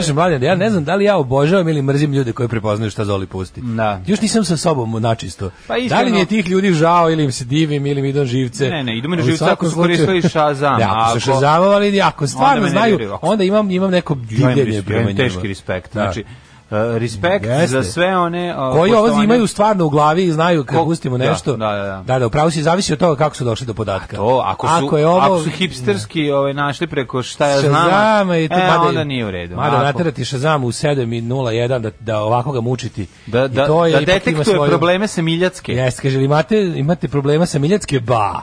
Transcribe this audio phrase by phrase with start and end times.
[0.00, 2.90] kažem, mladen, da ja ne znam da li ja obožavam ili mrzim ljude koji prepoznaju
[2.90, 3.60] šta Zoli pusti.
[3.60, 4.00] Da.
[4.06, 5.50] Još nisam sa sobom načisto.
[5.66, 8.08] Pa da li iskreno- mi je tih ljudi žao ili im se divim ili mi
[8.08, 8.68] idu živce?
[8.68, 12.00] Ne, ne, idu mi na živce ako su koristili Shazam, Ne, ako ako- su šazamovali,
[12.00, 15.16] ako stvarno znaju, onda imam, imam neko Ja divljenje ja prema njima.
[15.16, 15.94] teški respekt.
[15.94, 16.00] Da.
[16.02, 16.24] Znači,
[16.70, 17.66] uh, respekt Jeste.
[17.66, 18.56] za sve one...
[18.58, 21.56] uh, koji ovo imaju stvarno u glavi i znaju kad Ko- pustimo da, nešto.
[21.56, 22.02] da, da, da.
[22.06, 24.16] Da, da, upravo si zavisi od toga kako su došli do podatka.
[24.16, 28.48] To, ako su, je ovo, ako su hipsterski ovaj, našli preko šta ja znam, i
[28.48, 29.56] to, e, mada, onda nije u redu.
[29.56, 33.06] Mada Ako- naterati Shazam u 7 i 01 da, da ovako ga mučiti.
[33.26, 35.72] Da, I da, to je, da detektuje svoju- probleme sa Miljacke.
[35.72, 38.00] Jeste, kaže, imate, imate problema sa Miljacke?
[38.00, 38.42] Ba.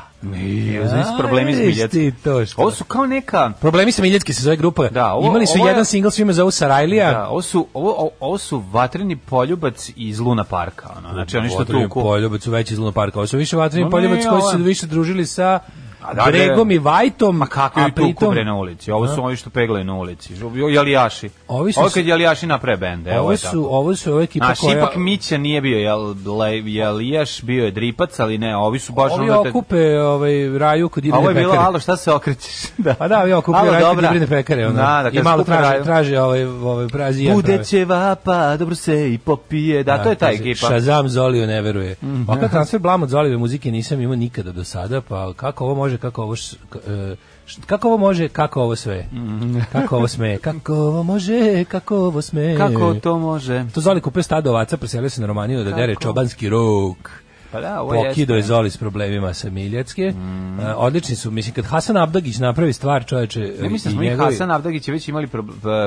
[0.73, 1.57] Ja, znači problemi s
[2.45, 2.61] što.
[2.61, 3.51] Ovo su kao neka...
[3.61, 4.87] Problemi sa Miljacke se zove grupa.
[4.89, 7.11] Da, ovo- Imali su ovo je- jedan single svime zovu Sarajlija.
[7.11, 10.89] Da, ovo su, ovo, ovo- su vatreni poljubac iz Luna Parka.
[10.97, 11.13] Ono.
[11.13, 12.01] Znači, oni što Vatreni tuku...
[12.01, 13.19] Poljubac su veći iz Luna Parka.
[13.19, 15.59] Ovo su više vatreni ne, poljubac koji su više družili sa
[16.07, 17.37] da, da, Gregom i Vajtom.
[17.37, 18.91] Ma kako a je tu pritom- bre na ulici?
[18.91, 20.33] Ovo su ovi što peglaju na ulici.
[20.71, 21.29] Jalijaši.
[21.47, 23.11] Ovi su Ovo kad Jalijaši naprave bende.
[23.11, 23.59] Evo Ovo je su, tako.
[23.59, 24.77] ovo su ova ekipa Naš, koja...
[24.77, 25.97] ipak Mića nije bio
[26.39, 29.11] le, Jalijaš, bio je Dripac, ali ne, ovi su baš...
[29.11, 31.67] Ovi ono te- okupe ovaj, raju kod A divne ovo je bilo, pekare.
[31.67, 32.53] alo, šta se okrećeš?
[32.77, 32.93] da.
[32.93, 34.11] Pa da, ovi okupe raju kod dobra.
[34.11, 34.65] divne pekare.
[34.67, 34.75] Ono.
[34.75, 35.83] Da, da, I malo traže, raju.
[35.83, 37.35] traže ovaj, ovaj prazijan.
[37.35, 39.83] Bude će vapa, dobro se i popije.
[39.83, 40.67] Da, to je ta ekipa.
[40.67, 41.95] Shazam Zolio ne veruje.
[42.03, 42.23] Mhm.
[42.27, 45.96] Ovakav transfer blam od Zolijeve muzike nisam imao nikada do sada, pa kako ovo može,
[45.97, 46.33] kako ovo...
[46.33, 47.15] š- k- e,
[47.45, 49.05] š- Kako ovo može, kako ovo sve?
[49.71, 50.37] Kako ovo sme?
[50.37, 52.57] Kako ovo može, kako ovo sme?
[52.57, 53.65] Kako to može?
[53.73, 57.11] To Zoli kupio stado ovaca, preselio se na Romaniju da dere čobanski rok.
[57.51, 58.41] Pa da, ovo Pokido je.
[58.43, 60.01] Zoli s problemima sa Miljacke.
[60.01, 60.13] E,
[60.67, 64.51] odlični su, mislim, kad Hasan Abdagić napravi stvar, čoveče, Ja mislim da smo njegovi- Hasan
[64.51, 65.27] Avdagić već imali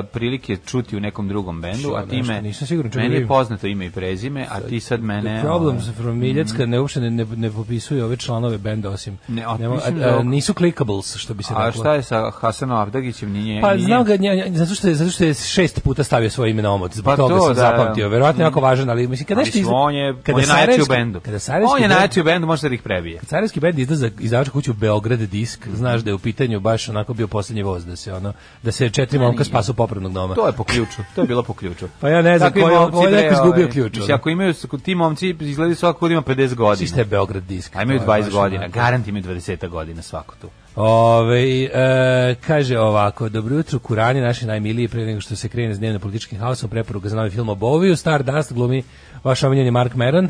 [0.03, 3.27] prilike čuti u nekom drugom bendu, Što, a ti me, nisam siguran, meni da je
[3.27, 5.21] poznato ime i prezime, a ti sad mene...
[5.31, 9.17] The Problems ovaj, from Miljacka ne uopšte ne, ne, ne popisuju ove članove benda osim
[9.27, 11.81] Ne, a Nemo- mislim a- da- a, nisu clickables što bi se A reklo.
[11.81, 13.31] šta je sa Hasanom Avdagićem?
[13.31, 13.85] Nije, Pa nije...
[13.85, 16.71] znam ga nje- zato što je zato što je šest puta stavio svoje ime na
[16.71, 16.93] omot.
[16.93, 18.09] Zbog Pa toga to, sam da, zapamtio.
[18.09, 20.47] Verovatno je jako važan, ali mislim kad A nešto izda- on je, kada on je
[20.47, 21.19] najjači u bendu.
[21.19, 23.19] Kada Sarajevski On je najjači u bendu, može da ih prebije.
[23.29, 27.13] Kad bend izda za izdavačku kuću Beograd disk, znaš da je u pitanju baš onako
[27.13, 28.33] bio poslednji voz da se ono
[28.63, 30.35] da se četiri momka spasu popravnog doma.
[30.35, 31.87] To je po ključu, to je bilo po ključu.
[31.99, 34.53] Pa ja ne znam koji- momci, koji je neko izgubio ovaj, ključ, Mislim, ako imaju,
[34.83, 36.75] ti momci izgledaju svako ima 50 godina.
[36.75, 37.75] Svi ste Beograd disk.
[37.75, 40.49] A imaju to je 20 baš godina, garant imaju 20 godina svako tu.
[40.75, 45.79] Ove, e, kaže ovako, dobro jutro, Kurani, naši najmiliji, pre nego što se krene s
[45.79, 48.83] dnevno političkim haosom, preporuka za novi film o Boviju, Star Dust, glumi
[49.23, 50.29] vaš omiljeni Mark Meron.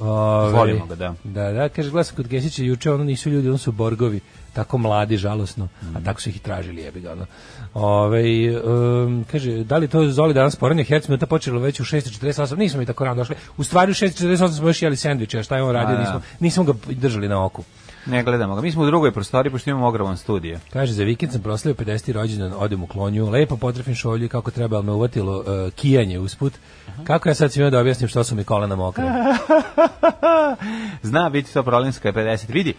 [0.00, 1.14] Ove, Volimo ga, da.
[1.24, 4.20] Da, da, kaže, glasam kod Kesića juče, ono nisu ljudi, ono su borgovi,
[4.52, 7.26] tako mladi, žalosno, a tako su ih i tražili, jebi ga, ono.
[7.74, 8.22] Ove,
[8.60, 12.80] um, kaže, da li to Zoli danas poranio, Herc minuta počelo već u 6.48, nismo
[12.80, 15.62] mi tako rano došli, u stvari u 6.48 smo još jeli sendviče, a šta je
[15.62, 16.00] on radio, da.
[16.00, 17.62] nismo, nismo ga držali na oku.
[18.06, 18.60] Ne gledamo ga.
[18.60, 20.60] Mi smo u drugoj prostoriji, pošto imamo ogroman studije.
[20.72, 22.12] Kaže, za vikend sam proslavio 50.
[22.12, 26.52] rođendan, odem u klonju, lepo potrefim šolju kako treba, ali me uvatilo uh, kijanje usput.
[27.04, 29.36] Kako ja sad svima da objasnim što su mi kolena mokra?
[31.02, 32.52] Zna biti to problemska 50.
[32.52, 32.74] Vidi,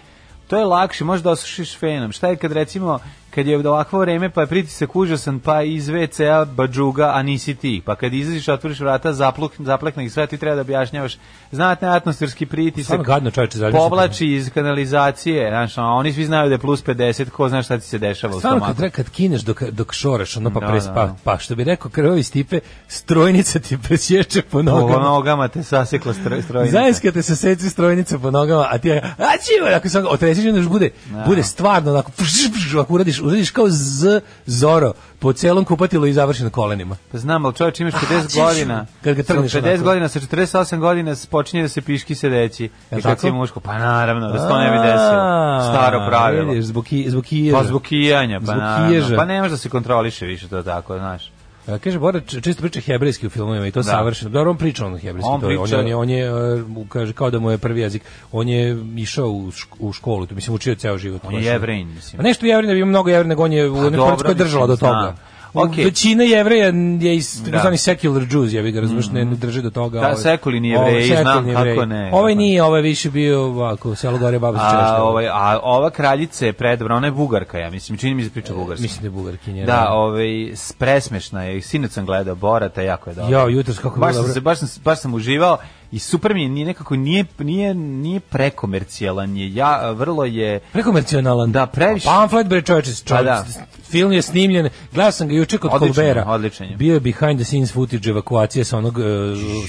[0.48, 2.12] to je lakše, možda osušiš fenom.
[2.12, 3.00] Šta je kad recimo,
[3.38, 7.82] kad je ovakvo vreme, pa je pritisak užasan, pa iz WC-a badžuga, a nisi ti.
[7.86, 11.18] Pa kad izađeš, otvoriš vrata, zapluk, zaplekne ih sve, ti treba da objašnjavaš
[11.52, 13.02] znatne atmosferski pritisak.
[13.02, 17.64] Gadno, sam Povlači iz kanalizacije, znaš, oni svi znaju da je plus 50, ko zna
[17.64, 18.96] šta ti se dešava u Stvarno, kad, stomaku.
[18.96, 20.94] kad kineš dok, dok šoraš, ono pa, Da, pres, da.
[20.94, 25.04] pa, pa što bi rekao krvovi stipe, strojnica ti presječe po Po nogama.
[25.04, 26.72] nogama te sasekla stroj, strojnica.
[26.72, 29.00] Zajedno te se strojnica po nogama, a ti a
[29.38, 30.90] čivo, ako se otresiš, onda još bude,
[31.28, 36.14] bude stvarno, onako, pš, pš, ako uradiš, uradiš kao z, zoro, po celom kupatilu i
[36.14, 36.96] završi na kolenima.
[37.12, 38.86] Pa znam, ali čovječ imaš 50 ćeš- godina.
[39.04, 39.84] kad ga trgneš sa 50 onako.
[39.84, 42.66] godina, sa 48 godina počinje da se piški sedeći.
[42.66, 43.22] I kad tako?
[43.22, 45.62] si muško, pa naravno, da se to ne bi desilo.
[45.64, 46.50] Staro pravilo.
[46.50, 47.58] Vidiš, zbog, ki, zbog kiježa.
[47.58, 49.18] Pa zbog kijanja, pa Zbog naravno.
[49.18, 51.32] Pa ne može da se kontroliše više to tako, znaš.
[51.68, 53.84] A, kaže Bora često priča hebrejski u filmovima i to Da.
[53.86, 54.32] savršeno.
[54.32, 56.56] Dobro, on priča on hebrejski, On to je, on, priča- je, on je, on je,
[56.56, 58.02] uh, kaže kao da mu je prvi jezik.
[58.32, 61.22] On je išao u, u školu, to mislim učio ceo život.
[61.26, 62.20] On je jevrein, mislim.
[62.20, 64.36] A nešto jevrin, da bi mnogo jevrin, nego on je u Pa porci koja je
[64.36, 64.92] držala do toga.
[64.92, 65.16] znam.
[65.60, 65.84] Okej.
[65.84, 66.66] Većina jevreja
[67.00, 67.46] je iz Da.
[67.46, 70.00] takozvani secular Jews, ja bih ga razumeš, ne, ne drže do toga.
[70.00, 72.10] Da, ovaj- sekulini ovaj, jevreji, znam kako ne.
[72.14, 75.04] Ovaj nije, ovaj više bio ovako, selo gore baba se A, češlja.
[75.04, 78.54] ovaj, a ova kraljica je predobra, ona je bugarka, ja mislim, čini mi se priča
[78.54, 78.82] bugarski.
[78.82, 79.66] Mislim da je bugarkinja.
[79.66, 83.38] Da, ovaj, s- presmešna je, sinoć sam gledao Borata, jako je dobro.
[83.38, 84.34] Ja, jutros kako je baš sam, dobro.
[84.34, 85.58] se, baš, sam, baš sam uživao
[85.92, 91.52] i super mi je, nije nekako, nije, nije, nije prekomercijalan je, ja, vrlo je, Prekomercionalan.
[91.52, 92.06] Da, previše.
[92.06, 93.24] Pamflet bre čoveče, Pa čoveče.
[93.26, 93.46] da.
[93.84, 94.70] Film je snimljen.
[94.94, 96.26] Gledao sam ga juče kod Colbera.
[96.28, 96.76] odličan je.
[96.78, 99.04] Bio je behind the scenes footage evakuacije sa onog, uh,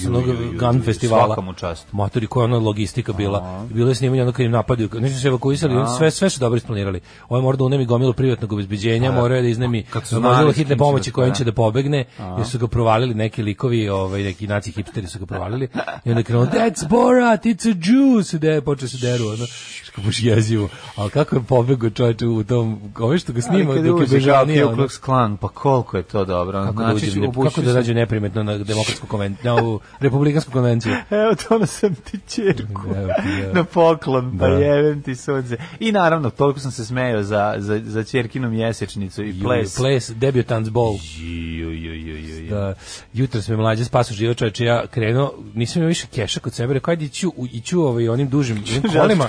[0.03, 1.25] sa onog ju, ju, ju, gun ju, festivala.
[1.27, 1.87] svaka mu čast.
[1.93, 3.67] Matori koja ona logistika bila.
[3.71, 4.89] Bilo je snimanje ono kad im napadaju.
[4.93, 7.01] Nisu se evakuisali, oni sve, sve su dobro isplanirali.
[7.29, 11.15] Ovo mora da unemi gomilu privatnog obezbeđenja, morao je da iznemi s hitne pomoći da-
[11.15, 11.35] kojim da.
[11.35, 12.05] će da pobegne,
[12.39, 15.69] jer su ga provalili neki likovi, ovaj, neki naci hipsteri su ga provalili.
[16.09, 19.47] I onda je krenuo, that's Borat, it's a Jew, se de, počeo se deru, ono,
[19.83, 20.69] što baš jezivo.
[20.97, 24.15] Ali kako je pobegao čovječe u tom, ove što ga snima, Ali dok je uđe
[24.17, 24.83] bežanija, Ku ono.
[24.83, 26.65] Klux Klan, pa koliko je to dobro.
[26.65, 30.53] Kako da, Znači, uđe, ne, kako da rađe neprimetno na demokratsku konvenciju, na ovu republikansku
[30.53, 30.93] konvenciju.
[31.11, 33.55] Evo to sam ti čerku Evo ti, evo.
[33.55, 34.55] na poklon, pa Da.
[34.55, 35.57] jevem ti sunce.
[35.81, 39.77] I naravno, toliko sam se smejao za, za, za čerkinu mjesečnicu i ples.
[39.77, 40.95] Ples, debutants ball.
[41.19, 42.51] Ju, ju, ju, ju, ju.
[42.51, 42.75] Da,
[43.13, 46.93] jutro sme mlađe spasu živo čoveče, ja krenuo, nisam imao više keša kod sebe, rekao,
[46.93, 49.27] ajde iću, iću ovaj, onim dužim onim kolima,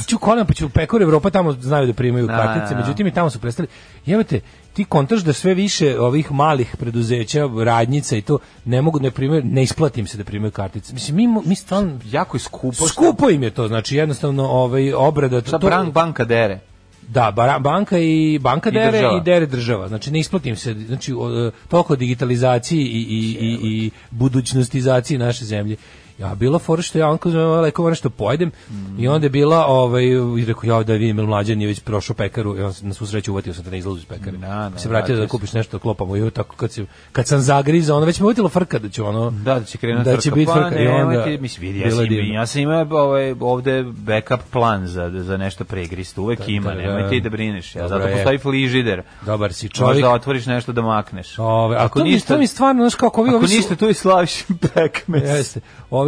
[0.00, 2.86] iću kolima, pa ću u Pekor Evropa, tamo znaju da primaju Da, kartice, da, da.
[2.86, 3.68] međutim i tamo su prestali,
[4.06, 4.40] jevate,
[4.72, 9.42] ti kontaš da sve više ovih malih preduzeća, radnjica i to, ne mogu, ne primaju,
[9.44, 10.94] ne isplatim se da primaju kartice.
[10.94, 12.88] Mislim, mi, mi stvarno, Jako je skupo.
[12.88, 16.60] skupo im je to, znači jednostavno ovaj, obrada, Šta to, bank, banka dere?
[17.08, 19.18] Da, bara- banka i banka I dere država.
[19.18, 19.88] i dere država.
[19.88, 25.76] Znači ne isplatim se, znači o, toliko digitalizaciji i, i, i, i budućnostizaciji naše zemlje.
[26.18, 28.50] Ja bila fora što ja onko zove lekova nešto pojedem
[28.98, 30.04] i onda je bila ovaj
[30.38, 33.06] i rekao ja da vidim mlađan je već prošao pekaru i on se na svu
[33.06, 34.36] sreću uvatio sam te na izlazu iz pekare.
[34.36, 37.40] Da, da, se vratio da vratio kupiš nešto klopamo i tako kad se kad sam
[37.40, 40.30] zagrizao ono već me uvjetilo frka da ću ono Da, da će krenuti da će
[40.30, 44.40] biti pa, frka i onda mislim, vidi, ja sam, ja sam imao ovaj, ovde backup
[44.52, 46.82] plan za, za nešto pregristo, uvek ima, da, da.
[46.82, 48.14] nemoj ti da brineš, ja, zato je.
[48.14, 49.02] postoji frižider.
[49.26, 50.06] Dobar si Možda čovjek.
[50.06, 51.38] otvoriš nešto da makneš.
[51.38, 54.44] Ove, ako ništa, to mi stvarno, znaš kako ovi, ako ništa, tu je Slaviš
[54.74, 55.22] pekmez.
[55.22, 55.60] Jeste.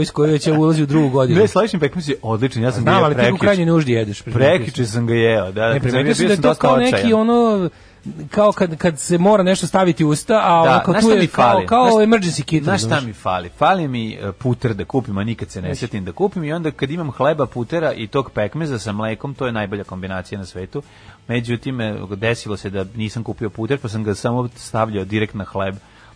[0.04, 1.40] S koji već ulazi u drugu godinu.
[1.40, 3.92] Ne, Slaviš pekmez je odličan, ja sam ga Znam, jeo ali ti u krajnjoj nuždi
[3.92, 4.22] jedeš.
[4.22, 5.68] Prekiče sam ga jeo, da.
[5.68, 7.70] Ne, kad sam primetio sam da je to kao neki ono
[8.30, 11.18] kao kad, kad se mora nešto staviti u usta, a Da, ono kao tu je
[11.18, 11.66] mi kao, fali?
[11.66, 12.64] kao emergency kit.
[12.64, 13.48] Znaš šta mi fali?
[13.48, 16.70] Fali mi e, puter da kupim, a nikad se ne sjetim da kupim i onda
[16.70, 20.82] kad imam hleba, putera i tog pekmeza sa mlekom, to je najbolja kombinacija na svetu.
[21.28, 25.44] Međutim, e, desilo se da nisam kupio puter, pa sam ga samo stavljao direkt na
[25.44, 25.74] hleb,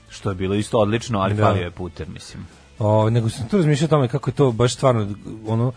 [0.09, 1.45] što je bilo isto odlično, ali Da.
[1.45, 2.47] falio je puter, mislim.
[2.79, 5.15] O, nego sam tu razmišljao tome kako je to baš stvarno
[5.47, 5.73] ono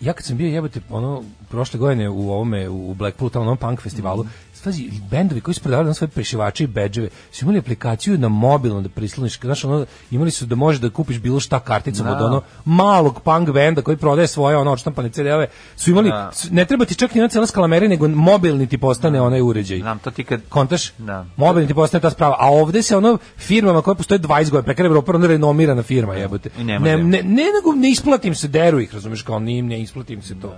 [0.00, 3.80] ja kad sam bio jebote ono prošle godine u ovome u Blackpoolu tamo na punk
[3.80, 4.26] festivalu
[4.62, 8.80] Stazi, bendovi koji su prodavali na svoje prešivače i bedževe su imali aplikaciju na mobilno
[8.80, 9.78] da prisloniš, znaš, ono,
[10.10, 12.12] imali su da možeš da kupiš bilo šta karticom Da.
[12.12, 16.30] od ono malog punk benda koji prodaje svoje ono odštampane CD-ove, su imali, Da.
[16.32, 19.78] su- ne treba ti čak ni ona cela skalamera, nego mobilni ti postane onaj uređaj.
[19.78, 20.40] Znam, to ti kad...
[20.48, 20.92] Kontaš?
[20.92, 21.26] Da.
[21.36, 22.36] Mobilni ti postane ta sprava.
[22.38, 26.50] A ovde se ono firmama koje postoje 20 godina, prekar Evropa, ono renomirana firma, jebote.
[26.58, 29.80] I ne Ne, ne, ne, nego ne isplatim se, deru ih, razumeš, kao ni, ne
[29.80, 30.54] isplatim se to.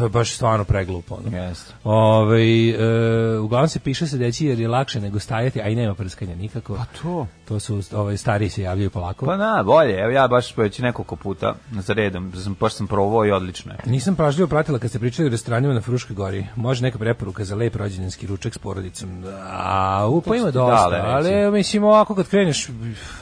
[0.00, 1.14] To je baš stvarno preglupo.
[1.14, 1.36] Ono.
[1.36, 1.74] Jeste.
[1.84, 6.34] Ovaj, e, uglavnom se piše sedeći jer je lakše nego stajati, a i nema prskanja
[6.34, 6.74] nikako.
[6.74, 7.26] Pa to.
[7.48, 9.26] To su, ovaj, stariji se javljaju polako.
[9.26, 13.26] Pa na, bolje, evo ja baš već nekoliko puta za redom, sam, baš sam probao
[13.26, 13.78] i odlično je.
[13.86, 16.46] Nisam pažljivo pratila kad ste pričali o restoranima na Fruškoj gori.
[16.56, 19.22] Može neka preporuka za lep rođendanski ručak s porodicom.
[19.22, 22.68] Da, u, pa ima dosta, dale, ali mislim ovako kad kreneš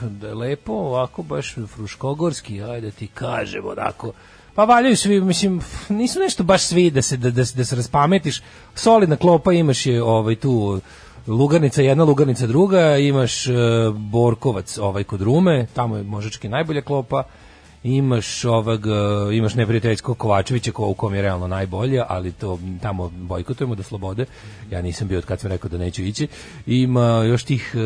[0.01, 4.13] da je lepo, ovako baš fruškogorski, ajde ti kažem onako.
[4.59, 8.43] Pa valjaju svi, mislim, nisu nešto baš svi da se, da, da, da se raspametiš.
[8.75, 10.81] Solidna klopa imaš je ovaj tu
[11.27, 13.53] lugarnica jedna, lugarnica druga, imaš e,
[13.95, 17.23] Borkovac ovaj kod Rume, tamo je možečki najbolja klopa
[17.83, 23.09] imaš ovog e, imaš neprijateljskog Kovačevića ko u kom je realno najbolje, ali to tamo
[23.09, 24.27] bojkotujemo do slobode.
[24.71, 26.29] Ja nisam bio od kad sam rekao da neću ići.
[26.67, 27.79] Ima još tih e,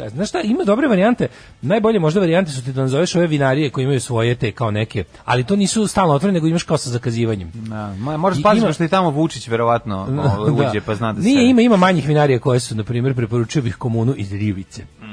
[0.00, 1.28] šta, znaš šta, ima dobre varijante.
[1.62, 5.04] Najbolje možda varijante su ti da nazoveš ove vinarije koje imaju svoje te kao neke,
[5.24, 7.50] ali to nisu stalno otvorene, nego imaš kao sa zakazivanjem.
[7.54, 9.96] Da, ma- moraš paziti ima- što i tamo Vučić verovatno
[10.36, 11.28] ovaj, uđe pa zna da se...
[11.28, 14.82] Nije, ima, ima manjih vinarija koje su, na primjer, preporučio bih komunu iz Rivice.
[15.02, 15.12] Mhm.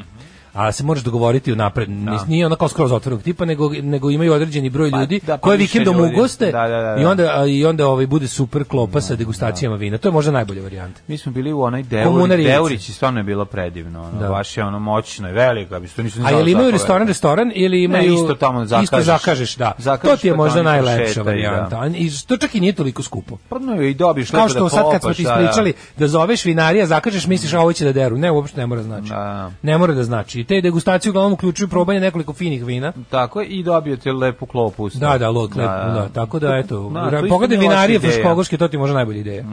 [0.58, 1.90] A se možeš dogovoriti unapred.
[1.90, 5.38] Nis- Nije ono kao skroz otvorenog tipa, nego, nego imaju određeni broj Pa, ljudi da,
[5.38, 7.02] pa koje više vikendom ugoste Da, da, da, da.
[7.02, 9.98] i onda, a, i onda ovaj, bude super klopa sa degustacijama vina.
[9.98, 11.02] To je možda najbolja varijanta.
[11.08, 14.02] Mi smo bili u onoj Komunari Deurić, i stvarno je bilo predivno.
[14.02, 14.30] Ono, Da.
[14.30, 17.84] Baš je ono moćno i veliko, bi nisam ni A jel imaju restoran, restoran ili
[17.84, 18.14] imaju...
[18.14, 18.84] isto tamo zakažeš.
[18.84, 19.72] Isto zakažeš, da.
[19.78, 21.90] Zakažeš to ti je pa možda najlepša varijanta.
[21.90, 21.98] da.
[21.98, 23.38] I to čak i nije toliko skupo.
[23.50, 25.42] Pa no, i dobiš Kao što da sad kad smo ti da, da.
[25.42, 28.18] ispričali da zoveš vinarija, zakažeš, misliš a ovo će da deru.
[28.18, 29.10] Ne, uopšte ne mora znači.
[29.10, 29.52] Da.
[29.62, 30.47] Ne mora da znači.
[30.48, 32.94] Te degustacije uglavnom uključuju probanje nekoliko finih vina.
[33.10, 34.90] Tako i dobijete lepu klopu.
[34.90, 35.00] to.
[35.00, 38.96] Da, da, lod, klep, da, Tako da, eto, Da, pogledaj vinarije fruškogorske, to ti možda
[38.96, 39.44] najbolja ideja.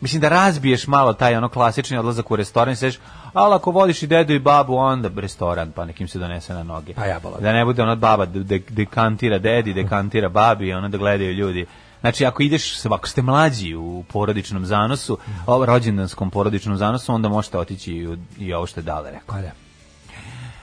[0.00, 2.98] Mislim da razbiješ malo taj ono klasični odlazak u restoran i seš,
[3.32, 6.94] ali ako vodiš i dedu i babu, onda restoran, pa nekim se donese na noge.
[6.94, 7.20] Pa ja.
[7.40, 11.66] Da ne bude ona baba de, dekantira dedi, dekantira babi ono da gledaju ljudi.
[12.02, 17.58] Znači, ako ideš, ako ste mlađi u porodičnom zanosu, o rođendanskom porodičnom zanosu, onda možete
[17.58, 19.36] otići i, i ovo što je dale rekao.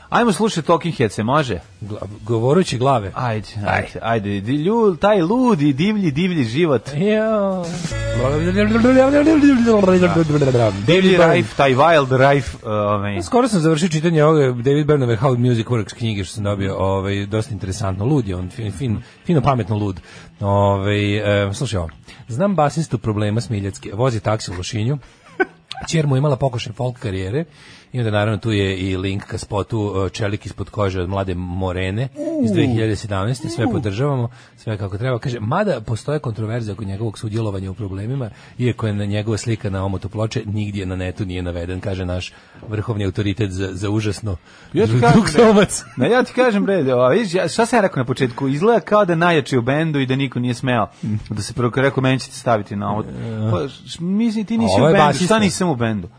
[0.09, 1.59] Ajmo slušati Talking Head, se može?
[1.81, 3.11] Gla- Govorući glave.
[3.15, 6.89] Ajde, ajde, ajde, di- lju, taj ludi, divlji, divlji život.
[6.97, 7.63] Ja.
[10.87, 11.17] Divlji.
[11.33, 15.93] Rife, taj Wild Rife, ovaj, Skoro sam završio čitanje ove David Byrnove How Music Works
[15.97, 19.99] knjige što sam dobio, ovaj dosta interesantno, lud je on, fin, fin, fino pametno lud.
[20.39, 21.89] Ovaj e, slušaj ovo.
[22.27, 24.97] Znam basistu problema Smiljacke, vozi taksi u Lošinju.
[25.87, 27.45] Ćer mu je imala pokušaj folk karijere
[27.91, 31.35] i onda naravno tu je i link ka spotu uh, Čelik ispod kože od mlade
[31.35, 32.07] Morene
[32.43, 33.49] iz 2017.
[33.55, 35.19] Sve podržavamo, sve kako treba.
[35.19, 39.85] Kaže, mada postoje kontroverze oko njegovog sudjelovanja u problemima, iako je na njegova slika na
[39.85, 42.33] omotu ploče, nigdje na netu nije naveden, kaže naš
[42.67, 44.37] vrhovni autoritet za, za užasno
[44.73, 45.21] Ja ti kažem.
[45.97, 48.47] Na ja ti kažem bre, ova, vidiš, ja, šta sam ja rekao na početku?
[48.47, 50.87] Izgleda kao da najjači u bendu i da niko nije smeo
[51.29, 53.03] da se prvo rekao meni ćete staviti na ovo.
[53.51, 56.09] Pa, š- mislim ti nisi u bendu, šta nisam u bendu?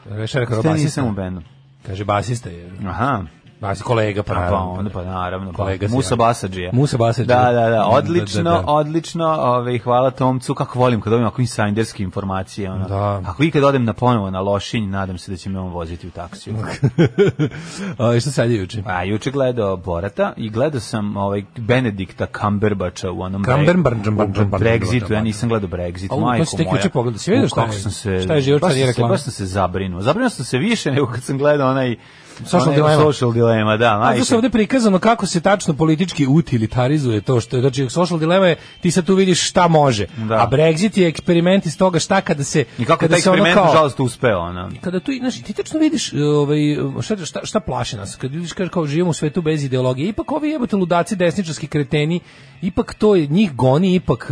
[0.60, 1.40] Šta nisam u bendu?
[1.86, 2.70] Kaže, basista je.
[2.86, 3.26] Aha.
[3.60, 4.70] Basi, kolega, pa Pa, naravno.
[4.70, 6.16] onda pa naravno, Kolega pa, Musa ja.
[6.18, 6.70] Basadžija.
[6.72, 7.42] Musa Basadžija.
[7.42, 8.64] Da, da, da, odlično, Da, da, da.
[8.68, 12.70] odlično, ovaj, hvala Tomcu, kako volim kad dobijem ovako insajderske informacije.
[12.70, 12.88] Ono.
[12.88, 13.22] Da.
[13.26, 16.12] Ako ikad odem na ponovo na Lošinj, nadam se da će me on voziti u
[16.12, 16.54] taksiju.
[17.98, 18.82] A, šta sad je juče?
[18.86, 25.48] A juče gledao Borata i gledao sam ovaj Benedikta Cumberbatcha u onom Brexitu, ja nisam
[25.48, 26.76] gledao Brexit, majko tek moja.
[26.76, 27.18] juče pogledao.
[27.18, 27.64] Si vidio šta
[28.04, 29.08] je- šta je život kad se- reklama?
[29.08, 30.00] Baš sam se zabrinuo.
[30.02, 31.96] Zabrinuo sam se više nego kad sam gledao onaj
[32.40, 33.02] Social onaj Dilemma.
[33.04, 34.24] Social dilema, da, majke.
[34.24, 38.56] se ovde prikazano kako se tačno politički utilitarizuje to što je, znači social dilema je
[38.80, 40.34] ti sad tu vidiš šta može, Da.
[40.36, 43.54] a Brexit je eksperiment iz toga šta kada se I kako kada taj se eksperiment,
[43.54, 44.70] kao- nažalost, uspeo, ono.
[44.80, 46.58] kada tu znači ti tačno vidiš ovaj
[47.00, 50.32] šta šta šta plaši nas kad vidiš kaže kao živimo u svetu bez ideologije ipak
[50.32, 52.20] ovi jebote ludaci desničarski kreteni
[52.62, 54.30] ipak to je njih goni ipak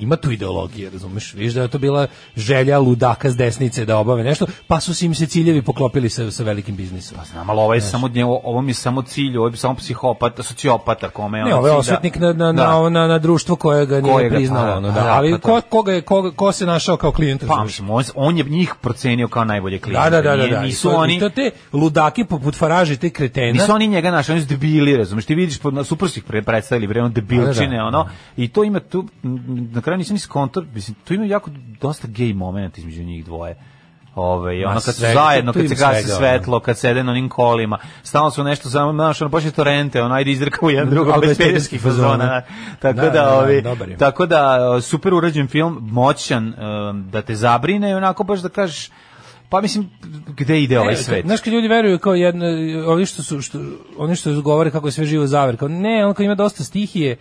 [0.00, 1.34] ima tu ideologije, razumeš?
[1.34, 5.06] Viš da je to bila želja ludaka s desnice da obave nešto, pa su se
[5.06, 7.18] im se ciljevi poklopili sa, sa velikim biznisom.
[7.18, 9.74] Pa znam, ali ovo je samo njevo, ovo mi je samo cilj, ovo je samo
[9.74, 12.80] psihopata, sociopata, kome je Ne, ovo je da- osvetnik na, na, Da.
[12.80, 14.76] na, na, na društvo koje ga nije priznalo.
[14.76, 14.94] ono, da.
[14.94, 17.44] da, Ali ko, koga je, ko, ko se našao kao klijent?
[17.46, 17.54] Pa,
[17.88, 20.10] on, on je njih procenio kao najbolje klijente.
[20.10, 20.60] Da, da, da, da, da.
[20.62, 21.20] Nisu oni...
[21.20, 23.52] to te ludaki poput Faraže, te kretena.
[23.52, 26.42] Nisu oni njega našli, oni su debili, razumeš, ti vidiš, pod- super su ih pre-
[26.42, 27.98] predstavili, bre, debilčine, Da, da, da.
[27.98, 29.04] ono, i to ima tu,
[29.72, 33.56] na kraju nisam ni skontor, mislim, tu ima jako dosta gej moment između njih dvoje.
[34.14, 38.30] Ove, ono kad su zajedno, kad se gasi svetlo, kad sede na onim kolima, stalno
[38.30, 41.80] su nešto samo, znaš, ono, počne torrente, ono, ajde izdrkamo jedan drugog Ali bez pederskih
[41.82, 42.42] fazona.
[42.80, 43.62] Tako Da, da, da, da, ovi,
[43.98, 48.90] tako da, super urađen film, moćan, um, da te zabrine i onako baš da kažeš,
[49.48, 49.90] pa mislim,
[50.26, 51.26] gde ide ovaj E, svet?
[51.26, 52.46] Znaš kad ljudi veruju kao jedno,
[52.86, 53.58] oni što su što
[53.98, 57.16] oni što govore kako je sve živo zaver, kao ne, on kao ima dosta stihije,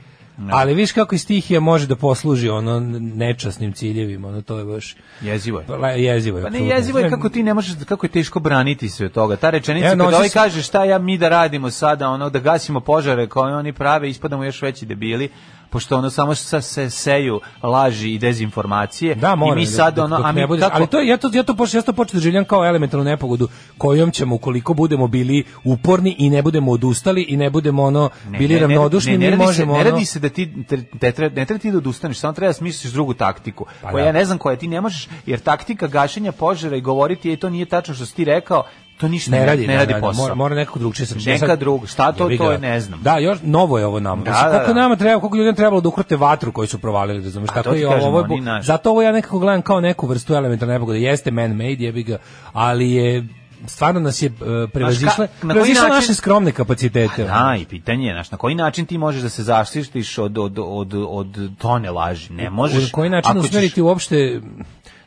[0.51, 4.95] ali viš kako i stihija može da posluži ono nečasnim ciljevima, ono to je baš
[5.21, 5.65] Jezivo je.
[5.67, 6.43] pa, jezivo je.
[6.43, 9.11] Pa ne jezivo je Sve- kako ti ne možeš kako je teško braniti se od
[9.11, 9.35] toga.
[9.35, 12.39] Ta rečenica Ja, kada nosi ovaj kaže šta ja mi da radimo sada, ono da
[12.39, 15.29] gasimo požare koje oni prave, ispadamo još veći debili
[15.69, 19.53] pošto ono samo sa se seju laži i dezinformacije Da, mora.
[19.53, 21.43] i mi sad ono a mi ne budeš, kako ali to je- ja to ja
[21.43, 23.47] to počnem ja to počnem da doživljavam kao elementarnu nepogodu
[23.77, 28.59] kojom ćemo ukoliko budemo bili uporni i ne budemo odustali i ne budemo ono bili
[28.59, 31.29] ravnodušni, ne, ne, mi se, možemo ne ono- radi se da ti te, te, tre-
[31.29, 33.65] ne treba ti da odustaneš, samo treba da smisliš drugu taktiku.
[33.81, 34.07] Pa koja da.
[34.07, 37.49] ja ne znam koja ti ne možeš, jer taktika gašenja požara i govoriti je to
[37.49, 38.63] nije tačno što si ti rekao,
[38.99, 40.23] to ništa ne radi, ne radi da, da, posao.
[40.23, 43.01] Mora, mora nekako drugčije se Neka druga, šta to, to je, ne znam.
[43.03, 44.23] Da, još novo je ovo nama.
[44.23, 44.81] Da, da, koliko da.
[44.81, 47.31] nama treba, koliko ljudima trebalo da ukrute vatru koju su provalili?
[47.39, 50.99] A Tako i ovo, naš- zato ovo ja nekako gledam kao neku vrstu elementarne nepogode.
[50.99, 52.17] Jeste man-made, jebi ga,
[52.53, 53.27] ali je
[53.65, 54.35] stvarno nas je uh,
[54.73, 57.23] prevazišle, na način- naše skromne kapacitete.
[57.23, 60.59] Da, i pitanje je, znaš, na koji način ti možeš da se zaštištiš od, od,
[60.59, 62.33] od, od tone laži?
[62.33, 62.83] Ne možeš.
[62.83, 64.41] Na koji način ako ćeš- usmeriti uopšte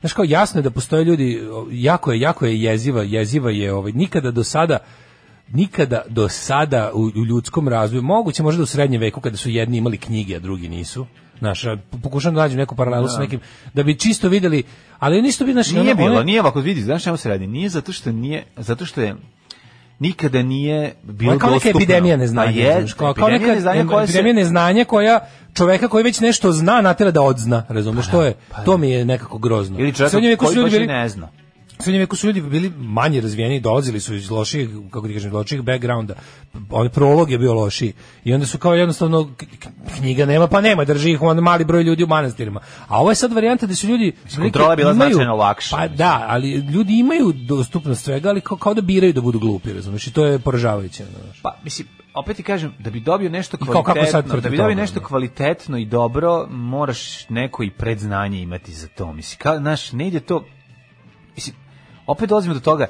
[0.02, 1.40] Znaš kao jasno je da postoje ljudi
[1.70, 4.78] jako je jako je jeziva, jeziva je ovaj nikada do sada
[5.52, 9.78] nikada do sada u, u ljudskom razvoju, moguće možda u srednjem veku kada su jedni
[9.78, 11.06] imali knjige, a drugi nisu.
[11.38, 13.40] Znaš, a pokušam da nađem neku paralelu sa nekim,
[13.74, 14.62] da bi čisto videli,
[14.98, 17.46] ali nisu bi, znaš, Nije ono- bilo, one- nije ovako vidi, znaš čemu se radi?
[17.46, 19.16] Nije zato što nije, zato što je
[19.98, 22.52] nikada nije bilo kao neka epidemija neznanja.
[22.52, 25.20] Pa je, znaš, kao, kao neka neznanja koja se- epidemija neznanja koja
[25.54, 28.34] čoveka koji već nešto zna natera da odzna, razumeš, to je,
[28.64, 29.78] to mi je nekako grozno.
[29.78, 31.28] Ili čovjek koji baš ne zna.
[31.82, 35.62] Srednjem veku su ljudi bili manje razvijeni, dolazili su iz loših, kako ti kažem, loših
[35.62, 36.14] backgrounda.
[36.70, 37.92] Ovaj prolog je bio lošiji.
[38.24, 39.30] I onda su kao jednostavno
[39.98, 42.60] knjiga nema, pa nema, drži ih onda mali broj ljudi u manastirima.
[42.88, 45.88] A ovo je sad varijanta da su ljudi kontrola je bila imaju- značajno lakša, Pa
[45.88, 50.06] da, ali ljudi imaju dostupnost svega, ali kao, kao da biraju da budu glupi, razumeš?
[50.06, 51.42] I to je poražavajuće, znaš.
[51.42, 55.00] Pa, mislim, opet ti kažem, da bi dobio nešto kao kvalitetno, da bi dobio nešto
[55.00, 55.06] ne?
[55.06, 59.12] kvalitetno i dobro, moraš neko i predznanje imati za to.
[59.12, 60.44] Mislim, ka, znaš, ne ide to,
[61.34, 61.56] mislim,
[62.12, 62.86] opet dolazimo do toga,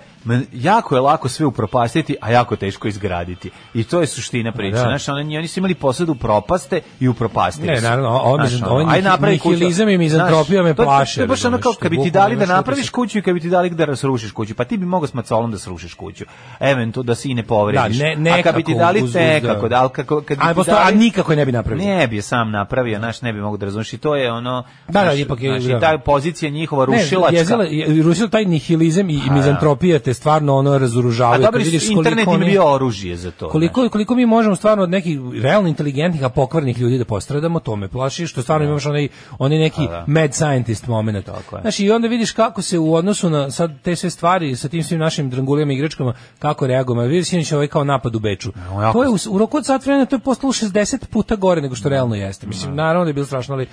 [0.52, 3.50] jako je lako sve upropastiti, a jako teško izgraditi.
[3.74, 4.72] I to je suština priče.
[4.72, 4.78] Da.
[4.80, 7.82] Znaš, oni, oni su imali posad upropaste i upropastili Ne, su.
[7.82, 11.58] naravno, mi- Znaš, ono, aj napravi nihilizam i mizantropija me plaše, To je baš ono
[11.58, 13.96] kao, kad bi ti dali da napraviš se- kuću i kad bi ti dali da
[13.96, 16.24] srušiš kuću, pa ti bi mogao s macolom da srušiš kuću.
[16.60, 17.98] Eventualno da se i ne povrediš.
[17.98, 19.68] Da, ne- a kad bi ti nekako dali nekako, da.
[19.68, 21.86] da, ali kako, kad bi A, ti postoji- a dali- nikako je ne bi napravio.
[21.86, 23.92] Ne bi je sam napravio, znaš, ne bi mogu da razumiješ.
[23.92, 24.64] I to je ono...
[24.88, 25.76] Da, da, ipak je- znaš, da.
[25.78, 27.36] I ta pozicija njihova Ne, rušilačka.
[27.36, 31.42] jezila, je- rušila taj nihilizam i, i mizantropija te stvarno ono a razoružavaju.
[31.42, 33.48] dobro, Kad vidiš internet koliko im je oni- bio oružje za to.
[33.48, 37.76] Koliko, koliko mi možemo stvarno od nekih realno inteligentnih, a pokvarnih ljudi da postradamo, to
[37.76, 40.04] me plaši, što stvarno imaš onaj, onaj neki da.
[40.08, 41.26] mad scientist moment.
[41.26, 41.62] Tako je.
[41.62, 44.82] Znaš, i onda vidiš kako se u odnosu na sad te sve stvari, sa tim
[44.82, 47.02] svim našim drangulijama i igračkama, kako reagujemo.
[47.02, 48.52] Vidiš, sinoć ovaj kao napad u Beču.
[48.66, 51.36] No, jako to je u, u roku od sat vremena, to je postalo 60 puta
[51.36, 52.46] gore nego što realno jeste.
[52.46, 53.66] Mislim, naravno da je bilo strašno, ali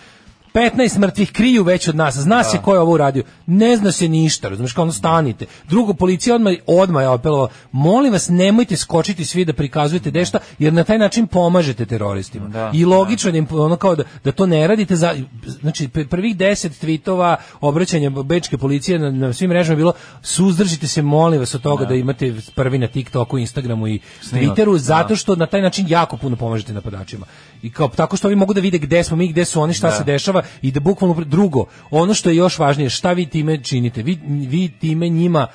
[0.54, 2.16] 15 mrtvih kriju već od nas.
[2.16, 3.24] Zna se ko je ovo uradio.
[3.46, 5.46] Ne zna se ništa, razumiješ, kao ono stanite.
[5.70, 10.74] Drugo, policija odmah, odmah je apelovao, molim vas, nemojte skočiti svi da prikazujete dešta, jer
[10.74, 12.48] na taj način pomažete teroristima.
[12.48, 15.16] Da, I logično je da im ono kao da, da to ne radite za,
[15.62, 20.88] znači pr- prvih 10 tweetova obraćanja bečke policije na, na svim mrežama je bilo suzdržite
[20.88, 24.78] se molim vas od toga da, imate prvi na TikToku, Instagramu i Snimak, Twitteru da.
[24.78, 27.26] zato što na taj način jako puno pomažete napadačima.
[27.62, 29.92] I kao tako što oni mogu da vide gde smo mi, gde su oni, šta
[29.92, 34.04] se dešava i da bukvalno drugo, ono što je još važnije, šta vi time činite?
[34.04, 35.48] Vi, vi time njima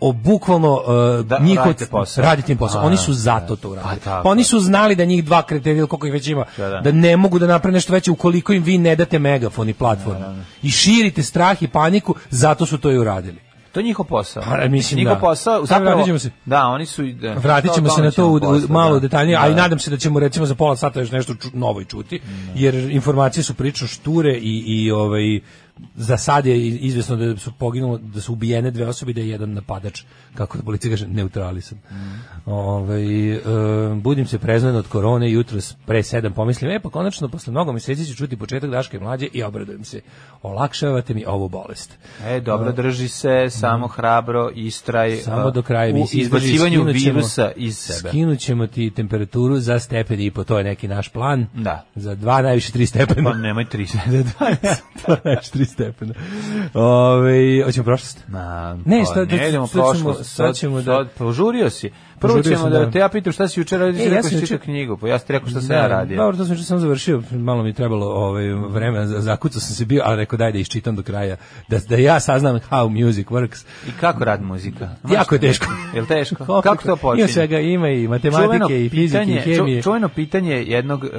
[0.00, 2.24] o bukvalno uh, Da, njihov radite posao.
[2.24, 2.80] radite im posao.
[2.80, 3.94] A, Oni su zato to uradili.
[3.94, 6.44] Pa tako Pa oni su znali da njih dva kretena ili koliko ih već ima,
[6.56, 6.80] Da, da.
[6.80, 10.24] da ne mogu da naprave nešto veće ukoliko im vi ne date megafon i platformu.
[10.62, 13.38] I širite strah i paniku, zato su to i uradili.
[13.72, 14.42] To je njihov posao.
[14.42, 15.20] Pa, mislim, njihov da.
[15.20, 16.30] posao, zapravo, vratit ćemo se.
[16.44, 17.02] Da, oni su...
[17.02, 19.00] Da, Vratit ćemo se na to u, u- malo da.
[19.00, 19.62] detaljnije, Da, a i da.
[19.62, 22.20] nadam se da ćemo recimo za pola sata još nešto ču, novo i čuti,
[22.54, 25.40] jer informacije su prilično šture i, i ovaj
[25.94, 29.28] za sad je izvesno da su poginulo, da su ubijene dve osobe i da je
[29.28, 30.02] jedan napadač,
[30.34, 31.78] kako da policija kaže, neutralisan.
[32.46, 33.40] Ovaj, e,
[33.94, 38.06] budim se preznojen od korone jutros pre sedam pomislim, e pa konačno posle mnogo meseci
[38.06, 40.00] ću čuti početak Daške mlađe i obradujem se.
[40.42, 41.98] Olakšavate mi ovu bolest.
[42.26, 45.16] E, dobro, drži se, samo hrabro, istraj.
[45.16, 48.08] Samo a, do kraja U izdrži, izbacivanju virusa iz sebe.
[48.08, 51.46] Skinut ćemo ti temperaturu za stepen i po, to je neki naš plan.
[51.54, 51.84] Da.
[51.94, 53.30] Za dva, najviše tri stepena.
[53.30, 53.86] Pa nemoj tri.
[54.38, 54.50] dva,
[55.06, 56.14] dva najviše tri stepena.
[56.74, 58.24] Ove, hoćemo prošlost?
[58.28, 60.24] Na, Ne, šta- ne idemo prošlost.
[60.26, 61.90] sad ćemo da- sad- požurio si.
[62.20, 62.90] Prvo ćemo da, da.
[62.90, 65.18] te ja pitam šta si jučer radio, E, ja sam juče- čitao knjigu, pa ja
[65.18, 66.16] sam ti rekao šta sam ja radio.
[66.16, 69.74] Dobro, to sam što sam završio, malo mi je trebalo ovaj vremena, za- zakucao sam
[69.76, 71.36] se bio, ali rekao daj da iščitam do kraja,
[71.68, 73.64] da, da ja saznam how music works.
[73.88, 74.88] I kako radi muzika?
[75.10, 75.66] Jako je teško.
[75.94, 76.60] Jel teško?
[76.62, 77.22] Kako to počinje?
[77.22, 79.78] Ima svega, ima i matematike i fizike i pitanje, hemije.
[79.78, 81.10] ču- čuveno pitanje jednog uh,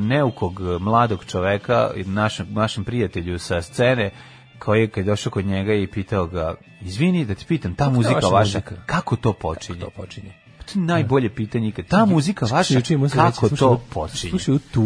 [0.00, 4.10] neukog mladog čoveka, našem, našem prijatelju sa scene,
[4.58, 8.26] koji je došao kod njega i pitao ga, izvini da ti pitam, ta Kako muzika
[8.26, 8.74] vaša muzika?
[8.86, 9.80] kako to počinje?
[9.80, 10.32] to počinje.
[10.72, 11.86] To je najbolje pitanje ikad.
[11.86, 12.80] Ta muzika vaša,
[13.14, 14.38] kako to počinje?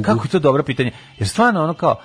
[0.04, 0.92] Kako je to dobro pitanje?
[1.18, 2.00] Jer stvarno ono kao,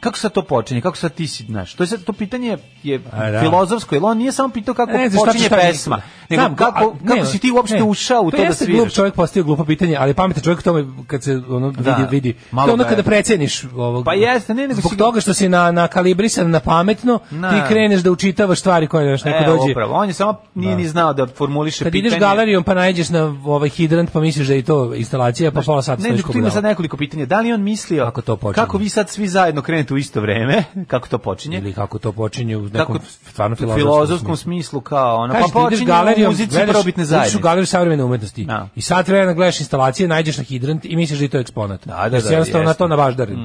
[0.00, 0.80] kako sad to počinje?
[0.80, 3.40] Kako sad ti si, znaš, to je sad to pitanje je da.
[3.40, 7.06] filozofsko, jer on nije samo pitao kako Ne, počinje šta- pesma, nego Znam, kako, a-
[7.06, 7.82] kako ne, si ti uopšte ne.
[7.82, 8.94] ušao u to, da jeste glup sviraš.
[8.94, 12.34] čovjek postavio glupo pitanje, ali pametan čovjek tome kad se ono Da, vidi vidi.
[12.50, 14.04] malo to ono kada preceniš ovog.
[14.04, 17.50] Pa jeste, ne, nego zbog si- toga što si na na kalibrisan na pametno, Na.
[17.52, 19.70] ti kreneš da učitavaš stvari koje još neko E, dođe.
[19.70, 22.08] upravo, on je samo nije ni znao da formuliše Kad pitanje.
[22.08, 25.82] ideš galerijom pa nađeš na ovaj hidrant pa misliš da je to instalacija pa pola
[25.82, 26.50] sata Ne, tu ima budala.
[26.50, 27.26] sad nekoliko pitanja.
[27.26, 28.36] Da li on mislio to?
[28.36, 30.64] Kako vi sad svi zajedno krenete u isto vreme?
[30.86, 31.58] Kako to počinje?
[31.58, 34.80] ili kako to počinje u nekom Kako stvarno u filozofskom, filozofskom smislu.
[34.80, 37.36] kao ono Kažeš, pa počinje radio, muzici gledaš- probitne zajednice.
[37.36, 38.44] u galeriju savremene umetnosti.
[38.44, 38.68] Da.
[38.74, 41.86] I sad vremena gledaš instalacije, nađeš na hidrant i misliš da je to eksponat.
[41.86, 42.78] Da, da, si da, jednostavno na jeste.
[42.78, 43.36] to navaždarin.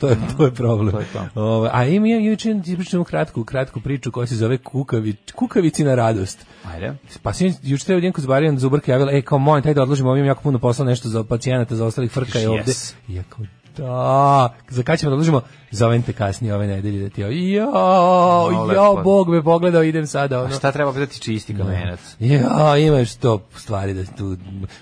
[0.00, 0.90] To je to je problem.
[0.90, 1.42] To je to.
[1.42, 5.84] Ovaj, a ima ja juče ti pričam kratku kratku priču koja se zove kukavi kukavici
[5.84, 6.46] na radost.
[6.64, 6.94] Ajde.
[7.22, 10.10] Pa sin juče treba jedan kod Zbarijan Zubrka javila, ej, kao molim, taj da odložimo,
[10.10, 12.50] ovim jako puno posla, nešto za pacijenata, za ostalih frka je Yes.
[12.50, 12.72] ovde.
[13.08, 13.44] I ja kao,
[13.76, 15.40] da, za kad ćemo da odložimo?
[15.70, 19.02] Zovem te kasnije ove nedelje da ti, jo, jo, lepo.
[19.04, 20.54] Bog me pogledao, idem sada, A ono.
[20.54, 22.00] šta treba da ti čisti kamenac?
[22.20, 24.36] Ja, imaš to stvari da tu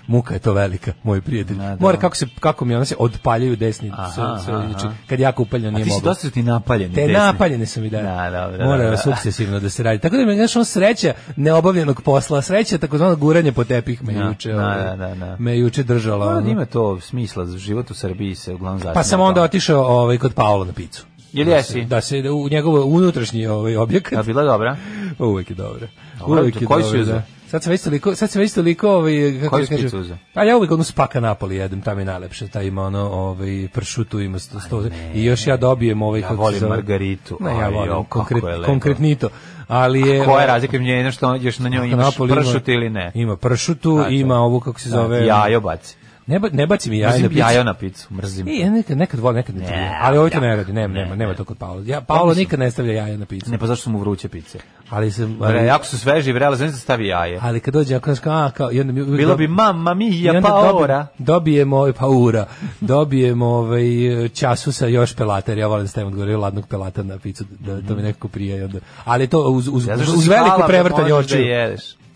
[0.07, 1.57] muka je to velika, moj prijatelj.
[1.57, 1.77] Da, da.
[1.79, 4.39] Mora kako se kako mi ona se odpaljuju desni Aha, aha.
[4.67, 6.95] znači, kad jako upaljeno A nije ti si dosta ti napaljeni.
[6.95, 7.13] Te desni.
[7.13, 8.01] napaljene su mi da.
[8.01, 8.97] Da, dobro, Mora dobro.
[8.97, 9.99] sukcesivno da se radi.
[9.99, 14.19] Tako da mi znaš on sreća neobavljenog posla, sreća takozvano guranje po tepih me Da,
[14.21, 14.51] juče.
[14.51, 15.35] da, ovaj, da, da, da.
[15.39, 16.25] Me juče držala.
[16.25, 16.49] Pa, ono.
[16.49, 18.93] ima to smisla život u Srbiji se uglavnom zasniva.
[18.93, 21.05] Pa sam onda otišao ovaj kod Paola picu.
[21.33, 21.81] Jel jesi?
[21.83, 24.25] Da se da u njegov unutrašnji ovaj Ja objekat.
[24.25, 24.77] bila dobra?
[25.19, 25.55] Uvek je.
[25.55, 25.87] Dobro,
[26.27, 27.15] Uvek je koji si dobro, uzeo?
[27.15, 27.21] da.
[27.47, 29.99] Sad se već toliko, sad se već toliko ovaj kako Koju da si picu kažem.
[29.99, 30.17] uzeo?
[30.33, 34.19] A ja uvek onu spaka Napoli jedem, tam je najlepše, taj ima ono ovaj pršutu
[34.19, 37.37] ima sto, sto i još ja dobijem ovaj Ja kako se volim zove- margaritu.
[37.41, 39.29] Ne, ja volim jo, konkret, je konkretnito.
[39.67, 42.67] Ali je Koja je razlika među jedno što još na njoj imaš Napoli ima- pršut
[42.67, 43.11] ili ne?
[43.15, 45.25] Ima pršutu, Znači, ima ovo kako se zove.
[45.25, 45.95] Jajo baci.
[46.27, 47.39] Ne, ba- ne baci mi jaje na Mrzim picu.
[47.41, 48.47] jajo na picu, mrzim.
[48.47, 50.99] E, ja nekad, nekad volim, nekad ne, Ne, ali ovo to ne radi, nema, Ne,
[50.99, 51.37] nema, nema ne.
[51.37, 51.83] to kod Paola.
[51.85, 53.51] Ja, Paolo nikad ne stavlja jaja na picu.
[53.51, 54.59] Ne, pa zašto su mu vruće pice?
[54.89, 57.39] Ali sam, Ali, ali, jako su sveži i vrele, znači da stavi jaje.
[57.41, 59.91] ali kad dođe, ako kao, a, kao, i onda mi uvijek Bilo dob- bi mamma
[59.91, 60.97] i mia paora.
[60.97, 62.45] dobi- Dobijemo ovaj paura,
[62.81, 63.83] dobijemo ovaj
[64.29, 67.81] času sa još pelata, jer ja volim da stavim odgovorio ladnog pelata na picu, da
[67.81, 68.57] to mi nekako prije.
[68.57, 68.79] i Onda.
[69.05, 71.45] Ali to uz, uz, Ja, uz, uz veliko prevrtanje očiju.
[71.45, 71.75] Da.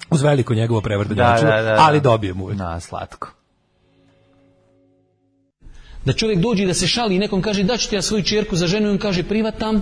[0.10, 1.76] Uz veliko njegovo prevrtanje Da, očiju, da, da, da.
[1.80, 2.58] ali dobijem uvek.
[2.58, 3.28] Na, slatko.
[6.06, 8.24] Da čovjek dođe i da se šali i nekom kaže da ću ti ja svoju
[8.24, 9.82] čerku za ženu i on kaže privatam,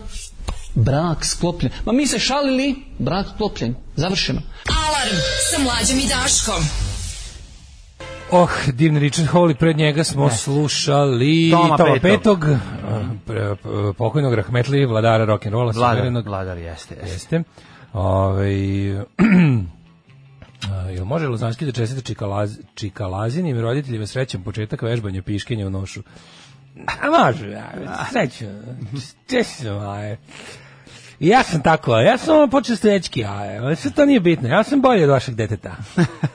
[0.76, 1.72] brak sklopljen.
[1.86, 3.76] Ma mi se šalili, brak sklopljen.
[3.96, 4.42] Završeno.
[4.88, 5.18] Alarm
[5.52, 6.64] sa mlađom i Daškom.
[8.32, 12.40] Oh, divni Richard Hawley, pred njega smo slušali Toma Toma, Petog.
[12.40, 12.46] Petog,
[13.28, 17.14] p- pokojnog Rahmetli, vladara rock'n'rolla, Vladar, vladar jeste, jeste.
[17.14, 17.44] Jeste.
[17.94, 18.46] Ove,
[20.90, 26.04] jel može Lozanski da čestite Čikalaz, Čikalazinim roditeljima srećan početak vežbanja piškenja u nošu?
[26.86, 27.72] A može, ja,
[28.12, 28.62] srećan.
[29.88, 30.18] Aj.
[31.20, 34.50] I ja sam tako, ja sam počeo strečki, a sve to nije bitno.
[34.50, 35.76] Ja sam bolji od vašeg deteta.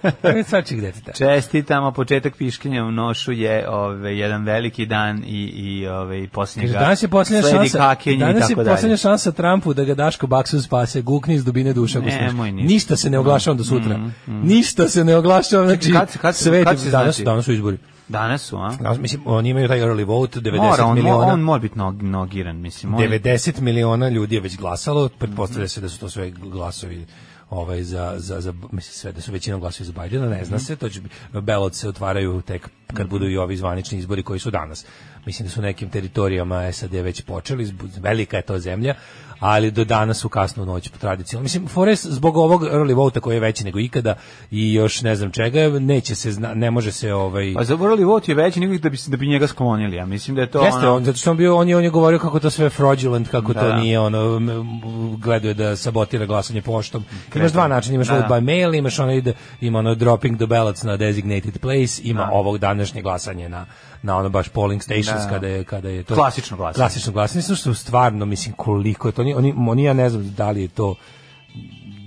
[0.03, 1.13] Od svačeg deteta.
[1.19, 6.85] Čestitamo, početak piškinja u nošu je ove, jedan veliki dan i, i ove, posljednjega Kaže,
[6.85, 7.97] danas je posljednja šansa.
[8.19, 12.03] Danas je posljednja šansa Trumpu da ga Daško Baksu spase, gukni iz dubine slušaš.
[12.21, 12.73] Nemoj ništa.
[12.73, 13.99] ništa se ne oglašavam do sutra.
[14.27, 17.25] Ništa se ne oglašavam, znači kad kad se- svet kad se danas, znači?
[17.25, 17.79] danas su izbori.
[18.09, 18.77] Danas su, a?
[18.81, 21.33] Danas, mislim, oni imaju taj early vote, 90 Mora, on, miliona.
[21.33, 22.95] on mora biti nog, nogiran, mislim.
[22.95, 27.07] On, 90 miliona ljudi je već glasalo, pretpostavlja se da su to sve glasovi
[27.51, 30.77] ovaj za za za mislim sve da su većinom glasovi za Bajdena, ne zna se,
[30.77, 31.01] to će
[31.33, 34.87] ballots se otvaraju tek kad budu i ovi zvanični izbori koji su danas.
[35.27, 38.95] Mislim da su nekim teritorijama SAD već počeli, velika je to zemlja,
[39.41, 41.41] ali do danas u kasnu noć po tradiciji.
[41.41, 44.15] Mislim Forest zbog ovog early vote koji je veći nego ikada
[44.51, 48.29] i još ne znam čega, neće se zna, ne može se ovaj Pa zaboravili vot
[48.29, 50.79] je veći nego da bi, da bi njega sklonili, ja mislim da je to Jeste,
[50.79, 50.95] ono...
[50.95, 53.53] on, zato što on bio, on je, on je govorio kako to sve fraudulent, kako
[53.53, 53.77] Da, to da.
[53.77, 57.05] nije, ono, m, m, gledao je da sabotira glasanje poštom.
[57.35, 58.35] Imaš dva načina, imaš Da, vote da.
[58.35, 62.31] by mail, imaš ono ide, ima ono dropping the ballots na designated place, ima Da.
[62.33, 63.67] ovog današnje glasanje na
[64.05, 65.29] na ono baš polling stations Da.
[65.29, 66.83] kada je kada je to Klasično glasanje.
[66.83, 70.35] Klasično glasanje, zato što stvarno mislim koliko je to oni oni, oni ja ne znam
[70.37, 70.95] da li je to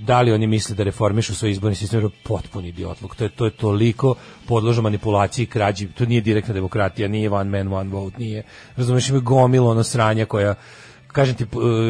[0.08, 3.16] da li oni misle da reformišu svoj izborni sistem, jer je potpuni idiotluk.
[3.16, 4.16] To je, to je toliko
[4.48, 8.44] podložno manipulaciji, krađi, to nije direktna demokratija, nije one man, one vote, nije,
[8.76, 10.56] razumiješ, ima gomilo ono sranja koja,
[11.08, 11.48] kažem ti, e,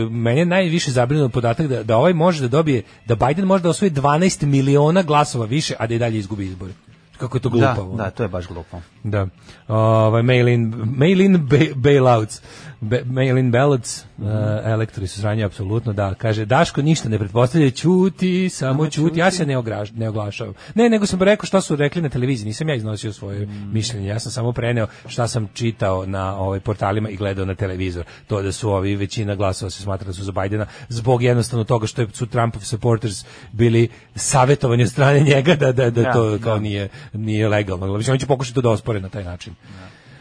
[0.09, 3.69] meni je najviše zabrinuo podatak da, da ovaj može da dobije, da Biden može da
[3.69, 6.73] osvoji 12 miliona glasova više, a da i dalje izgubi izbore.
[7.17, 7.87] Kako je to Da, glupavo.
[7.87, 7.97] ono.
[7.97, 8.81] da, to je baš glupo.
[9.03, 9.27] Da.
[9.67, 10.61] Ovaj mail-in
[10.95, 12.41] mail-in ba- bailouts.
[12.81, 14.27] Be, mail-in ballots, Mhm.
[14.27, 14.33] uh,
[14.65, 16.13] elektori su sranje apsolutno, da.
[16.13, 19.19] Kaže Daško ništa ne pretpostavlja, ćuti, samo ćuti.
[19.19, 20.53] Ja se ne, ograž, ne oglašavam.
[20.75, 23.71] Ne, nego sam rekao šta su rekli na televiziji, nisam ja iznosio svoje Mhm.
[23.73, 24.07] mišljenje.
[24.07, 28.05] Ja sam samo preneo šta sam čitao na ovaj portalima i gledao na televizor.
[28.27, 31.87] To da su ovi većina glasova se smatra da su za Bajdena zbog jednostavno toga
[31.87, 33.13] što su Trumpov supporters
[33.51, 36.59] bili savjetovani od strane njega da da da Da, to kao da.
[36.59, 37.97] nije nije legalno.
[37.97, 39.53] Mislim oni će pokušati to da ospore na taj način.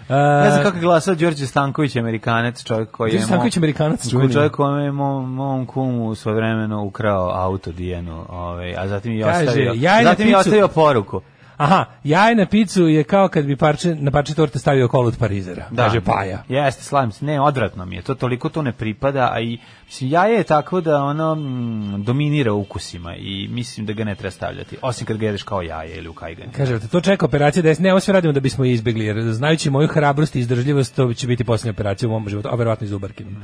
[0.08, 3.12] Ne znam kako je glasao Đorđe Stanković, Amerikanac, čovjek koji je...
[3.12, 4.32] Đorđe Stanković, Amerikanac, čuveni.
[4.32, 9.44] Čovjek koji je mom, mom kumu svojevremeno ukrao auto Dijenu, ovaj, a zatim je Kaže,
[9.44, 11.20] ostavio, na zatim je ostavio poruku.
[11.56, 15.18] Aha, jaje na picu je kao kad bi parče, na parče torte stavio kolo od
[15.18, 15.68] parizera.
[15.76, 16.42] Kaže Paja.
[16.48, 17.24] Jeste, slavim se.
[17.24, 18.02] Ne, odvratno mi je.
[18.02, 22.52] To toliko to ne pripada, a i mislim, jaje je takvo da ono mm, dominira
[22.52, 24.76] ukusima i mislim da ga ne treba stavljati.
[24.82, 26.52] Osim kad ga jedeš kao jaje ili u kajgani.
[26.52, 29.70] Kaže, to čeka operacija da ne, ovo sve radimo da bismo je izbegli, jer znajući
[29.70, 32.88] moju hrabrost i izdržljivost, to će biti posljednja operacija u mom životu, a verovatno i
[32.88, 33.36] zubarkinom.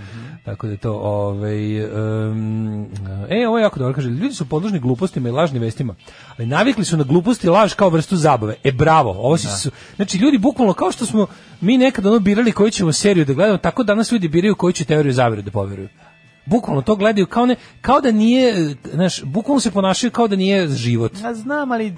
[0.45, 2.87] Tako da je to, ovaj, um,
[3.31, 5.95] e, ovo je jako dobro, kaže, ljudi su podložni glupostima i lažnim vestima,
[6.37, 8.57] ali navikli su na gluposti i laž kao vrstu zabave.
[8.65, 11.27] E, bravo, ovo si, su, znači, ljudi bukvalno kao što smo
[11.61, 14.85] mi nekad ono birali koju ćemo seriju da gledamo, tako danas ljudi biraju koju će
[14.85, 15.89] teoriju zavere da poveruju.
[16.47, 20.69] Bukvalno to gledaju kao ne kao da nije, znaš, bukvalno se ponašaju kao da nije
[20.69, 21.13] život.
[21.23, 21.95] Ja znam, ali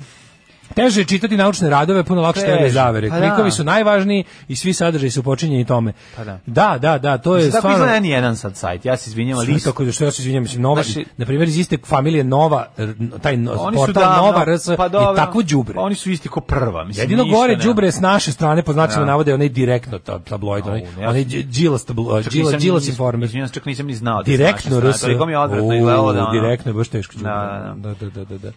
[0.75, 3.09] Teže je čitati naučne radove, puno lakše teorije zavere.
[3.11, 3.29] pa da.
[3.29, 5.93] Klikovi su najvažniji i svi sadržaji su počinjeni tome.
[6.17, 6.39] Pa da.
[6.47, 7.77] Da, da, da, to je tako stvarno...
[7.77, 8.85] izgleda ni jedan sad sajt.
[8.85, 11.49] Ja se izvinjam, ali isto- tako, što ja se izvinjam, mislim, Nova, Znači- na primjer,
[11.49, 12.67] iz iste familije Nova,
[13.23, 15.75] taj Oni portal davno, Nova RS pa je dobro, tako đubre.
[15.79, 17.03] Oni su isti ko prva, mislim.
[17.05, 19.07] Jedino gore đubre je s naše strane, po znacima Da.
[19.07, 23.25] navode, onaj direktno ta- tabloid, onaj, onaj Đilas tablo- Čak Đilas informer.
[23.25, 24.97] Izvinjam se, čak nisam ni znao da je Direktno RS.
[24.97, 25.13] strane.
[25.13, 27.15] Toliko mi je odvratno da Direktno je baš teško.
[27.17, 28.51] Da, Da, da, da, da, da.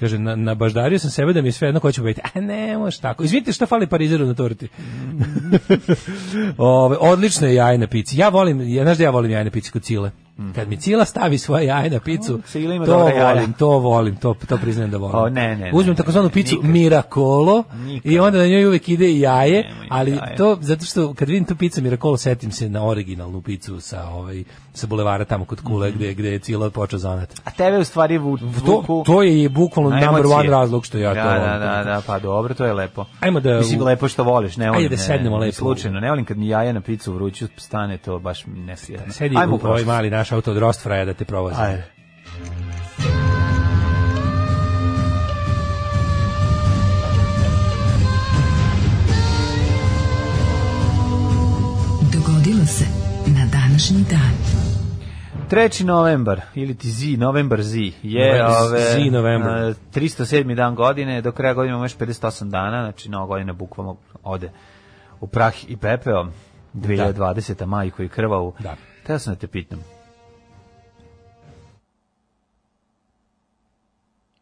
[0.00, 2.20] Kaže, na, na baždario sam sebe da mi je sve jedno ko će biti.
[2.34, 3.24] A ne, može tako.
[3.24, 4.68] Izvinite, šta fali parizeru na torti?
[6.58, 8.18] Ove, odlično je jaje na pici.
[8.18, 10.10] Ja volim, ja, znaš da ja volim jaje na pici kod Cile.
[10.54, 13.24] Kad mi Cila stavi svoje jaje na picu, ima to jaja.
[13.26, 15.16] volim, to volim, to, to priznajem da volim.
[15.16, 16.70] O, ne, ne, ne, Uzmem ne, takozvanu ne, picu nikad.
[16.70, 18.12] Miracolo Nikad.
[18.12, 20.36] i onda na njoj uvek ide i jaje, Nemoj ali jaje.
[20.36, 24.44] to zato što kad vidim tu picu Miracolo setim se na originalnu picu sa ovaj
[24.74, 25.98] sa bulevara tamo kod Kule Mhm.
[25.98, 27.40] gde gde je Cila počeo zanat.
[27.44, 29.02] A tebe u stvari vu, To, vuku...
[29.06, 31.42] to je bukvalno number one razlog što ja da, to volim.
[31.42, 33.04] Da, da, da, pa dobro, to je lepo.
[33.20, 34.78] Ajmo da- Mislim, lepo što voliš, ne volim.
[34.78, 35.54] Ajde da ne, sednemo ne, lepo.
[35.54, 39.12] Slučajno, ne volim kad mi jaja na picu vruću stane, to baš nesvjetno.
[39.12, 41.56] Sedi Ajmo u ovaj mali naš auto od Rostfraja da te provozi.
[41.58, 41.84] Ajde.
[52.12, 52.84] Dogodilo se
[53.26, 54.60] na današnji dan.
[55.50, 55.84] 3.
[55.84, 59.50] novembar, ili ti Z, novembar Z, je ove, Z novembar.
[59.50, 60.54] a, 307.
[60.54, 64.50] dan godine, do kraja godine imamo još 58 dana, znači nova godina bukvalno ode
[65.20, 66.26] u prah i pepeo,
[66.74, 67.66] 2020.
[67.66, 68.54] maj koji krvavu.
[68.58, 68.76] Da.
[69.06, 69.78] Teo sam da te pitam.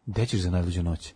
[0.09, 1.13] Gde ćeš za najluđu noć?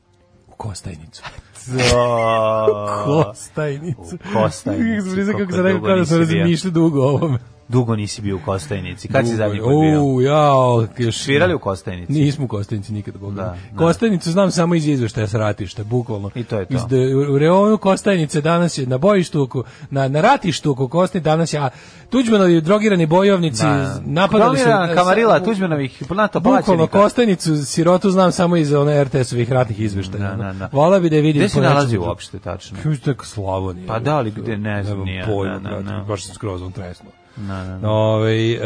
[0.48, 1.22] U Kostajnicu.
[3.04, 3.24] Ko?
[3.24, 4.14] Kostajnicu.
[4.14, 7.38] U Kostajnici, Zbliza kako sam rekao dugo kao da sam razmišljao dugo o ovome.
[7.72, 9.08] Dugo nisi bio u Kostajnici.
[9.08, 10.02] Kad si zadnji put Dugo bio?
[10.04, 10.86] U, jao.
[10.98, 12.12] Još, Svirali u Kostajnici?
[12.12, 13.34] Nismo u Kostajnici nikad, Boga.
[13.34, 13.78] Da, da.
[13.78, 16.30] Kostajnicu znam samo iz izveštaja sa ratišta, bukvalno.
[16.34, 16.74] I to je to.
[16.74, 21.24] Iz de, u reonu Kostajnice danas je na bojištu, oko, na, na ratištu oko Kostajnice
[21.24, 21.68] danas je, a
[22.10, 24.00] Tuđmanovi drogirani bojovnici Da.
[24.00, 24.64] napadali su...
[24.64, 26.86] Kamarila- Kamarila sa- Tuđmanovih NATO Bukvalno.
[26.86, 30.30] Kostajnicu, sirotu znam samo iz one RTS-ovih ratnih izveštaja.
[30.30, 30.68] Da, da, da.
[30.72, 31.40] Vola bi da je vidim.
[31.40, 32.76] Gde se nalazi uopšte, tačno?
[32.76, 33.86] Kako je tako Slavonija?
[33.86, 36.04] Pa da, ali gde, ne znam, nije, pojma, da, da, da.
[36.08, 37.10] baš sam skroz on tresno.
[37.36, 37.88] Da, da, da.
[37.90, 38.58] Ovaj, e,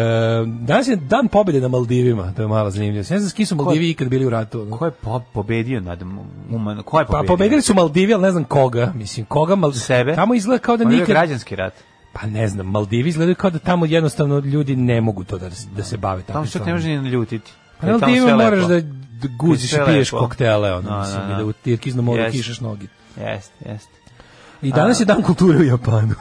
[0.61, 3.05] danas je dan pobjede na Maldivima, to je malo zanimljivo.
[3.11, 4.68] Ne znam s kim su Maldivi ikad bili u ratu.
[4.70, 6.02] Ko je po, pobedio nad
[6.50, 7.26] uman, ko je Pa pobedio?
[7.29, 8.92] pobedili su Maldivi, ali ne znam koga.
[8.94, 9.81] Mislim, koga Maldivi?
[9.81, 10.14] Sebe?
[10.14, 11.09] Tamo izgleda kao da bio nikad...
[11.09, 11.72] građanski rat.
[12.12, 15.83] Pa ne znam, Maldivi izgledaju kao da tamo jednostavno ljudi ne mogu to da, da
[15.83, 16.33] se bave tako.
[16.33, 17.52] Tamo čak ne može ni naljutiti.
[17.81, 18.81] Pa na Maldivima moraš da
[19.38, 20.24] guziš i piješ lepo.
[20.24, 21.44] koktele, ono, Da, mislim, da, i da.
[21.44, 22.38] u tirkiznom moru Jeste.
[22.38, 22.88] kišaš nogi.
[23.16, 23.90] Jeste, jeste.
[24.62, 26.14] I danas je dan kulture u Japanu.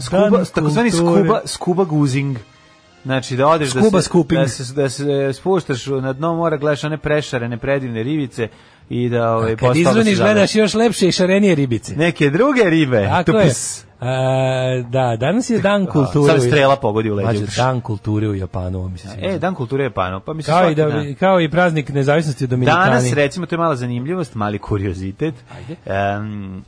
[0.00, 2.36] Skuba, Dan takozvani skuba, skuba guzing.
[3.04, 6.84] Znači da odeš Scuba da se, da se da se spuštaš na dno mora, gledaš
[6.84, 8.48] one prešarene predivne ribice
[8.88, 10.18] i da ovaj Kad zabaviš.
[10.18, 11.96] gledaš još lepše i šarenije ribice.
[11.96, 13.06] neke druge ribe.
[13.10, 13.52] Tako je.
[14.00, 16.32] A, da, danas je dan kulture.
[16.32, 17.14] Sad strela pogodi u.
[17.14, 19.28] Mlađe, dan kulture u Japanu, mi se sviđa.
[19.28, 20.20] E, dan kulture Japana.
[20.20, 21.14] Pa mislim kao, i da, dan.
[21.14, 22.84] kao i praznik nezavisnosti u Dominikani.
[22.90, 25.34] Danas, recimo, to je mala zanimljivost, mali kuriozitet.
[25.56, 25.76] Ajde.
[25.86, 26.64] Em,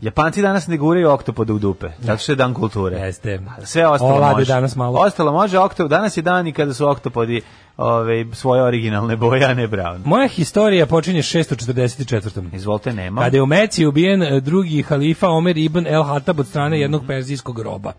[0.00, 2.96] Japanci danas ne guraju oktopoda u dupe, zato što je dan kulture.
[2.96, 3.40] Jeste.
[3.62, 4.52] Sve ostalo Olade može.
[4.52, 5.00] danas malo.
[5.00, 7.40] Ostalo može, oktop, danas je dan i kada su oktopodi
[7.76, 9.98] ove, svoje originalne boje, a ne brown.
[10.04, 12.54] Moja historija počinje 644.
[12.54, 13.20] Izvolite, nema.
[13.20, 17.02] Kada je u Meci ubijen e, drugi halifa Omer ibn El Hatab od strane jednog
[17.06, 17.92] perzijskog roba.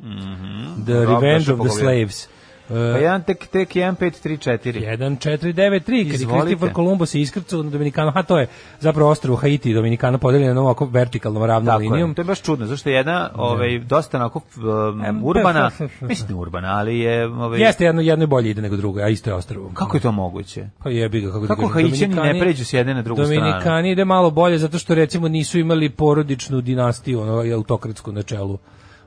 [0.86, 1.70] The Rob Revenge of the.
[1.70, 2.28] Slaves.
[2.68, 4.74] Pa Uh, jedan tek, tek 1, 5, 3, 4.
[5.20, 6.28] 1493, kad je.
[6.42, 8.48] Kristofor Kolumbo se iskrcao na Dominikanu, ha to je
[8.80, 12.10] zapravo ostrvo Haiti i Dominikana podeljeno ovako vertikalnom ravnom Tako linijom.
[12.10, 12.16] je.
[12.16, 16.02] To je baš čudno, zašto je jedna ovaj, dosta onako um, urbana, pf.
[16.02, 17.28] mislim urbana, ali je...
[17.28, 19.72] Ovaj, Jeste, jedno, jedno je bolje ide nego drugo, a isto je ostrvo.
[19.74, 20.68] Kako je to moguće?
[20.84, 23.24] Pa jebi ga, kako, ti Kako kažem, Haitićani ne Dominikani- pređu s jedne na drugu
[23.24, 23.40] stranu?
[23.42, 28.58] Dominikani ide malo bolje zato što recimo nisu imali porodičnu dinastiju, ono autokratsku na čelu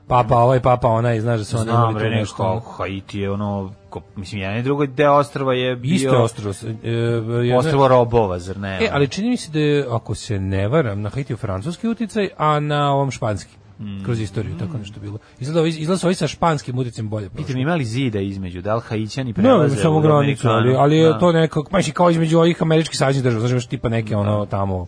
[0.09, 2.61] papa ovaj, papa onaj, znaš da su oni imali tu nešto.
[2.77, 5.95] Haiti je ono, ko, mislim, jedan i drugo deo ostrava je bio...
[5.95, 6.53] Isto je ostrvo.
[6.83, 8.77] E, jedna- Ostrvo robova, zar ne?
[8.81, 12.29] E, ali čini mi se da je, ako se ne varam, na Haitiju francuski uticaj,
[12.37, 13.55] a na ovom španski.
[13.79, 14.03] Mm.
[14.03, 15.17] Kroz istoriju, tako nešto bilo.
[15.39, 17.29] Izgleda, izgleda ovi sa španskim uticajem bolje.
[17.29, 21.09] Pitam, imali zida između, da li Haitićani Ne, prelaze samo u granicu, ali, ali je
[21.09, 21.19] Da.
[21.19, 24.87] to neko, znači kao između ovih američkih saveznih država, znači tipa neke ono tamo,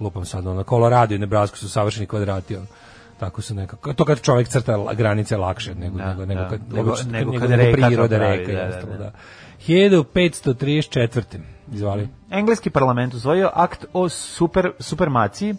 [0.00, 2.66] lupam sad, ono, Colorado i Nebraska su savršeni kvadrati, ono.
[3.24, 6.48] Tako su nekako, to kad čovjek crta granice lakše nego, Da, nego, nego, da.
[6.48, 8.92] kad, Nego- kad- nego nego kad nego reka to priroda reka, da, i da, ostalo,
[8.92, 8.98] da.
[8.98, 9.12] da.
[9.66, 11.38] 1534.
[11.72, 12.08] Izvali.
[12.30, 15.54] Engleski parlament usvojio akt o super, supermaciji,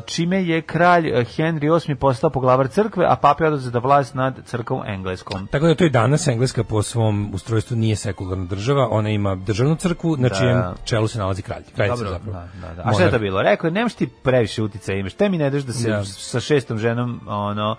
[0.00, 4.34] čime je kralj eh, Henry VIII postao poglavar crkve, a papa je oduzeta vlast nad
[4.44, 5.46] crkvom engleskom.
[5.46, 9.76] Tako da to i danas Engleska po svom ustrojstvu nije sekularna država, ona ima državnu
[9.76, 10.34] crkvu na Da.
[10.34, 11.62] čijem čelu se nalazi kralj.
[11.74, 12.38] Kraljica Dobro, zapravo.
[12.54, 12.82] da, da, da.
[12.84, 13.42] A šta je to bilo?
[13.42, 15.14] Rekao, je, nemaš ti previše uticaja imaš.
[15.14, 16.04] Te mi ne daš da se Da.
[16.04, 17.76] sa šestom ženom ono,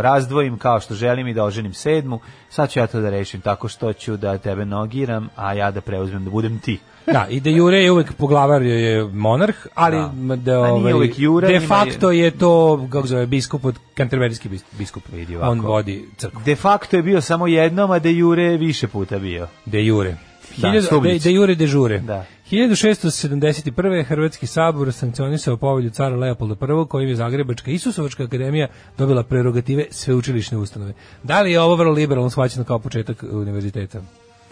[0.00, 2.20] razdvojim kao što želim i da oženim sedmu.
[2.50, 5.80] Sad ću ja to da rešim tako što ću da tebe nogiram, a ja da
[5.80, 6.78] preuzmem da budem ti.
[7.06, 10.36] Da, i de jure je uvek poglavar je monarh, ali Da.
[10.36, 15.02] da, ovaj, uvek jure, de facto je to, kako zove, biskup od kanterberijski bis- biskup.
[15.12, 15.52] Vidi ovako.
[15.52, 16.40] On vodi crkvu.
[16.44, 19.48] De facto je bio samo jednom, a de jure je više puta bio.
[19.64, 20.16] De jure.
[20.56, 20.70] Da,
[21.02, 21.98] de, de jure de žure.
[21.98, 22.24] Da.
[22.50, 24.04] 1671.
[24.04, 30.58] Hrvatski sabor sankcionisao povelju cara Leopolda I, kojim je Zagrebačka Isusovačka akademija dobila prerogative sveučilišne
[30.58, 30.92] ustanove.
[31.22, 34.00] Da li je ovo vrlo liberalno shvaćeno kao početak univerziteta?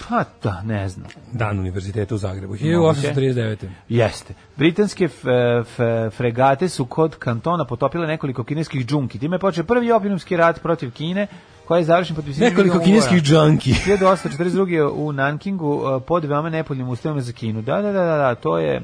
[0.08, 1.06] Pa da, ne znam.
[1.32, 2.54] Dan univerziteta u Zagrebu.
[2.54, 3.56] 1839.
[3.88, 4.34] Jeste.
[4.56, 5.24] Britanske f,
[5.64, 5.78] f,
[6.16, 9.18] fregate su kod kantona potopile nekoliko kineskih džunki.
[9.18, 11.26] Time je počeo prvi opinumski rat protiv Kine,
[11.66, 13.70] koja je završen potpisivanjem Nekoliko kineskih džanki.
[13.86, 14.90] 1842.
[14.94, 17.62] u Nankingu uh, pod veoma nepoljnim uslovima za Kinu.
[17.62, 18.82] Da, da, da, da, da, to je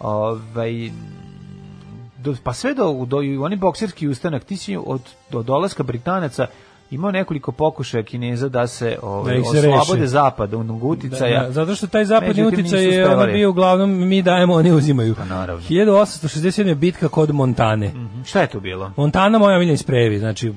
[0.00, 0.90] ovaj
[2.18, 6.46] do, pa sve do, do oni bokserski ustanak ti si od do dolaska Britanaca
[6.92, 11.40] imao nekoliko pokušaja Kineza da se ovaj, Da se oslobode zapada onog uticaja.
[11.40, 15.14] Da, da, zato što taj zapadni uticaj je ono bio uglavnom mi dajemo, oni uzimaju.
[15.14, 15.62] Pa naravno.
[15.68, 16.66] 1867.
[16.66, 17.92] je bitka kod Montane.
[18.24, 18.92] Šta je to bilo?
[18.96, 20.52] Montana moja omiljeni sprejevi, znači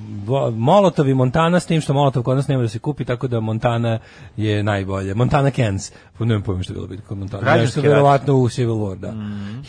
[0.56, 3.40] Molotov i Montana s tim što Molotov kod nas nema da se kupi, tako da
[3.40, 4.00] Montana
[4.38, 5.14] je najbolje.
[5.14, 7.44] Montana Cans, pa nemam pojma što je bilo bitka kod Montana.
[7.44, 9.14] Građanski Nešto verovatno u Civil War, da.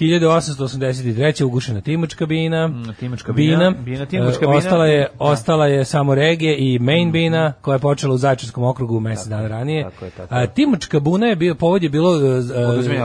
[0.00, 1.44] 1883.
[1.44, 2.70] ugušena Timočka bina.
[3.00, 4.56] Timočka bina, bina, Timočka E, bina.
[4.56, 9.00] Ostala je, ostala je samo Rege i Main bina, koja je počela u Zaječarskom okrugu
[9.00, 9.84] mesec dana ranije.
[9.84, 10.46] tako je, tako A, je.
[10.46, 12.22] Timočka buna je bio, povod je bilo uh,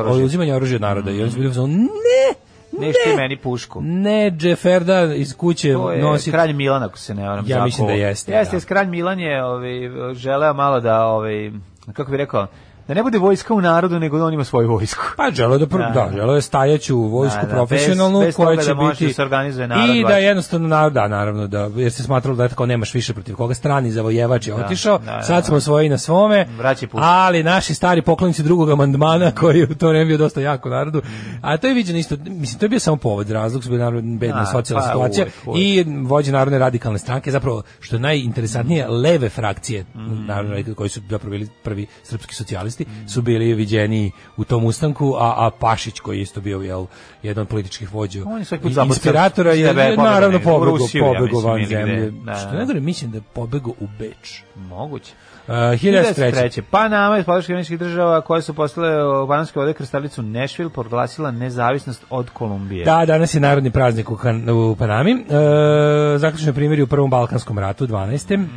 [0.07, 0.75] Oduzimanje oružja.
[0.75, 1.11] od naroda.
[1.11, 2.33] I oni su bili ne,
[2.79, 3.81] Neš ti meni pušku.
[3.81, 7.45] ne, Džeferda iz kuće nosi kralj Milan, ako se ne varam.
[7.47, 8.65] Ja mislim da jeste, Jeste, da.
[8.65, 9.71] kralj Milan je ovaj,
[10.13, 11.51] želeo malo da, ovaj,
[11.93, 12.47] kako bi rekao,
[12.91, 15.01] da ne bude vojska u narodu, nego da on ima svoju vojsku.
[15.17, 15.77] Pa želo da, Da.
[15.89, 19.13] da, želo je stajaću vojsku Da, da, profesionalnu bez- bez koja će da biti da
[19.13, 22.65] se organizuje narod i da jednostavno narod, da naravno da jer se smatralo da tako
[22.65, 24.97] nemaš više protiv koga strani zavojevač je otišao.
[24.97, 25.43] da, da, sad da.
[25.43, 26.47] smo svoji na svome.
[26.93, 31.01] Ali naši stari poklonici drugog amandmana koji je u to vreme bio dosta jako narodu.
[31.41, 34.17] A to je viđeno isto, mislim to je bio samo povod, razlog su bili naravno
[34.17, 35.25] bedna Da, socijalna pa situacija
[35.57, 40.25] i vođe narodne radikalne stranke, zapravo što je najinteresantnije leve frakcije, Mhm.
[40.25, 45.33] naravno koji su zapravo bili prvi srpski socijalisti, su bili viđeni u tom ustanku, a,
[45.37, 46.85] a Pašić koji je isto bio jel,
[47.23, 51.35] jedan od političkih vođa On je put inspiratora je, je pobegao naravno pobego, ja pobego
[51.35, 52.11] mislim, van zemlje.
[52.11, 52.57] Da, Što da.
[52.57, 54.41] ne gore, mislim da je pobego u Beč.
[54.55, 55.13] Moguće.
[55.47, 56.31] Uh, 1903.
[56.31, 56.61] 1903.
[56.61, 62.05] Panama iz podrške američkih država koje su postale u Bananske vode krstalicu Nashville proglasila nezavisnost
[62.09, 62.85] od Kolumbije.
[62.85, 65.11] Da, danas je narodni praznik u, kan, u Panami.
[65.11, 68.47] E, zaključno primjer u Prvom Balkanskom ratu, 12.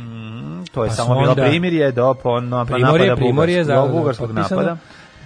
[0.75, 4.31] to je pa samo bilo primirje do pon, pa Primorje, napada Primorje, Bugarskog, za, bugarskog
[4.31, 4.77] napada.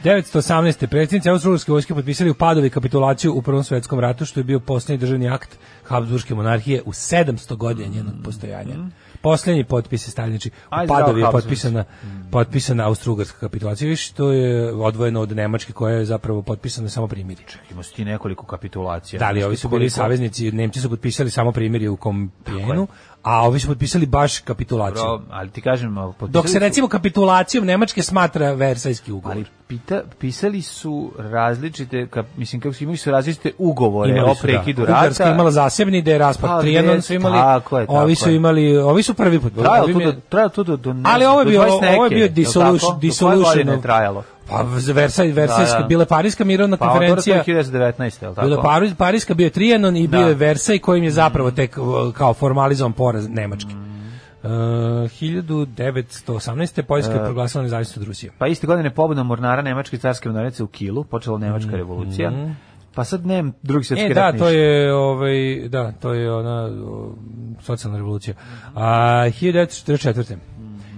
[0.04, 0.88] 918.
[0.88, 4.97] predsjednici Austro-Ugarske vojske potpisali u Padovi kapitulaciju u Prvom svetskom ratu, što je bio posljednji
[4.97, 8.76] državni akt Habsburgske monarhije u 700 godina njenog postojanja.
[9.22, 11.84] Posljednji potpis je stavljen, znači u Aj, Padovi je potpisana,
[12.32, 17.45] potpisana Austro-Ugarska kapitulacija, viš, to je odvojeno od Nemačke koja je zapravo potpisana samo primirje.
[17.72, 19.20] Ima su ti nekoliko kapitulacija.
[19.20, 22.88] Da li ovi su bili Koliko- saveznici, Nemci su potpisali samo primirje u Kompijenu,
[23.24, 25.03] a ovi su potpisali baš kapitulaciju.
[25.03, 29.38] Dobro, ali ti kažem, potpisali Dok se recimo kapitulacijom Nemačke smatra Versajski ugovor.
[29.38, 34.36] Ali pita, pisali su različite, kap, mislim kako su imali su različite ugovore Imali o
[34.36, 34.91] su, prekidu da.
[34.91, 35.24] Ugarska rata.
[35.24, 36.61] je imala zasebni da je raspad Pa,
[37.01, 37.38] su imali.
[37.38, 39.53] tako je, tako ovi su imali, ovi su prvi put.
[39.53, 42.05] Trajalo to do, trajalo to do, do ne, Ali ovo je do bio 20 ovo
[42.05, 43.43] je bio dissolution, Do dissolution.
[43.45, 44.24] godine je trajalo?
[44.50, 44.62] Pa
[44.93, 45.86] Versaj, Versajska, Da, da.
[45.86, 47.38] bila je Parijska mirovna Pa konferencija.
[47.38, 48.41] 1919, je li tako?
[48.41, 50.28] Bila je Pari- Parijska bio je Trijanon i bio Da.
[50.28, 51.84] je Versaj kojim je zapravo tek uh,
[52.14, 53.72] kao formalizovan poraz Nemački.
[54.43, 56.82] Uh, 1918.
[56.82, 57.16] Poljska E.
[57.16, 58.32] je proglasila nezavisnost od Rusije.
[58.38, 62.32] Pa iste godine pobuna mornara Nemačke carske mornarice u Kilu, počela Nemačka revolucija.
[62.95, 65.34] Pa sad nemam drugi svjetski Mm, E, da, to je, ovaj,
[65.68, 67.16] da, to je ona, o,
[67.62, 68.36] socijalna revolucija.
[68.76, 68.86] A
[69.32, 70.36] 1944.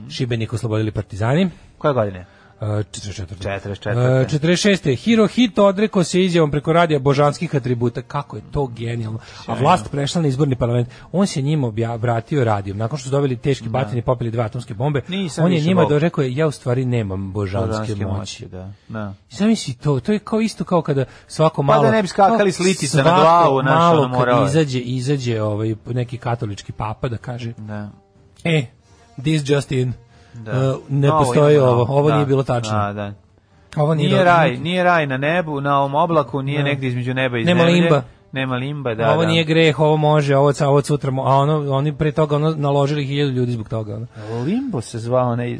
[0.09, 1.49] Šibenik oslobodili partizani.
[1.77, 2.25] Koje godine?
[2.61, 3.25] Uh, 44.
[3.35, 4.21] 44.
[4.21, 4.95] Uh, 46.
[4.95, 8.01] Hirohito odrekao se izjavom preko radija božanskih atributa.
[8.01, 9.19] Kako je to genijalno.
[9.45, 10.89] A vlast prešla na izborni parlament.
[11.11, 12.77] On se njima obja, vratio radijom.
[12.77, 15.85] Nakon što su dobili teški batin i popili dve atomske bombe, Nisam on je njima
[15.85, 18.17] do rekao ja u stvari nemam božanske, Božanske moći.
[18.17, 18.71] moći, da.
[18.89, 19.13] Da.
[19.29, 21.83] Zamisli to, to je kao isto kao kada svako Pa malo...
[21.83, 24.49] da ne bi skakali kao s litica na glavu, malo morao kad je.
[24.49, 27.89] izađe, izađe ovaj, neki katolički papa da kaže, Da.
[28.43, 28.65] e,
[29.17, 29.93] this just in,
[30.33, 30.51] Da.
[30.51, 32.15] Uh, ne Novo postoji imamo, ovo, ovo da.
[32.15, 32.77] nije bilo tačno.
[32.77, 33.13] Da, da.
[33.75, 36.63] Ovo nije, Nije raj, nije raj na nebu, na ovom oblaku, nije Da.
[36.63, 38.01] negdje između neba i Nema limba.
[38.31, 39.27] Nema limba, da, ovo da.
[39.27, 43.05] nije greh, ovo može, ovo, ca- ovo sutra, a ono, oni pre toga ono, naložili
[43.05, 43.95] hiljadu ljudi zbog toga.
[43.95, 44.07] Ono.
[44.43, 45.59] Limbo se zvao onaj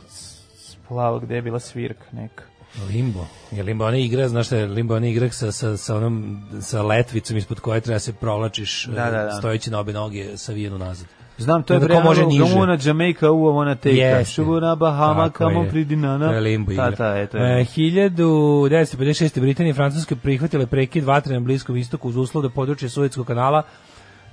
[0.56, 2.44] splavo gde je bila svirka neka.
[2.90, 3.26] Limbo.
[3.52, 6.82] Je Limbo ona igra, znaš šta je Limbo ona igra sa, sa, sa onom sa
[6.84, 9.32] letvicom ispod koje treba se provlačiš Da, da, da.
[9.32, 11.08] stojeći na obe noge savijenu nazad.
[11.42, 12.44] Znam, to je ko može niže.
[12.44, 13.96] Gamuna, Jamaica, uva, ona teka.
[13.96, 14.34] Jeste.
[14.34, 15.70] Šubuna, Bahama, Tako kamo je.
[15.70, 16.28] pridinana.
[16.28, 16.92] To je Limbo igra.
[16.92, 17.62] Ta, ta, eto je.
[17.62, 19.40] E, 1956.
[19.40, 23.64] Britanija i Francuska prihvatile prekid vatre na Bliskom istoku uz uslov da područje Suetskog kanala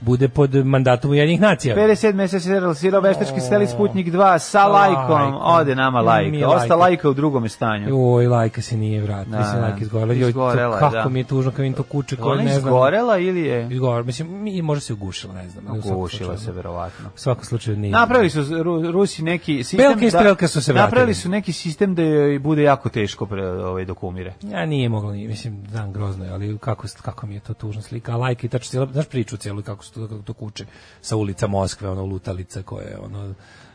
[0.00, 1.76] bude pod mandatom Ujedinjenih nacija.
[1.76, 5.10] 57 mesec se realizirao veštački steli Sputnik 2 sa lajkom.
[5.10, 5.38] lajkom.
[5.42, 6.30] Ode nama lajka.
[6.32, 6.48] lajka.
[6.48, 8.14] Osta lajka u drugom stanju.
[8.14, 9.24] Oj, lajka se nije vratila.
[9.28, 9.62] Da, Mislim, da.
[9.62, 10.12] lajka izgorela.
[10.12, 11.08] Joj, Izgorela kako da.
[11.08, 12.68] mi je tužno kad vidim to kuće koje Ona ne je znam.
[12.68, 13.68] izgorela ili je?
[13.70, 14.02] Izgorela.
[14.02, 15.64] Mislim, mi, možda se ugušila, ne znam.
[15.78, 17.08] Ugušila se, verovatno.
[17.08, 17.92] U svakom slučaju nije.
[17.92, 20.86] Napravili su Ru- Rusi neki sistem Belka i strelka su se vratili.
[20.86, 24.34] Napravili su neki sistem da joj bude jako teško pre, ovaj dok umire.
[24.42, 27.82] Ja nije moglo, ni, mislim, znam, grozno je, ali kako, kako mi je to tužna
[27.82, 28.12] slika.
[28.12, 30.66] A lajka i tačno znaš priču cijelu kako se to, kako to kuće
[31.00, 33.34] sa ulica Moskve, ono lutalica koja je ono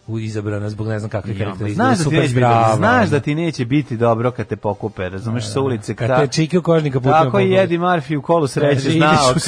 [0.10, 1.76] izabrana zbog ne znam kakvih karakteristika.
[1.76, 5.10] Znaš da, ti super neće zdrava, znaš da ti neće biti dobro kad te pokupe,
[5.10, 5.96] razumeš, sa ulice.
[5.96, 7.56] Kad ta- te čike u kožnika putima Tako i.
[7.56, 9.44] Eddie Murphy u kolu sreće Kaže, znao ideš u kad,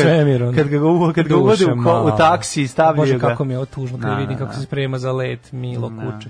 [0.56, 3.28] kad ga, uvo- kad ga uvode u, Duša ko, u taksi i stavljaju Bože, ga.
[3.28, 4.58] kako mi je ovo tužno kad Da, vidim da, kako da.
[4.58, 6.30] se sprema za let, Milo kuće.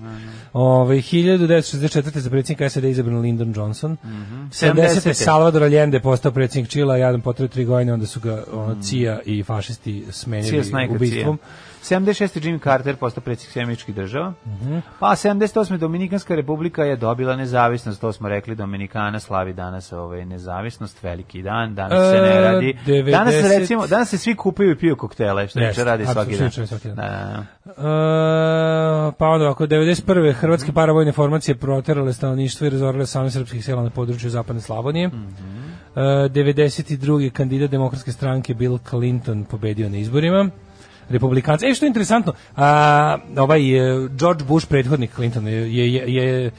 [0.53, 2.19] Ove, 1964.
[2.19, 3.97] za predsjednika SAD izabran Lyndon Johnson.
[4.51, 4.51] 70.
[4.73, 5.13] 70.
[5.15, 9.43] Salvador Allende postao predsjednik Čila, jadan potrebe tri godine, onda su ga ono, CIA i
[9.43, 10.13] fašisti Cija
[10.63, 11.38] smenjili ubistvom.
[11.38, 11.74] Cija.
[11.86, 12.40] 76.
[12.40, 14.34] Jimmy Carter postao predsjednik Sjemičkih država.
[15.00, 15.78] Pa 78.
[15.78, 21.76] Dominikanska republika je dobila nezavisnost, to smo rekli, Dominikana slavi danas ovaj nezavisnost, veliki dan,
[21.76, 22.78] danas se ne E, radi.
[22.86, 23.12] 90.
[23.12, 26.52] Danas se recimo, danas se svi kupaju i piju koktele, što se radi svaki dan.
[26.52, 26.96] svaki dan.
[26.96, 27.72] Da, da.
[27.72, 30.34] E, pa onda ako 91.
[30.34, 35.06] hrvatske paravojne formacije proterale stanovništvo i razorile same srpskih sela na području zapadne Slavonije.
[35.06, 35.12] E,
[36.00, 37.30] 92.
[37.30, 40.50] kandidat demokratske stranke Bill Clinton pobedio na izborima.
[41.10, 41.66] Republikanci.
[41.66, 46.51] E što je interesantno, a, ovaj e, George Bush prethodnik Clintona je je je, je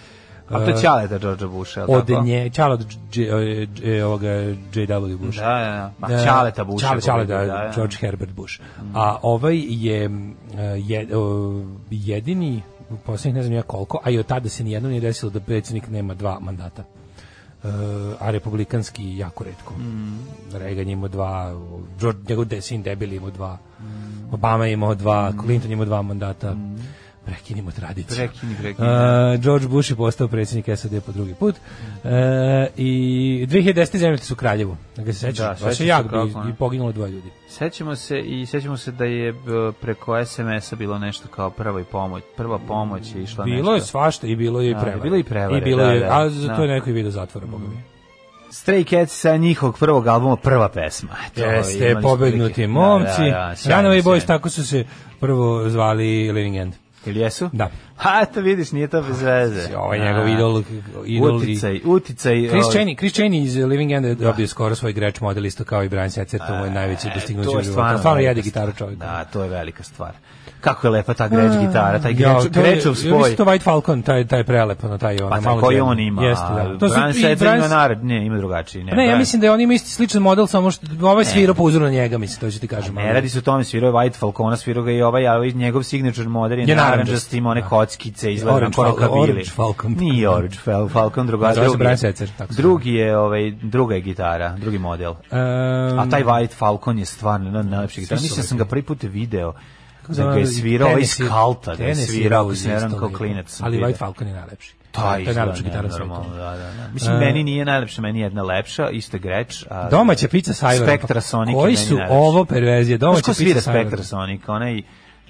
[0.49, 2.23] A to je Ćaleta Georgea Busha, jel od tako?
[2.23, 2.51] nje
[3.15, 5.39] J- e, ovoga JW Bush.
[5.39, 6.09] Da, da, da.
[6.09, 6.89] Ma E, Ćaleta Busha.
[6.89, 8.61] Čale, Čale, pobedio, da, George Herbert Bush.
[8.95, 10.11] A ovaj je, e,
[10.77, 11.09] je
[11.91, 15.31] jedini u posljednjih ne znam ja koliko, a i od tada se nijedno nije desilo
[15.31, 16.83] da predsjednik nema dva mandata.
[16.83, 17.69] E,
[18.21, 19.75] a republikanski jako redko.
[19.75, 20.19] Mm.
[20.53, 21.55] Reagan je imao dva,
[22.01, 23.59] George, njegov sin debil je imao dva,
[24.33, 26.57] Obama je imao dva, Clinton je imao dva mandata.
[27.25, 28.17] Prekinimo tradiciju.
[28.19, 28.89] Prekini, prekini.
[28.89, 28.95] Uh,
[29.37, 31.55] George Bush je postao predsjednik SAD po drugi put.
[31.55, 32.11] Uh,
[32.77, 32.91] I
[33.47, 33.97] 2010.
[33.97, 34.77] zemljete su Kraljevu.
[34.97, 35.39] Da ga se sećaš?
[35.39, 36.51] Da, Da, Baš je jak ne.
[36.51, 37.31] i poginulo dvoje ljudi.
[37.49, 39.39] Sećamo se i sećamo se da je b,
[39.81, 43.87] preko SMS-a bilo nešto kao prva i pomoć, prva pomoć je išla Bilo je nešto.
[43.87, 45.01] svašta i bilo je i Da, prevare.
[45.01, 46.57] bilo je i prevare, I bilo da, je, da, a za da.
[46.57, 47.96] to je neko i video zatvora, boga mi.
[48.57, 51.17] Stray Cats sa njihovog prvog albuma, prva pesma.
[51.35, 52.67] To Jeste, pobegnuti prilike.
[52.67, 53.23] momci.
[53.31, 54.85] Da, da, da, Boys, tako su se
[55.21, 56.75] prvo zvali Living End.
[57.07, 57.51] Jel jesu?
[57.53, 57.71] Da.
[57.97, 59.77] Ha, to vidiš, nije to bez veze.
[59.77, 60.63] Ovaj njegov A, idol,
[61.07, 62.49] idol Uticaj, uticaj.
[62.49, 65.65] Chris ovaj, Cheney, Chris Cheney iz Living End je dobio skoro svoj greč model isto
[65.65, 68.43] kao i Brian Setzer, to mu je najveće e, dostignuće to je stvarno Stvarno jede
[68.43, 68.79] gitaru stvar.
[68.79, 68.99] čovjek.
[68.99, 70.13] Da, to je velika stvar.
[70.67, 73.11] Kako je lepa ta greč gitara, taj Ja, greč, je- grečov ja spoj.
[73.13, 75.91] mislim to White Falcon, taj, taj prelepo, no, taj ono, Pa malo tako i džemno.
[75.91, 76.23] on ima.
[76.23, 76.79] Jeste, da.
[76.79, 78.85] To su Brian Setzer Brian- ima narod, ne, ima drugačiji.
[78.85, 81.25] Ne, Pa Ne, ja mislim da je on ima isti sličan model, samo što ovaj
[81.25, 82.95] svirao po uzoru na njega, mislim, to ću ti kažem.
[82.95, 85.35] Ne ali- radi se o tome, svirao je White Falcona, svirao ga i ovaj, a
[85.35, 87.69] ovaj njegov signature model je Je naranđast, ima one da.
[87.69, 89.21] kockice, izgleda na Fal- korokabili.
[89.23, 89.93] Orange Falcon.
[89.93, 94.01] Nije Orange Fal- Falcon, druga, drugi, Brian je- Setzer, tako drugi je, ovaj, druga je
[94.03, 95.13] gitara, drugi model.
[95.31, 95.39] Ehm,
[95.99, 98.21] A taj White Falcon je stvarno na najlepši gitara.
[98.21, 99.53] Mislim da sam ga prvi put video
[100.09, 103.11] da zove, ga je svirao ovaj Tennessee- skalta, da je svirao, se varam isto kao
[103.11, 103.61] klinac.
[103.61, 103.79] Ali.
[103.79, 104.75] White Falcon je najlepši.
[104.91, 106.89] To to je najlepša gitara na nenormalno, Da, da, da.
[106.95, 109.65] Mislim, E, meni nije najlepša, meni je jedna lepša, isto greč.
[109.71, 110.97] A, Domaća pizza sa Ivarom.
[110.97, 112.99] Spectra Sonic je Koji su ovo perverzije?
[112.99, 113.61] Domaća pizza svira.
[113.61, 114.41] Spectra Sonic?
[114.47, 114.83] Onaj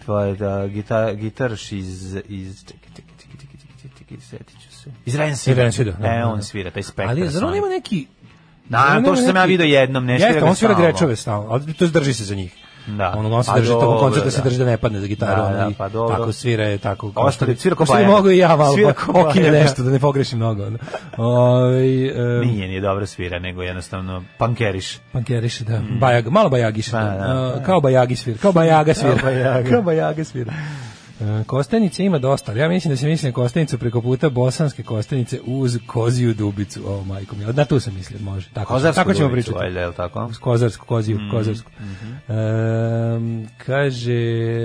[0.04, 2.14] tvoj da, gita, gitarš iz...
[2.28, 4.90] iz čekaj, čekaj, čekaj, čekaj, čekaj, čekaj, setit ću se.
[5.04, 6.42] Iz da, E, da, on da.
[6.42, 8.06] svira, taj Spectra Ali zar on ima neki...
[8.68, 11.16] Da, on to što sam ja vidio jednom, ne svira Jeste, ga on svira grečove
[11.16, 12.54] stalno, ali to drži se za njih.
[12.86, 13.14] Da.
[13.16, 14.44] On, on se Pa drži tako dobro, koncerta se da.
[14.44, 15.42] drži da ne padne za gitaru.
[15.42, 16.16] Da, da, ono, pa dobro.
[16.16, 17.12] Tako svira je tako.
[17.14, 18.10] Ostali svira kao bajaga.
[18.10, 18.76] mogu i ja malo,
[19.12, 19.50] bajaga.
[19.50, 20.66] nešto, da ne pogrešim mnogo.
[20.66, 20.78] ono.
[21.16, 24.98] Ovaj, em, Nije, nije dobra svira, nego jednostavno pankeriš.
[25.12, 25.80] Pankeriše, da.
[26.00, 26.90] Bajag, malo bajagiše.
[26.90, 27.10] Pa, da.
[27.10, 27.54] da.
[27.56, 28.38] Uh, kao bajagi svira.
[28.42, 29.16] Kao bajaga svira.
[29.16, 29.68] Kao bajaga.
[29.70, 30.52] kao bajaga svira.
[31.20, 34.82] Uh, Kostenice ima dosta, ali ja mislim da se misli na kostenicu preko puta bosanske
[34.82, 36.80] kostenice uz koziju dubicu.
[36.86, 38.48] O, majko mi, na tu sam mislio, može.
[38.52, 39.64] Tako, Kozarsku tako ćemo dubicu, pričati.
[39.76, 40.24] valjda, tako?
[40.24, 41.70] Uz Kozarsku, koziju, Mm, Kozarsku.
[42.28, 44.12] Ehm, kaže,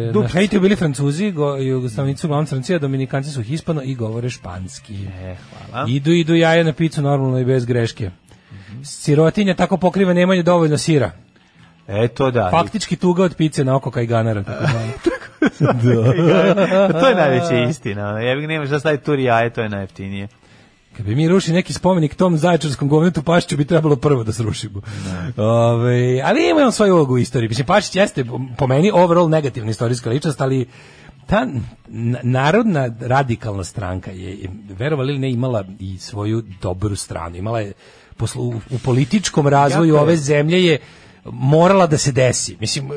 [0.06, 0.34] na Dubicu.
[0.34, 4.96] Haitiju bili Francuzi, go, Jugoslavnici uglavnom Francija, Dominikanci su hispano i govore španski.
[5.06, 5.36] E,
[5.70, 5.86] hvala.
[5.90, 8.12] Idu, idu jaja na picu normalno i bez greške.
[8.84, 11.12] Sirotinja tako pokriva nemanje dovoljno sira.
[11.88, 12.48] E, to da.
[12.52, 14.44] Faktički tuga od pice na oko kajganara.
[14.44, 14.92] Tako zvano.
[16.90, 18.20] Pa to je najveća istina.
[18.20, 20.28] Ja bih nemaš da staviti turi jaje, to je najjeftinije.
[20.98, 24.82] Kad bi mi rušili neki spomenik tom zaječarskom govnetu Pašiću bi trebalo prvo da srušimo.
[25.38, 27.50] Ove, ali ima on svoju ulogu u istoriji.
[27.50, 28.26] Mislim, Pašić jeste
[28.58, 30.68] po meni overall negativna istorijska ličnost, ali
[31.28, 31.48] ta
[32.24, 37.36] narodna radikalna stranka je, verovali ili ne, imala i svoju dobru stranu.
[37.36, 37.74] Imala je
[38.18, 40.80] poslu, u, političkom razvoju ove zemlje je
[41.26, 42.58] morala da se desi.
[42.60, 42.90] Mislim,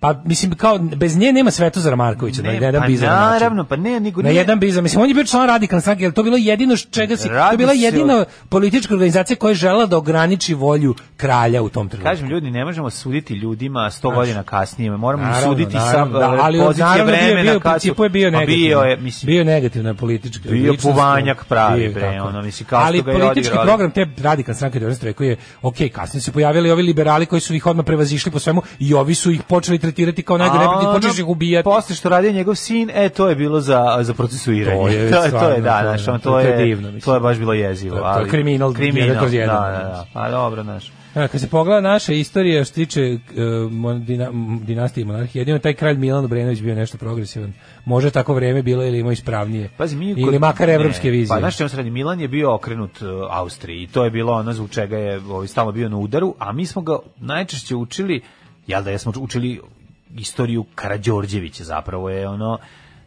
[0.00, 3.00] pa mislim kao bez nje nema Svetozara Markovića na Ne, jedan pa način.
[3.00, 4.82] naravno, pa ne, nego Na jedan bizar.
[4.82, 7.28] Mislim, on je bio član radikalne stranke, jer to bilo jedino čega si...
[7.28, 11.68] to je bila se jedina politička organizacija koja je žela da ograniči volju kralja u
[11.68, 12.10] tom trenutku.
[12.10, 16.36] Kažem ljudi, ne možemo suditi ljudima 100 godina kasnije, moramo Naravno, suditi naravno, sa da,
[16.40, 18.56] ali pozicije naravno bio, vremena bio, u kad su- je bio Pa negativno.
[18.58, 22.80] Bio je, mislim, bio je negativna politička Bio puvanjak pravi, bio, bre, ono, mislim, kao
[22.80, 23.64] Ali što ga je politički odigrao.
[23.64, 25.04] program te radikalne stranke 19.
[25.04, 28.38] veku je, ok, kasnije su se pojavili ovi liberali koji su ih odmah prevazišli po
[28.38, 31.64] svemu i ovi su ih počeli tretirati kao najgore A ono, počeli ih ubijati.
[31.64, 34.78] Posle što radio njegov sin, e, to je bilo za, za procesuiranje.
[34.78, 36.56] To je to, je, to stvarno, je, da, to je- znaš, ono, to to je
[36.58, 37.00] divno, mislim.
[37.00, 37.90] to je baš bilo jezivo.
[37.90, 39.88] To je- to je ali- kriminal, jedan jedan, da, da, da.
[39.88, 40.06] mislim.
[40.12, 40.92] Pa dobro, znaš.
[41.14, 43.18] E, kad se pogleda naša istorija što tiče
[43.80, 44.30] uh, dina,
[44.62, 47.52] dinastije i monarhije, jedino taj kralj Milan Obrenović bio nešto progresivan.
[47.84, 49.70] Može tako vreme bilo ili imao ispravnije.
[49.76, 51.28] Pazi, mi ili kod- makar ne, evropske vizije.
[51.28, 51.90] Pa znaš čemu radi?
[51.90, 55.46] Milan je bio okrenut uh, Austriji i to je bilo ono zbog čega je ovaj,
[55.48, 58.20] stalno bio na udaru, a mi smo ga najčešće učili,
[58.66, 59.60] jel da jesmo učili
[60.16, 62.58] istoriju Karađorđevića, zapravo je ono,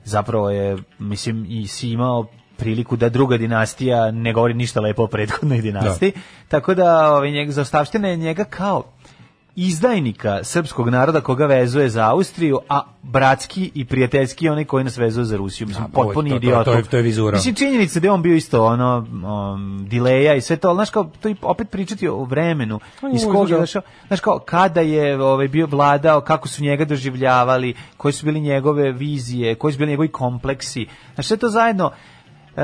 [0.04, 2.26] zapravo je, mislim, i si imao
[2.58, 6.12] priliku da druga dinastija ne govori ništa lepo o prethodnoj dinastiji,
[6.48, 7.52] tako da ovaj, njeg,
[8.10, 8.84] je njega kao
[9.56, 15.26] izdajnika srpskog naroda koga vezuje za Austriju, a bratski i prijateljski onaj koji nas vezuje
[15.26, 15.68] za Rusiju.
[15.68, 16.66] Mislim, A, ovo je- potpuni to- to- idiot.
[16.66, 17.36] to je- to je vizura.
[17.36, 18.98] Mislim, činjenica da je on bio isto ono
[19.54, 23.16] um, dileja i sve to, ali znaš kao, to opet pričati o vremenu, On je
[23.16, 26.64] iz uvijek kog je došao- došao, znaš kao, kada je ovaj, bio vladao, kako su
[26.64, 31.50] njega doživljavali, koji su bili njegove vizije, koji su bili njegovi kompleksi, znaš, sve to
[31.50, 31.92] zajedno,
[32.56, 32.62] e,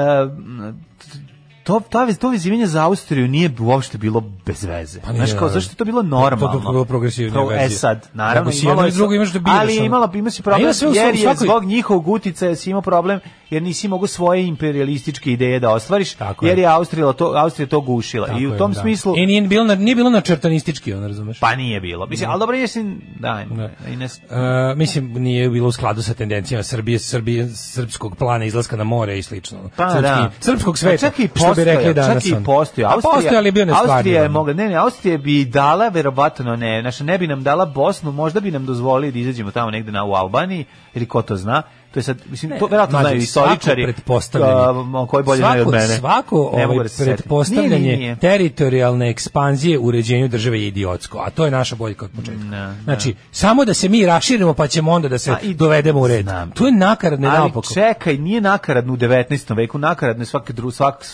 [1.69, 4.99] to, to, to vezivanje za Austriju nije uopšte bilo bez veze.
[5.01, 6.47] Pa Znaš kao, zašto je to bilo normalno?
[6.47, 9.59] To- to je bilo progresivnije Pro- E sad, naravno, imalo je drugo imaš da biraš,
[9.59, 13.19] Ali imala, ima A problem, ima jer je zbog njihovog uticaja si imao problem,
[13.49, 16.61] jer nisi mogu svoje imperialističke ideje da ostvariš, Tako jer je.
[16.61, 18.27] je Austrija to, Austrija to gušila.
[18.27, 18.81] Tako I u je, tom da.
[18.81, 19.13] smislu...
[19.17, 21.39] I nije bilo, nije bilo na čertanistički, on razumeš?
[21.39, 22.05] Pa nije bilo.
[22.05, 22.83] Mislim, ali dobro, jesi...
[23.19, 23.43] Da,
[23.87, 28.77] i ne, E, mislim, nije bilo u skladu sa tendencijama Srbije, Srbije, srpskog plana izlaska
[28.77, 29.57] na more i slično.
[29.75, 30.31] Pa Srpski, da.
[30.39, 32.23] Srpskog Pa sveta, čak i što bi rekli danas.
[32.23, 32.45] Čak i ono.
[32.45, 32.85] postoji.
[32.85, 33.93] A postoji, ali je bio nestvarni.
[33.93, 37.65] Austrija je mogla, ne, ne, Austrija bi dala, verovatno ne, znači ne bi nam dala
[37.65, 41.35] Bosnu, možda bi nam dozvolili da izađemo tamo negde na u Albaniji, ili ko to
[41.35, 41.63] zna.
[41.91, 45.07] To je sad, mislim, to verovatno znaju istoričari, pretpostavljanje.
[45.07, 45.87] koji bolje znaju od mene.
[45.87, 51.29] Svako Ne ovaj, da pretpostavljanje Nije, nije, teritorijalne ekspanzije u uređenju države je idiotsko, a
[51.29, 52.43] to je naša boljka od početka.
[52.43, 55.99] Ne, znači, samo da se mi raširimo pa ćemo onda da se A i- dovedemo
[55.99, 56.23] u red.
[56.23, 56.51] Znam.
[56.51, 57.73] To je nakaradno Ali naopako.
[57.73, 59.55] čekaj, nije nakaradno u 19.
[59.55, 61.05] veku, nakaradno je svaki dru, svak,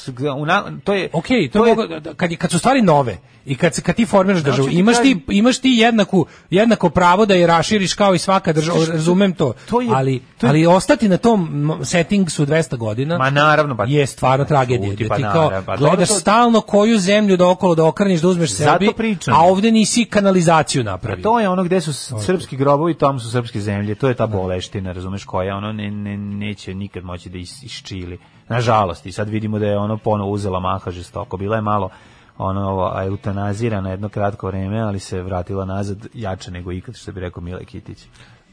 [0.83, 1.09] to je...
[1.13, 4.05] Ok, to, je, mogu- da- kad, je- kad su stvari nove i kad, kad ti
[4.05, 8.53] formiraš državu, imaš ti, imaš ti jednaku, jednako pravo da je raširiš kao i svaka
[8.53, 11.45] država, to- razumem to, to je- ali, to je- ali ostati na tom
[11.83, 14.91] settingsu 200 godina Ma naravno, pa- je stvarno tragedija.
[14.91, 17.85] Čuti, da pa ti kao naravno, pa gledaš to- stalno koju zemlju da okolo da
[17.85, 19.33] okreniš, da uzmeš sebi, pričam.
[19.33, 21.23] a ovde nisi kanalizaciju napravio.
[21.23, 23.95] To je ono gde su srpski grobovi, tamo su srpske zemlje.
[23.95, 28.17] To je ta boleština, razumeš, koja ono ne, ne, neće nikad moći da is, isčili.
[28.49, 31.37] Nažalost, i sad vidimo da je ono ponovo uzela maha žestoko.
[31.37, 31.89] Bila je malo
[32.37, 37.19] ono a, eutanazirana jedno kratko vreme, ali se vratila nazad jače nego ikad, što bi
[37.19, 37.99] rekao Mile Kitić.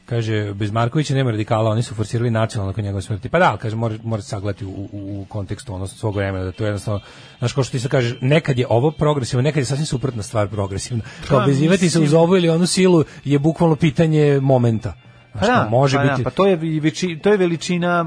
[0.05, 3.29] Kaže, bez Markovića nema radikala, oni su forsirali nacionalno nakon njegove smrti.
[3.29, 6.63] Pa da, kaže, mora, mora sagledati u, u, u kontekstu ono, svog vremena, da to
[6.63, 6.99] je jednostavno,
[7.39, 10.47] znaš, kao što ti se kaže, nekad je ovo progresivno, nekad je sasvim suprotna stvar
[10.47, 11.03] progresivna.
[11.27, 14.93] Kao Pa, vezivati se uz ovu ili onu silu je bukvalno pitanje momenta.
[15.33, 18.05] Pa da, može pa da, biti- pa to je veći, to je veličina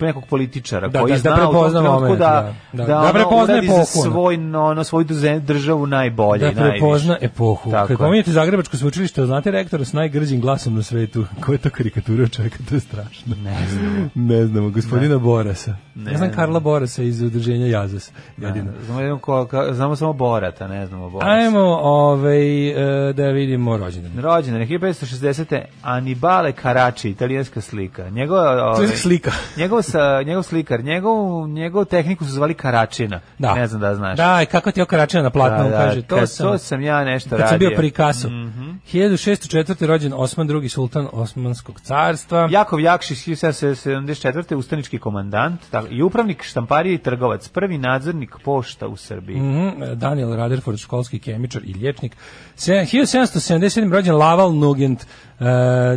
[0.00, 3.00] nekog političara Da, koji da, da zna tom prepozna moment, da, da, da, da.
[3.02, 5.06] Da prepozna epohu, svoj, no, ono, svoju
[5.40, 6.70] državu najbolje Da i najviše.
[6.72, 7.70] prepozna epohu.
[7.70, 7.96] Tako Kad je.
[7.98, 11.24] pominjete Zagrebačko sveučilište, znate rektora s najgrđim glasom na svetu.
[11.42, 12.56] Ko je to karikatura čovjeka?
[12.68, 13.34] To je strašno.
[13.36, 14.08] Ne znamo.
[14.28, 15.70] Ne znamo, gospodina Borasa.
[15.94, 16.32] Ne Ne znam znam.
[16.32, 18.12] Karla Borasa iz udruženja Jazas.
[18.38, 18.70] Jedino.
[18.80, 21.30] Znamo, ko, ka- znamo samo Borata, ne znamo Borasa.
[21.32, 22.68] Ajmo ovaj,
[23.08, 24.24] e, da vidimo rođendan.
[24.24, 25.60] Rođendan je 1560.
[25.82, 28.10] Anibale Karači, italijanska slika.
[28.10, 29.30] Njegov, To ovaj, slika.
[29.56, 31.16] njegov, sa, njegov slikar, njegov,
[31.48, 33.20] njegov tehniku su zvali Karačina.
[33.38, 33.54] Da.
[33.54, 34.16] Ne znam da znaš.
[34.16, 36.02] Da, i kako ti je okaračena na platnu, Da, da, kaže.
[36.02, 37.68] To kad- sam, to sam ja nešto kad sam radio.
[37.68, 38.28] bio pri Kasu.
[38.28, 38.70] Mhm.
[38.86, 39.46] 1604.
[39.82, 40.68] rođen Osman II.
[40.68, 42.48] sultan Osmanskog carstva.
[42.50, 44.16] Jakov Jakšić, 1774.
[44.54, 49.36] ustanički komandant tako, i upravnik štamparije i trgovac, prvi nadzornik pošta u Srbiji.
[49.36, 52.16] Mhm, Daniel Rutherford, školski kemičar i liječnik.
[52.56, 53.56] Se- 1777.
[53.90, 55.06] rođen Laval Nugent,
[55.40, 55.46] uh,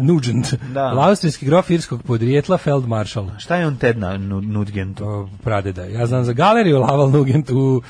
[0.01, 0.93] Nugent, Da.
[0.99, 3.29] austrijski grof irskog podrijetla, feldmaršal.
[3.37, 5.03] Šta je on Ted na nu- Nudgentu?
[5.03, 5.83] To pradeda.
[5.83, 7.81] Ja znam za galeriju Laval Nugent u,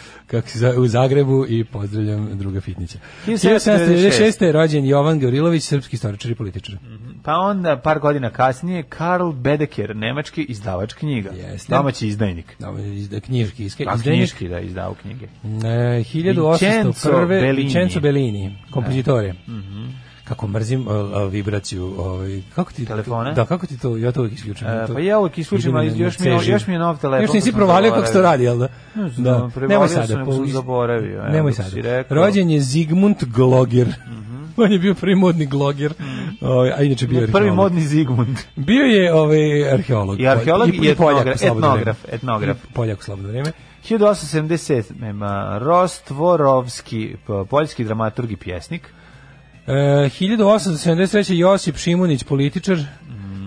[0.45, 2.97] zove, u Zagrebu i pozdravljam druga Fitnića.
[3.27, 4.41] 1796.
[4.41, 6.75] je rođen Jovan Gavrilović, srpski istoričar i političar.
[7.23, 11.29] Pa onda, par godina kasnije, Karl Bedeker, nemački izdavač knjiga.
[11.31, 11.75] Jeste.
[11.75, 12.55] Domaći izdajnik.
[12.59, 14.19] Da, iz, knjiški, iske, A izdajnik.
[14.19, 15.25] knjiški da izdao knjige.
[15.25, 15.27] E,
[16.03, 16.85] 1801.
[16.85, 17.55] Vincenzo Bellini.
[17.55, 19.33] Vincenzo Bellini, kompozitore.
[20.29, 23.33] Kako mrzim uh, uh, vibraciju, ovaj kako ti Telefone?
[23.33, 24.67] Da, kako ti to ja to uvijek isključim.
[24.67, 27.29] E, To pa ja uvijek isključim, ali još mi još mi je nov telefon, Još
[27.29, 28.67] pa nisi provalio kako se to radi, jel da?
[28.95, 29.67] Ne znam, Da.
[29.67, 30.25] Nemoj sada.
[30.25, 31.69] po- zaboravio, evo, Nemoj sada.
[31.75, 32.17] rekao.
[32.17, 33.87] Rođen je Zigmund Gloger.
[34.57, 35.93] On je bio prvi modni gloger,
[36.41, 37.55] ovaj, a inače bio je Prvi arheolog.
[37.55, 38.37] modni Zigmund.
[38.55, 40.19] Bio je ovaj arheolog.
[40.19, 42.57] I arheolog i poljak u etnograf, etnograf, etnograf.
[42.63, 43.51] I Poljak u slobodno vreme.
[43.89, 44.83] 1870.
[44.99, 47.15] Nema Rostvorovski,
[47.49, 48.93] poljski dramaturg i pjesnik.
[49.69, 51.33] E, 1873.
[51.33, 52.77] Josip Šimunić, političar.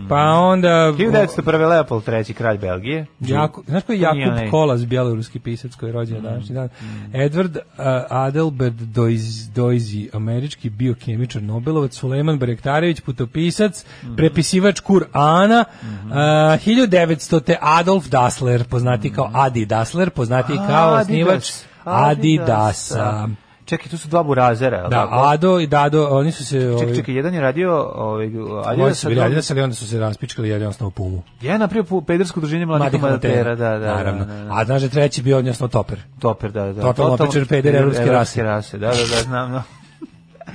[0.08, 0.68] Pa onda...
[0.68, 1.68] 1901.
[1.68, 2.34] Leopold III.
[2.34, 3.06] kralj Belgije.
[3.20, 6.68] Jako, znaš ko je Jakub Kolas, bjeloruski pisac koji je rođen na današnji dan?
[7.12, 13.84] Edward uh, Adelbert Doiz, Doizi, američki biokemičar Nobelovac, Suleman Barektarević, putopisac,
[14.16, 15.64] prepisivač Kur'ana,
[16.04, 17.54] uh, 1900.
[17.60, 21.02] Adolf Dassler, poznati kao Adi Dassler, poznati kao Adidas.
[21.02, 21.50] osnivač
[21.84, 23.28] Adidasa.
[23.72, 24.82] Čekaj, tu su dva burazera.
[24.82, 25.14] Da, tako?
[25.14, 26.60] Ado i Dado, oni su se...
[26.60, 29.98] Čekaj, ovaj, čekaj, jedan je radio ovaj, Ovi Adidas, bili Adidas, ali onda su se
[29.98, 31.22] raspičkali jedan osnovu Pumu.
[31.42, 34.24] Ja je napravio pedersko udruženje mladih amatera, amatera, da, da, naravno.
[34.24, 34.54] da, da, da.
[34.54, 35.98] A znaš da je treći bio odnosno Toper.
[36.20, 36.82] Toper, da, da.
[36.82, 38.42] Totalno opičar peder evropske rase.
[38.42, 38.78] rase.
[38.78, 39.64] Da, da, da, znam.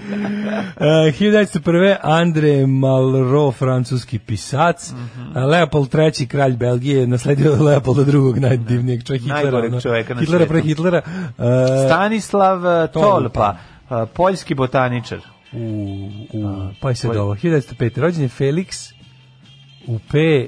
[0.07, 1.97] Uh, 1901.
[2.03, 4.91] Andre Malraux, francuski pisac.
[4.91, 5.37] Mhm.
[5.37, 9.43] Uh, Leopold III, kralj Belgije, nasledio Leopolda II, najdivnijeg čovjeka Hitlera.
[9.43, 11.01] Najgoreg ono, čoveka na Hitlera pre Hitlera.
[11.05, 11.43] Uh,
[11.85, 13.57] Stanislav eh, Tolpa.
[13.91, 15.19] Eh, poljski botaničar.
[15.53, 17.35] u, u, pa je sad ovo.
[17.35, 17.99] 1905.
[17.99, 18.93] Rođen je Felix
[19.87, 20.47] Upe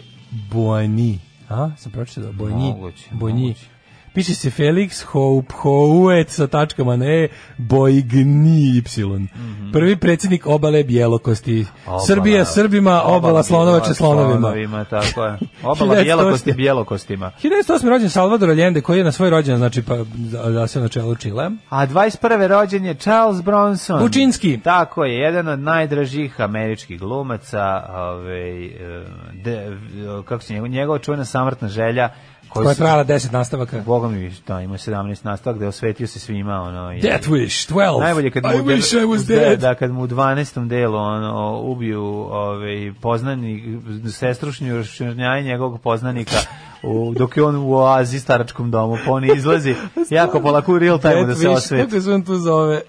[0.52, 1.18] Boigny.
[1.50, 1.72] A?
[1.78, 2.32] Sam pročitao da?
[2.32, 2.76] Boigny.
[2.76, 3.42] Moguće, Boigny.
[3.42, 3.66] moguće.
[4.14, 9.28] Piše se Felix Hope Houet sa tačkama ne Boigny Y.
[9.74, 11.66] Prvi predsjednik obale Bjelokosti.
[11.86, 14.40] Obala- Srbija Srbima, obala slonovače slonovima.
[14.40, 15.38] Slonovima, tako je.
[15.64, 16.04] Obala 1908.
[16.04, 17.32] bjelokostima bjelokostima.
[17.44, 17.90] 1908.
[17.90, 21.16] rođen Salvador Allende koji je na svoj rođendan, znači pa da, da se na čelu
[21.16, 21.50] Čile.
[21.70, 22.48] A 21.
[22.48, 24.00] rođen je Charles Bronson.
[24.00, 24.60] Bučinski.
[24.60, 29.78] Tako je, jedan od najdražih američkih glumaca, ovaj, eh, de,
[30.26, 32.10] kako se njegov, njegova čuvena samrtna želja,
[32.50, 33.82] koju Koja je trajala 10 nastavaka.
[33.86, 37.74] Boga mi, da, ima 17 nastavak, da je osvetio se svima, ono, i, Death Wish,
[37.74, 38.02] 12.
[38.02, 39.60] Najbolje kad mu I wish I was da, dead.
[39.60, 40.68] da kad mu u 12.
[40.68, 43.64] delu ono ubiju ovaj poznanik
[44.12, 46.36] sestrušnju šnjaje njegovog poznanika
[46.84, 49.76] u, dok je on u oazi staračkom domu, pa on izlazi
[50.10, 51.90] jako polako u real time da Death se Wish, osveti.
[51.90, 52.82] Kako se on tu zove?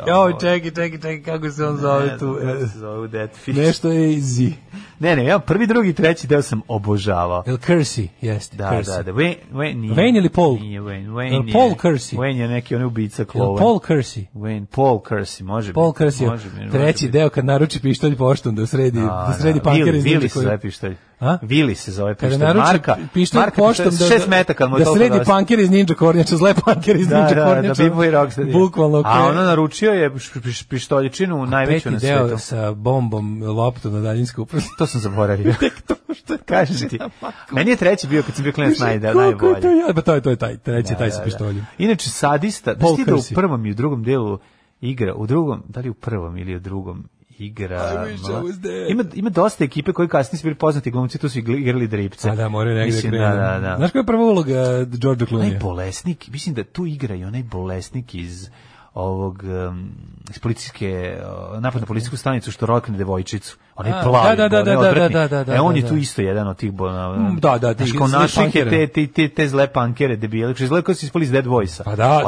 [0.00, 2.34] Jo, Joj, čekaj, čekaj, čekaj, kako se on ne zove znam tu?
[2.36, 3.58] kako E, se zove Death Fish.
[3.58, 4.52] Nešto je easy.
[5.00, 7.42] Ne, ne, ja prvi, drugi, treći deo sam obožavao.
[7.46, 8.96] El Kersey, jeste, Da, Kersey.
[8.96, 9.12] da, da.
[9.12, 10.54] Wayne, Wayne, nije, Wayne ili Paul?
[10.54, 11.08] Nije Wayne.
[11.08, 12.16] Wayne je, Paul Kersey?
[12.16, 13.58] Wayne je neki onaj ubica El klovan.
[13.58, 14.24] Paul Kersey.
[14.34, 16.04] Wayne, Paul Kersey, može Paul biti.
[16.04, 17.12] Kersey, može može treći biti.
[17.12, 20.16] deo kad naruči pištolj poštom da sredi, da, A, sredi da, panker Vili- iz Vili
[20.16, 20.60] Ninja se zove Kornjača.
[20.60, 20.96] pištolj.
[21.20, 21.38] A?
[21.42, 22.46] Vili se zove Kada pištolj.
[22.46, 25.94] naruči Marka, pištolj Marka poštom da, šest metaka mu je da sredi panker iz Ninja
[25.94, 27.74] Kornjača, zle panker iz Da, Ninja da, Kornjača.
[27.74, 28.52] da, Big Boy Rocksteady.
[28.54, 28.98] Bukvalno.
[28.98, 32.40] A kre- ono naručio je š- piš- pištoljičinu najveću peti na deo svetu.
[32.40, 34.62] sa bombom, loptom na daljinsku upravu.
[34.78, 35.54] To sam zaboravio.
[35.86, 36.98] to što Kažem ti.
[37.52, 39.78] Meni je treći bio kad sam bio klinac najda, Kako je to najbolji.
[39.78, 39.94] ja?
[39.94, 41.24] Pa to je, to je taj, treći je taj Da, sa da, da.
[41.24, 41.66] pištoljem.
[41.78, 44.38] Inače, sadista, da da u prvom i u drugom delu
[44.80, 47.04] igra, u drugom, da li u prvom ili u drugom
[47.38, 48.06] igra...
[48.88, 52.30] Ima, ima dosta ekipe koji kasnije su bili poznati glumci, tu su igrali dripce.
[52.30, 53.24] A da, moraju negde Mislim, krenu.
[53.24, 53.74] da, da, da.
[53.76, 55.60] Znaš koja je prva uloga George Onaj Clooney?
[55.60, 58.50] bolesnik, mislim da tu igra i onaj bolesnik iz
[58.94, 59.90] ovog um,
[60.30, 61.18] iz policijske,
[61.52, 63.56] uh, napad na policijsku stanicu što rokne devojčicu.
[63.76, 65.14] Onaj plavi, da, da, da, da, odvratni.
[65.14, 65.88] da, da, da, E, on da, je da.
[65.88, 66.72] tu isto jedan od tih...
[66.72, 67.84] bo- na- Mm, da, da, ti
[68.70, 71.84] te, te, te, te zle pankere, debile, što izgleda kao što ispali iz Dead Voice-a.
[71.84, 72.22] Pa da, da,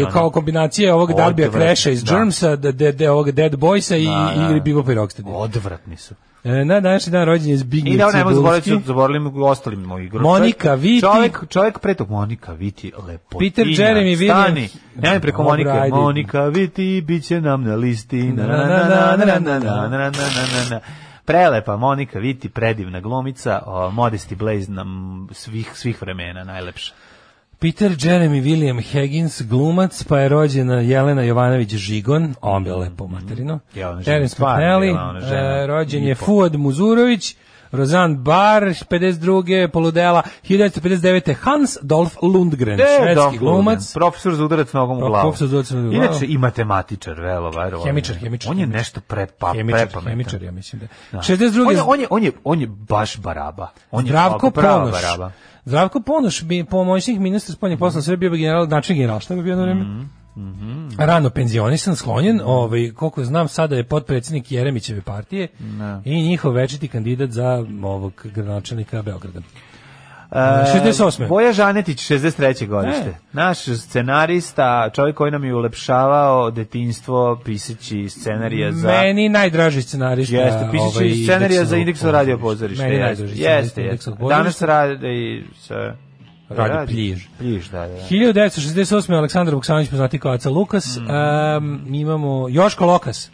[0.00, 0.10] ono.
[0.10, 2.16] kao kombinacija ovog Darbija Crasha iz da.
[2.16, 4.60] Germsa, de, de, ovog Dead Boysa i, Da, da.
[4.60, 5.34] Bebop i Rocksteady.
[5.34, 6.14] Odvratni su.
[6.44, 8.86] E, na današnji dan rođen je Zbigniew I da ne mogu zaboraviti, Cibulski.
[8.86, 10.22] zaboravili u ostalim mojih grupa.
[10.22, 11.00] Monika Viti.
[11.00, 13.50] Čovjek, čovjek pre tog Monika Viti, lepotinja.
[13.50, 14.42] Peter Jeremy Williams.
[14.42, 15.70] Stani, nemoj preko Monike.
[15.90, 18.22] Monika Viti, bit će nam na listi.
[18.22, 20.80] Na, na, Na, na, na, na, na, na, na, na, na, na, na, na.
[21.24, 26.92] Prelepa Monika Viti, predivna glumica, o, Modesty Blaze nam svih, svih vremena, najlepša.
[27.62, 33.58] Peter Jeremy William Higgins, glumac, pa je rođena Jelena Jovanović Žigon, on bio lepo materino.
[33.74, 34.36] Jelena Terence
[35.20, 35.62] žena.
[35.62, 36.14] e, rođen je.
[36.14, 37.36] Fuad Muzurović,
[37.72, 39.68] Rozan Bar, 52.
[39.68, 41.34] poludela, 1959.
[41.34, 43.64] Hans Dolf Lundgren, švedski Dolph glumac.
[43.66, 45.22] Lundgren, Profesor za udarac nogom u glavu.
[45.22, 46.04] profesor za udarac nogom u glavu.
[46.04, 47.84] Inače i matematičar, velo, verovatno.
[47.84, 48.78] Hemičar, hemičar, On je hemičar.
[48.78, 50.10] nešto prepa, Hemičar, prepametan.
[50.10, 50.86] hemičar, ja mislim da.
[51.12, 51.18] Da.
[51.18, 51.66] 62.
[51.66, 53.68] On je, on je, on je, on je baš baraba.
[53.90, 54.92] On Zdravko je Ponoš.
[54.92, 55.32] baraba.
[55.64, 59.56] Zdravko Ponoš bi pomoćnik ministra spoljnih poslova Srbije bio general, način general, šta bi bio
[59.56, 59.84] na vreme?
[60.36, 65.48] Mhm, Rano penzionisan, sklonjen, ovaj, koliko znam, sada je potpredsjednik Jeremićeve partije
[66.04, 69.40] i njihov večiti kandidat za ovog gradonačelnika Beograda.
[70.32, 71.28] E, 68.
[71.28, 72.66] Boja Žanetić, 63.
[72.66, 73.08] godište.
[73.08, 73.14] E.
[73.32, 78.88] Naš scenarista, čovjek koji nam je ulepšavao detinjstvo piseći scenarije za...
[78.88, 80.36] Meni najdraži scenarista.
[80.36, 82.84] Jeste, pisaći ovaj, scenarija za indeksu radio pozorište.
[82.84, 84.26] Meni najdraži scenarista jeste, jeste.
[84.28, 85.74] Danas radi se...
[86.56, 87.26] Radi Pljiž.
[87.38, 87.94] Pljiž, da, da.
[87.94, 88.00] da.
[88.00, 89.14] 1968.
[89.16, 90.96] Aleksandar Vuksanović poznati kao Aca Lukas.
[90.96, 91.10] Mhm.
[91.10, 93.30] Em, imamo Joško Lokas.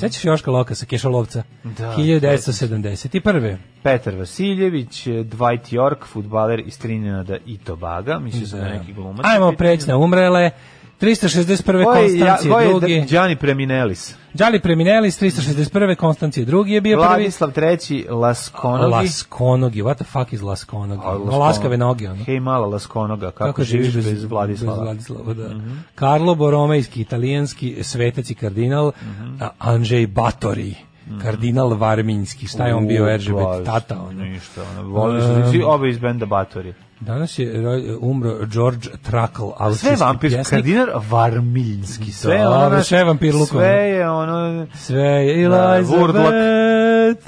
[0.00, 1.42] Sećaš Joška Lokasa, Kešalovca?
[1.64, 3.56] Da, 1971.
[3.82, 9.26] Petar Vasiljević, Dwight York, futbaler iz Trinidada i Tobaga, mislio sam da je neki glumac.
[9.26, 10.50] Ajmo preći na umrele.
[11.00, 11.84] 361.
[11.84, 13.04] Ko je, ja, Konstancije ko je drugi.
[13.08, 14.16] Gianni Preminelis?
[14.38, 15.94] Đali Preminelis, 361.
[15.94, 17.08] Konstancije drugi je bio prvi.
[17.08, 18.92] Vladislav III, Laskonogi.
[18.92, 21.02] Laskonogi, what the fuck is Laskonogi?
[21.30, 22.24] No, laskave noge, ono.
[22.24, 24.76] Hej, mala Laskonoga, kako, Kako živiš živiš bez, Vladislava?
[24.76, 25.48] Bez Vladislava, da.
[25.94, 28.92] Karlo Boromejski, italijanski svetac i kardinal,
[29.40, 30.74] a, Andrzej Batori,
[31.22, 34.24] kardinal Varminjski, šta je on bio, Eržebet, tata, ono.
[34.24, 36.74] Ništa, ono, voli su svi oba iz benda Batori.
[37.00, 40.48] Danas je ro- umro George Trakl, Sve austrijski vampir, pjesnik.
[40.50, 43.58] kardinal Varmiljski, sve Dobro, ono, sve vampir lukom.
[43.58, 47.26] Sve je ono, Sve je Da, Elizabeth,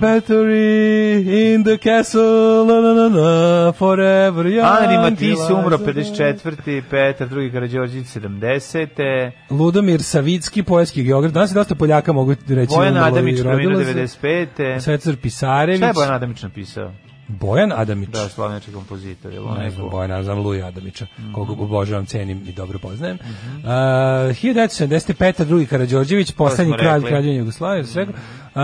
[0.00, 2.22] Battery in the castle,
[2.66, 4.64] na, na, na, na, forever young.
[4.64, 6.44] Anri Matisse umro Elizabeth.
[6.44, 6.82] 54.
[6.90, 7.52] Petar II.
[7.52, 9.30] Karadžorđić 70.
[9.50, 11.32] Ludomir Savicki, poetski geograf.
[11.32, 12.74] Danas je dosta Poljaka, mogu reći.
[12.76, 14.18] Bojan Adamić preminuo rodilo se.
[14.22, 14.80] 95.
[14.80, 15.78] Svecar Pisarević.
[15.78, 16.92] Šta je Bojan Adamić napisao?
[17.30, 18.08] Bojan Adamić.
[18.08, 19.32] Da, slavnjački kompozitor.
[19.32, 23.16] Je Ne znam, Bojana, znam Luja Adamića, koga obožavam, cenim i dobro poznajem.
[23.16, 23.56] Mhm.
[23.58, 25.44] Uh, 1975.
[25.44, 28.12] drugi Karadžorđević, poslednji kralj kraljevine Jugoslavije, svega.
[28.12, 28.60] Uh,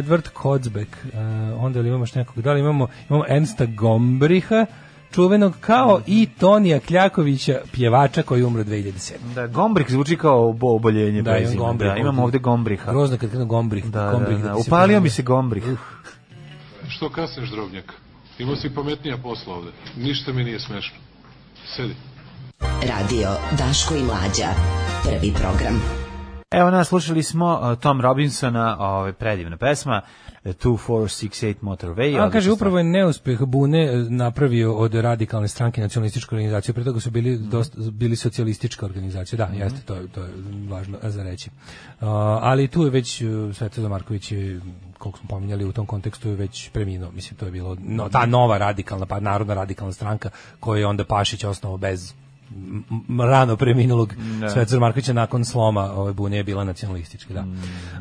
[0.00, 1.10] Edward Kotzbeck, uh,
[1.64, 4.66] onda li imamo što nekog, da li imamo, imamo Ernsta Gombriha,
[5.12, 9.12] čuvenog kao i Tonija Kljakovića, pjevača koji umro 2007.
[9.34, 11.56] Da, Gombrih zvuči kao obo- oboljenje Da, imam.
[11.56, 12.90] Gombrih Da, imamo ovde Gombriha.
[12.92, 13.84] Grozno kad kada Gombrih.
[13.84, 14.54] Da, Gombrih da, da.
[14.54, 15.64] se Upalio mi se Gombrih.
[16.96, 17.92] Što kasniš, drobnjak?
[18.38, 19.70] Imao si pametnija posla ovde.
[19.96, 20.96] Ništa mi nije smešno.
[21.76, 21.94] Sedi.
[22.60, 23.28] Radio
[23.58, 24.48] Daško i Mlađa.
[25.02, 25.82] Prvi program.
[26.50, 30.00] Evo nas, slušali smo uh, Tom Robinsona, ovaj predivna pesma,
[30.44, 32.20] 2468 Motorway.
[32.20, 37.00] A kaže, upravo je neuspeh Bune e, napravio od radikalne stranke nacionalističku organizaciju, pre toga
[37.00, 40.30] su bili, dosta, bili socijalistička organizacija, da, jeste, to, to je
[40.68, 41.50] važno za reći.
[41.50, 42.08] Uh,
[42.40, 44.60] ali tu je već uh, Svetozar Marković je,
[44.98, 48.26] koliko smo pominjali u tom kontekstu je već preminuo, mislim, to je bilo no, ta
[48.26, 50.30] nova radikalna, pa narodna radikalna stranka
[50.60, 52.14] koju je onda Pašić osnovao bez
[53.18, 54.14] rano preminulog
[54.52, 57.44] Svetozar Markovića nakon sloma ove bune je bila nacionalistička, da.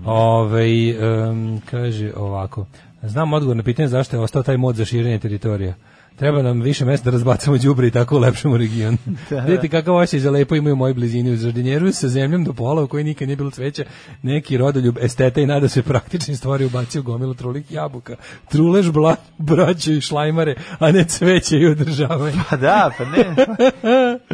[0.06, 2.66] Ovaj, em, kaže ovako,
[3.02, 5.74] znam odgovor na pitanje zašto je ostao taj mod za širenje teritorija.
[6.16, 8.98] Treba nam više mesta da razbacamo đubre i tako ulepšamo region.
[9.48, 12.84] Vidite kakav osjećaj za lepo imaju u mojoj blizini u Žardinjeru sa zemljom do pola
[12.84, 13.84] u kojoj nikad nije bilo cveća.
[14.22, 18.16] Neki rodoljub esteta i nada se praktični stvari ubacio gomilu trulih jabuka.
[18.50, 22.38] Trulež bla, braću i šlajmare, a ne cveće i održavanje.
[22.50, 23.36] Pa da, pa ne.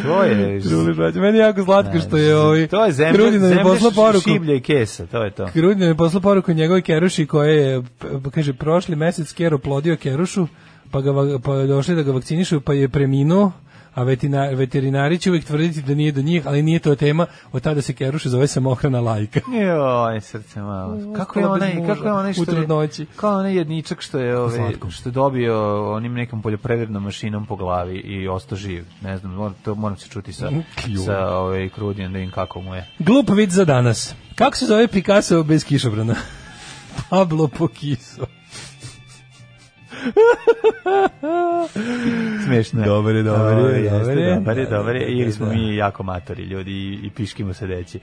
[0.03, 0.61] To je...
[0.69, 1.19] Trulež braću.
[1.19, 4.29] Meni je jako slatko što je ovaj To je zemlja, Krudina zemlja poslao poruku.
[4.29, 5.47] šiblja i kesa, to je to.
[5.53, 7.83] Krudin je poslao poruku njegovoj keruši koja je,
[8.31, 10.47] kaže, prošli mesec kero plodio kerušu,
[10.91, 13.51] pa, ga, pa došli da ga vakcinišu, pa je preminuo,
[13.93, 17.61] a veterinar, veterinari će uvijek tvrditi da nije do njih, ali nije to tema, od
[17.61, 19.39] tada se keruše zove samohrana lajka.
[19.51, 21.13] Joj, srce malo.
[21.15, 25.09] Kako je onaj, kako je onaj što je, kao onaj jedničak što je, ove, što
[25.09, 28.85] je dobio onim nekom poljoprivrednom mašinom po glavi i ostao živ.
[29.01, 30.49] Ne znam, moram, to moram se čuti sa,
[31.05, 32.87] sa ove, Krudijem da im kako mu je.
[32.99, 34.15] Glup vid za danas.
[34.35, 36.15] Kako se zove Picasso bez kišobrana?
[37.09, 38.38] Pablo Pokiso.
[42.45, 42.85] Smešno je.
[42.85, 44.35] Dobar je, dobar je, dobar je.
[44.35, 45.07] Dobar je, dobar je.
[45.07, 45.51] Ili smo da.
[45.51, 47.99] mi jako matori ljudi i, i piškimo sedeći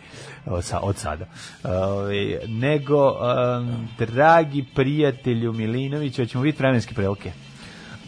[0.46, 1.26] od, sa, od sada.
[1.64, 7.32] Ove, nego, um, dragi prijatelju Milinoviću, hoćemo vidjeti vremenske prilike.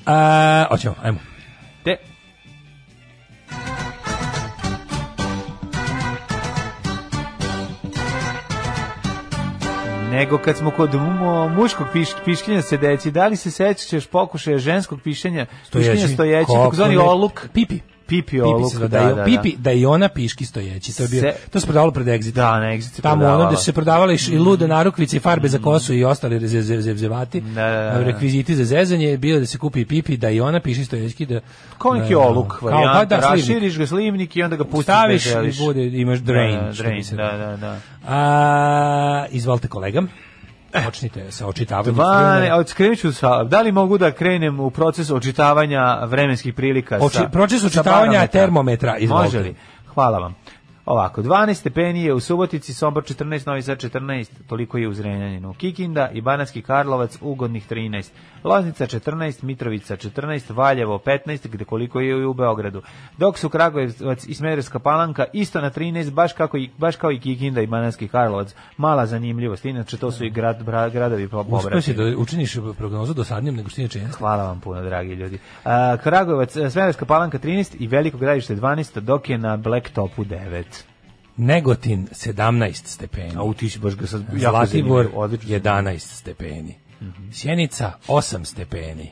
[0.07, 1.19] A, hoćemo, ajmo.
[1.85, 1.97] Te,
[10.11, 15.01] nego kad smo kod mu- muškog piš, piškanja sedeći, da li se sećaš pokušaja ženskog
[15.01, 17.01] pišenja, stojeći, Kako takozvani ne?
[17.01, 17.49] oluk?
[17.55, 17.79] Pipi.
[18.09, 19.25] Pipi oluk, zove, da, da, da, je-.
[19.27, 20.97] Pipi, da i ona piški stojeći.
[20.97, 22.33] To, je bio, Se- to se prodavalo pred Exit.
[22.33, 25.21] Da, na Exit se Tamo ono gde su se prodavale i i lude narukvice i
[25.21, 27.41] farbe za kosu i ostali ze- ze- zevzevati.
[27.41, 27.99] Da, da, da.
[28.01, 31.27] Rekviziti za zezanje, bilo da se kupi pipi, da i ona piši stojećki.
[31.27, 31.41] Da,
[31.79, 35.27] Kao neki da, oluk, varijanta, pa da, raširiš ga slivnik i onda ga pustiš Staviš
[35.27, 36.57] i bude, imaš drain.
[36.57, 37.77] Da, drain, da, da, da.
[38.09, 40.03] A, izvolite kolega.
[40.85, 42.65] Počnite sa očitavanjem.
[42.67, 46.99] Skrenut ću sa, da li mogu da krenem u proces očitavanja vremenskih prilika?
[46.99, 48.41] Oči- sa, proces sa očitavanja barometra?
[48.41, 49.37] termometra, izvolite.
[49.37, 49.55] Može li?
[49.95, 50.35] Hvala vam.
[50.89, 55.55] Ovako, 12 stepeni je u Subotici, Sombor 14, Novi Sad 14, toliko je u Zrenjaninu.
[55.55, 58.11] Kikinda i Banatski Karlovac ugodnih 13.
[58.45, 62.83] Loznica 14, Mitrovica 14, Valjevo 15, gde koliko je i u Beogradu.
[63.19, 67.21] Dok su Kragujevac i Smederska Palanka isto na 13, baš, kako i, baš kao i
[67.21, 68.55] Kikinda i Banatski Karlovac.
[68.77, 71.45] Mala zanimljivost, inače to su i grad, bra, gradovi po
[71.77, 74.19] Uspio da učiniš prognozu dosadnijom nego što inače jeste.
[74.19, 75.39] Hvala vam puno, dragi ljudi.
[76.03, 80.78] Kragujevac, Smederska Palanka 13 i Veliko gradište 12, dok je na Blacktopu 9.
[81.39, 83.33] Negotin 17 stepeni.
[83.37, 84.67] A u ti si baš ga sad jako Zlatibor
[85.05, 85.49] zanimljivo, odlično.
[85.49, 86.75] 11 stepeni.
[87.33, 89.11] Sjenica 8 stepeni.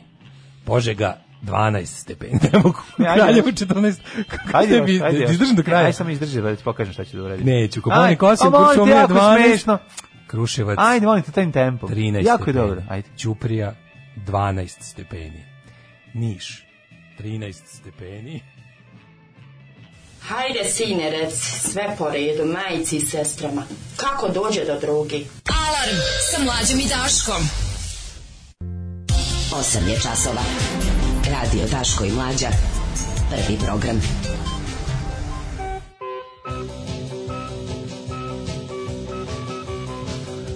[0.64, 2.33] Požega 12 stepeni.
[2.53, 2.79] Ne mogu.
[2.99, 3.55] Ajde Kraljevo još.
[3.55, 3.99] 14.
[4.29, 5.18] Kako Ajde, tebi, još, ajde.
[5.18, 5.31] još.
[5.31, 5.87] izdržim do kraja.
[5.87, 7.47] Aj samo izdrži, da ti pokažem šta ću da uradim.
[7.47, 7.83] Neću.
[7.83, 9.47] Koponik Aj, 8, a molim te, Kuršumlija jako 12.
[9.47, 9.79] smešno.
[10.27, 11.87] Kruševac Ajde, molim te, tajim tempo.
[11.87, 12.53] 13 Jako je stepeni.
[12.55, 13.09] dobro, ajde.
[13.16, 13.74] Ćuprija
[14.27, 15.45] 12 stepeni.
[16.14, 16.66] Niš
[17.18, 18.43] 13 stepeni.
[20.29, 21.35] Hajde, sine, rec,
[21.72, 23.62] sve po redu, majici i sestrama.
[23.97, 25.27] Kako dođe do drugi?
[25.49, 25.97] Alarm
[26.31, 27.49] sa mlađom i Daškom.
[29.53, 30.43] 8 je časova.
[31.31, 32.49] Radio Daško i Mlađa.
[33.31, 34.01] Prvi program.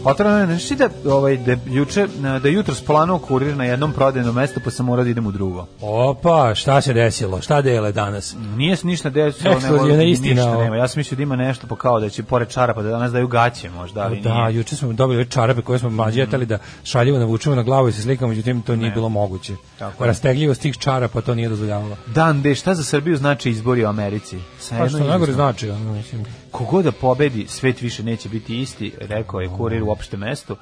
[0.04, 2.06] Otvoreno je, znači da, ovaj, da, juče,
[2.42, 5.66] da jutro splanao kurir na jednom prodajnom mestu, pa sam morao da idem u drugo.
[5.80, 7.40] Opa, šta se desilo?
[7.40, 8.36] Šta dele danas?
[8.56, 10.76] Nije se ništa desilo, Ekskluzivna istina, ništa nema.
[10.76, 13.28] Ja sam mislio da ima nešto, pa kao da će pored čarapa da danas daju
[13.28, 14.56] gaće možda, ali da, nije.
[14.56, 16.44] juče smo dobili ove čarape koje smo mlađi mm.
[16.44, 19.54] da šaljivo navučemo na glavu i se slikamo, međutim to nije bilo moguće.
[19.78, 20.06] Tako.
[20.06, 21.96] Rastegljivost tih čarapa to nije dozvoljavalo.
[22.06, 24.38] Dan de, šta za Srbiju znači izbori u Americi?
[24.58, 26.24] Sa Pa što najgore znači, ono, mislim.
[26.50, 30.56] Kogod da pobedi, svet više neće biti isti, rekao je kurir u opštem mestu.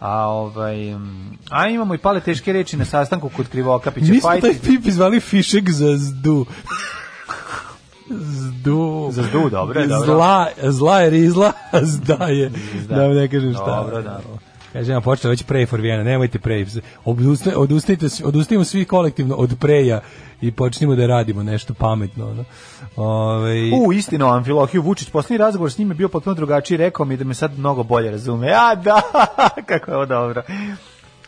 [0.00, 0.76] A ovaj
[1.50, 4.60] a imamo i pale teške reči na sastanku kod Krivokapića Mi smo taj Fajti.
[4.60, 6.46] pipi zvali Fišek za zdu.
[8.10, 9.08] Zdu.
[9.12, 10.06] Za zdu, dobro je, dobro.
[10.06, 12.50] Zla, zla je rizla, a zda je.
[12.82, 12.94] Zda.
[12.94, 13.64] Da vam ne kažem šta.
[13.66, 14.20] Dobro, da.
[14.74, 16.80] Kaže, ja počela već pray for Vienna, nemojte pray.
[17.04, 20.00] Odusta, odustanite, odustanimo svi kolektivno od preja
[20.40, 22.30] i počnimo da radimo nešto pametno.
[22.30, 22.44] Ono.
[22.96, 27.16] Ove, U, istino, Amfilohiju Vučić, posljednji razgovor s njim je bio potpuno drugačiji, rekao mi
[27.16, 28.52] da me sad mnogo bolje razume.
[28.52, 29.00] A, da,
[29.68, 30.42] kako je ovo dobro.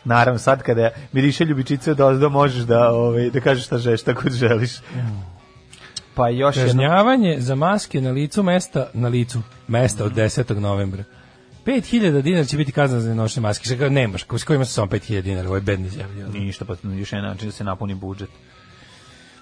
[0.03, 4.29] Naravno, sad kada miriše ljubičice od ozdo, možeš da, ovaj, da kažeš šta žeš, tako
[4.29, 4.71] želiš.
[6.15, 6.69] Pa još jedno...
[6.69, 10.59] Kažnjavanje za maske na licu mesta, na licu mesta od 10.
[10.59, 11.03] novembra.
[11.67, 13.65] 5000 dinara će biti kazna za nenošenje maske.
[13.65, 16.23] Šta kao nemaš, s kojima se samo 5000 dinara, ovo je bedni zemlji.
[16.23, 16.33] ono.
[16.33, 18.29] Ništa, pa još jedan način da se napuni budžet.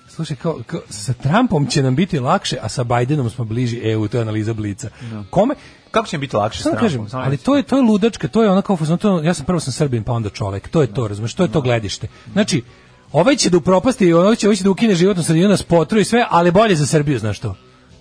[0.07, 4.07] Slušaj, kao, kao, sa Trumpom će nam biti lakše, a sa Bidenom smo bliži EU,
[4.07, 4.89] to je analiza Blica.
[5.30, 5.55] Kome,
[5.91, 6.89] Kako će mi biti lakše s Samo Trumpom?
[6.89, 9.34] kažem, Samo ali to je to je ludačka, to je ona kao fuzon, to ja
[9.34, 10.67] sam prvo sam Srbin, pa onda čovek.
[10.67, 12.07] To je to, razumeš, to je to gledište.
[12.34, 12.63] Znači,
[13.11, 16.26] ovaj će da upropasti, ovaj će, ovaj će da ukine životnu sredinu nas potruje sve,
[16.30, 17.55] ali bolje za Srbiju, znaš to.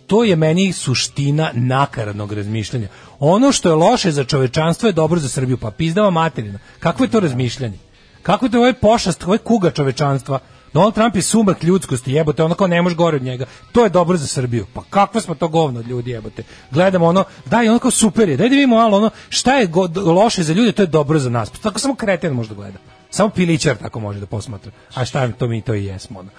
[0.06, 2.88] To je meni suština nakaradnog razmišljanja.
[3.18, 6.58] Ono što je loše za čovečanstvo je dobro za Srbiju, pa pizdava materina.
[6.78, 7.78] Kakvo je to razmišljanje?
[8.22, 10.38] Kako je to ovaj pošast, ovaj kuga čovečanstva?
[10.74, 13.46] Donald Trump je sumrak ljudskosti, jebote, ono kao ne može gore od njega.
[13.72, 14.66] To je dobro za Srbiju.
[14.74, 16.42] Pa kakvo smo to govno od ljudi, jebote.
[16.70, 19.88] Gledamo ono, daj ono kao super je, daj da vidimo malo ono, šta je go,
[19.96, 21.50] loše za ljude, to je dobro za nas.
[21.50, 22.78] Pa tako samo kreten može da gleda.
[23.10, 24.72] Samo pilićar tako može da posmatra.
[24.94, 26.20] A šta to mi to i jesmo.
[26.20, 26.30] Ono.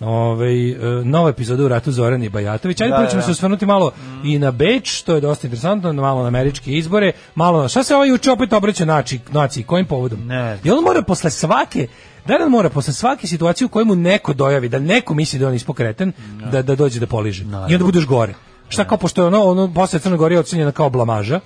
[0.00, 2.80] Ovaj e, nova epizoda u ratu Zoran i Bajatović.
[2.80, 3.24] Ajde Da, prvo da, ćemo da.
[3.24, 3.92] se osvrnuti malo
[4.24, 7.94] i na Beč, to je dosta interesantno, malo na američke izbore, malo na šta se
[7.94, 10.26] ovaj juče opet obraća naci, naciji, kojim povodom?
[10.26, 10.58] Ne.
[10.64, 11.88] I on mora posle svake
[12.26, 15.38] Da li on mora posle svake situacije u kojoj mu neko dojavi, da neko misli
[15.38, 16.12] da on ispokreten,
[16.52, 17.44] da, da dođe da poliže.
[17.68, 18.34] I onda budeš gore.
[18.68, 21.40] Šta kao, pošto je ono, ono posle Crne Gore je ocenjena kao blamaža,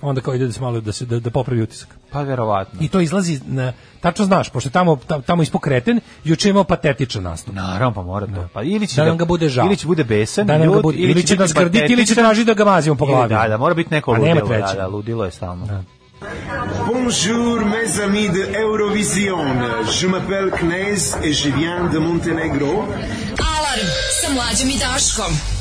[0.00, 1.88] onda kao ide da se malo da, se, da, da popravi utisak.
[2.10, 2.78] Pa verovatno.
[2.82, 7.22] I to izlazi, na, tačno znaš, pošto je tamo, ta- tamo ispokreten, juče imao patetičan
[7.22, 7.54] nastup.
[7.54, 8.48] Naravno, pa mora to.
[8.52, 9.66] Pa ili će Da nam ga bude žao.
[9.66, 12.44] Ili će bude besan, Da ljut, bude- ili će biti nas grditi, ili će tražiti
[12.44, 13.28] da ga mazimo po ili- glavi.
[13.28, 14.58] Da, da, mora biti neko A nema ludilo.
[14.58, 15.84] Da, da, ludilo je stalno.
[16.86, 19.46] Bonjour mes amis de Eurovision.
[19.92, 22.66] Je m'appelle Knez et je viens de Montenegro.
[23.50, 25.55] Alarm sa mlađom i Daškom.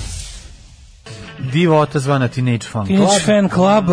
[1.52, 3.22] Divota zvana Teenage Fan Teenage Club.
[3.26, 3.86] Fan Club,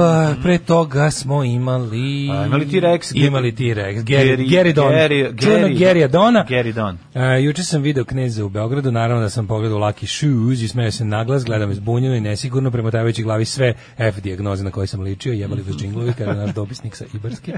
[0.43, 2.31] pre toga smo imali...
[2.31, 6.47] A, imali T-Rex, Imali T-Rex, Gary, Don, Gary- Gary- Gary Dona.
[6.49, 6.99] Gary Don.
[7.15, 10.91] A, juče sam video kneza u Beogradu, naravno da sam pogledao Lucky Shoes i smeo
[10.91, 15.33] se naglas, gledam izbunjeno i nesigurno, premotavajući glavi sve F dijagnoze na koje sam ličio,
[15.33, 17.53] jebali vas džinglovi, kaže naš dopisnik sa Ibarske.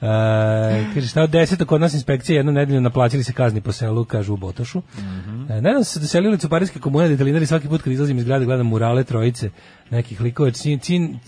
[0.00, 4.04] A, kaže, šta od deseta kod nas inspekcija jednu nedelju naplaćali se kazni po selu,
[4.04, 4.82] kažu u Botošu.
[4.98, 5.52] Mhm.
[5.52, 8.66] E, Nedam se doselili u Cuparijske komune detalinari svaki put kad izlazim iz grada gledam
[8.66, 9.50] murale trojice
[9.90, 10.50] nekih likova.
[10.50, 11.18] Čini, čini,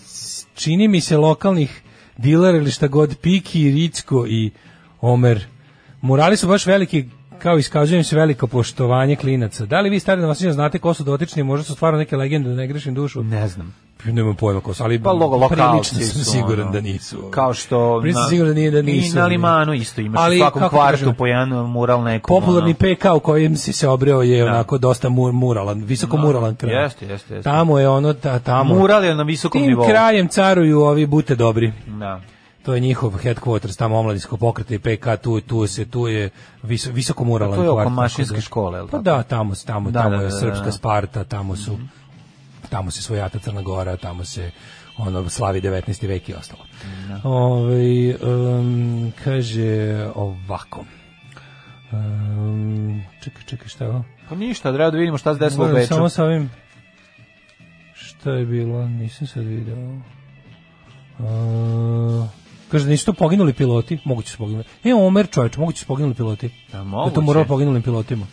[0.55, 1.81] čini mi se lokalnih
[2.17, 4.51] dilera ili šta god, Piki, Ricko i
[5.01, 5.45] Omer.
[6.01, 7.05] Murali su baš veliki
[7.39, 9.65] kao iskazujem se veliko poštovanje klinaca.
[9.65, 12.55] Da li vi stari domaćini znate ko su dotični, možda su stvarno neke legende, da
[12.55, 13.23] ne grešim dušu?
[13.23, 13.75] Ne znam.
[14.05, 17.17] Nemam pojma ko su, ali Pa lo, lokalci prilično sam su, siguran ono, da nisu.
[17.31, 19.17] Kao što Prilično sam siguran da nije da nisu.
[19.17, 22.39] I na Limanu isto imaš Ali, u svakom kvartu kažem, po jedan mural nekom.
[22.41, 22.95] Popularni ono.
[22.95, 26.83] PK u kojem si se obreo je onako dosta mur, muralan, visoko muralan kraj.
[26.83, 27.49] Jeste, jeste, jeste.
[27.49, 28.75] Tamo je ono, ta, tamo.
[28.75, 29.87] Mural je na visokom Tim nivou.
[29.87, 31.71] krajem caruju ovi bute dobri.
[31.87, 32.21] Da.
[32.63, 36.29] To je njihov headquarters, tamo omladinsko pokreta i PK, tu, tu se, tu je
[36.63, 39.23] viso, visoko muralan A to je oko kvart, mašinske da- škole, je li Pa da,
[39.23, 40.71] tamo, tamo, Da, tamo da, je da, da, srpska da.
[40.71, 41.77] Sparta, tamo su,
[42.69, 44.51] tamo se svojata Crna Gora, tamo se
[44.97, 46.07] ono slavi 19.
[46.07, 46.61] vek i ostalo.
[47.23, 50.85] Ovaj, em, kaže ovako.
[51.91, 54.03] Um, čekaj, čekaj, šta je ovo?
[54.29, 55.87] Pa ništa, treba da vidimo šta se desilo u Beču.
[55.87, 56.49] Samo sa ovim
[57.93, 58.87] Šta je bilo?
[58.87, 59.75] Nisam sad video.
[61.19, 62.25] Uh,
[62.71, 64.63] kaže da nisu to poginuli piloti, moguće su poginuli.
[64.83, 66.49] E, Omer čovječ, moguće su poginuli piloti.
[66.71, 67.21] Da, Da to moguće.
[67.21, 68.25] moralo poginulim pilotima.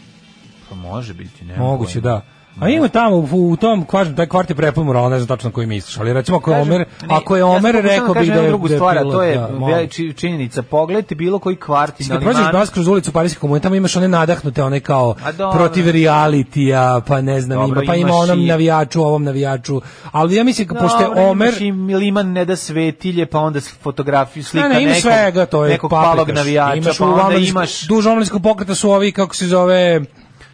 [0.69, 1.57] Pa može biti, ne.
[1.57, 2.23] Moguće, da.
[2.61, 5.51] A ima tamo u, u tom kvažem, taj kvart je prepun murala, ne znam tačno
[5.51, 8.69] koji misliš, ali recimo ako je Omer, ako je Omer rekao bih da je drugu
[8.69, 10.63] da je stvar, a pilot, to je da, činjenica.
[10.63, 14.09] Pogledajte bilo koji kvart na Kad prođeš baš kroz ulicu Parijske komune, tamo imaš one
[14.09, 15.15] nadahnute, one kao
[15.53, 19.81] protiv realitija, pa ne znam, Dobro, ima, pa ima onom i- navijaču, ovom navijaču,
[20.13, 24.69] ali ja mislim, pošto je Omer, i Liman ne da svetilje, pa onda fotografiju, slika
[24.69, 27.87] ne, ne, ima nekog, svega, to je nekog palog navijača, imaš pa onda imaš...
[27.89, 30.01] duž omladinskog pokreta su ovi, kako se zove,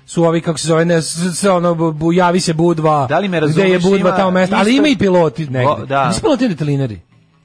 [0.06, 1.76] su ovi, kako se zove, ne, s- s- ono,
[2.12, 4.96] javi se Budva, Da li me gde je razumeš, Budva tamo mesto, ali ima i
[4.96, 5.68] piloti negde.
[5.68, 6.08] O, da.
[6.08, 7.00] Nisu piloti detelinari.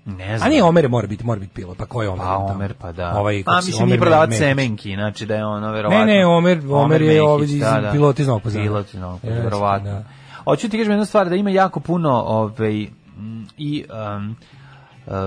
[0.05, 0.41] Ne znam.
[0.41, 2.19] A nije Omer mora biti, mora biti pilot, pa ko je Omer?
[2.19, 2.45] Pa tamo?
[2.45, 3.11] Omer, pa da.
[3.11, 6.05] Ovaj, pa se- mislim, Omer nije prodavac semenki, znači da je ono, verovatno...
[6.05, 8.63] Ne, ne, Omer, Omer je Mehić, ovaj iz- pilot iz Novog Pazara.
[8.63, 9.89] Pilot iz Novog Pazara, verovatno.
[9.89, 10.03] da.
[10.43, 12.81] Hoću ti kažem jednu stvar, da ima jako puno ovaj,
[13.17, 13.83] m, i
[14.17, 14.35] um,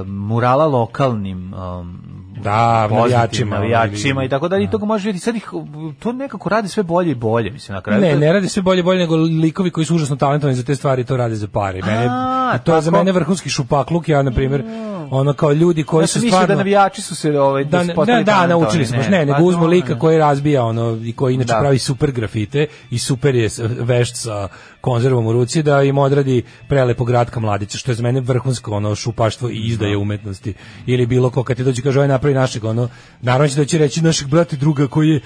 [0.06, 2.10] murala lokalnim um,
[2.42, 5.24] Da, navijačima, navijačima i tako dalje, i toga može vidjeti.
[5.24, 5.50] Sad ih,
[5.98, 8.00] to nekako radi sve bolje i bolje, mislim, na kraju.
[8.00, 11.04] Ne, ne radi sve bolje bolje nego likovi koji su užasno talentovani za te stvari
[11.04, 11.82] to rade za pare.
[11.82, 13.04] Mene, A, i to je za tako.
[13.04, 14.64] mene vrhunski šupakluk, ja na primjer,
[15.10, 17.84] ono kao ljudi koji Ja su mislio stvarno da navijači su se ovaj, da, da,
[17.84, 19.98] da, talentovani, naučili smo, baš ne, nego pa uzmu dobro, lika ne.
[19.98, 21.60] koji razbija ono i koji inače Da.
[21.60, 23.48] pravi super grafite i super je
[23.80, 24.48] vešt sa
[24.80, 28.94] konzervom u ruci da im odradi prelepo gratka mladića, što je za mene vrhunsko ono
[28.94, 30.54] šupaštvo i izdaje umetnosti.
[30.86, 32.88] Ili bilo ko kad ti dođe kaže ovaj napravi našeg ono,
[33.20, 35.20] naravno će doći reći našeg brata druga koji je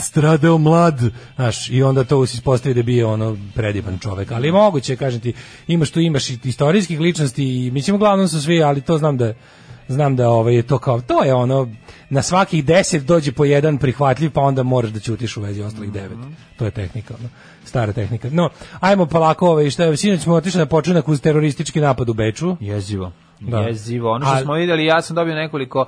[0.00, 1.00] stradao mlad,
[1.34, 4.32] znaš, i onda to se ispostavi da je bio ono predivan čovek.
[4.32, 5.32] Ali moguće, kažem ti,
[5.66, 9.34] imaš tu imaš i istorijskih ličnosti i mislim uglavnom su svi, ali to znam da
[9.88, 11.68] znam da ovaj je to kao to je ono
[12.10, 15.92] na svakih 10 dođe po jedan prihvatljiv pa onda moraš da ćutiš u vezi ostalih
[15.92, 16.18] devet.
[16.56, 17.28] To je tehnika, ono,
[17.64, 18.28] stara tehnika.
[18.32, 18.48] No,
[18.80, 22.56] ajmo polako ovaj šta je sinoć smo otišli na početak uz teroristički napad u Beču.
[22.60, 23.12] Jezivo.
[23.40, 23.58] Da.
[23.58, 24.12] Jezivo.
[24.12, 25.86] Ono što A- smo vidjeli, ja sam dobio nekoliko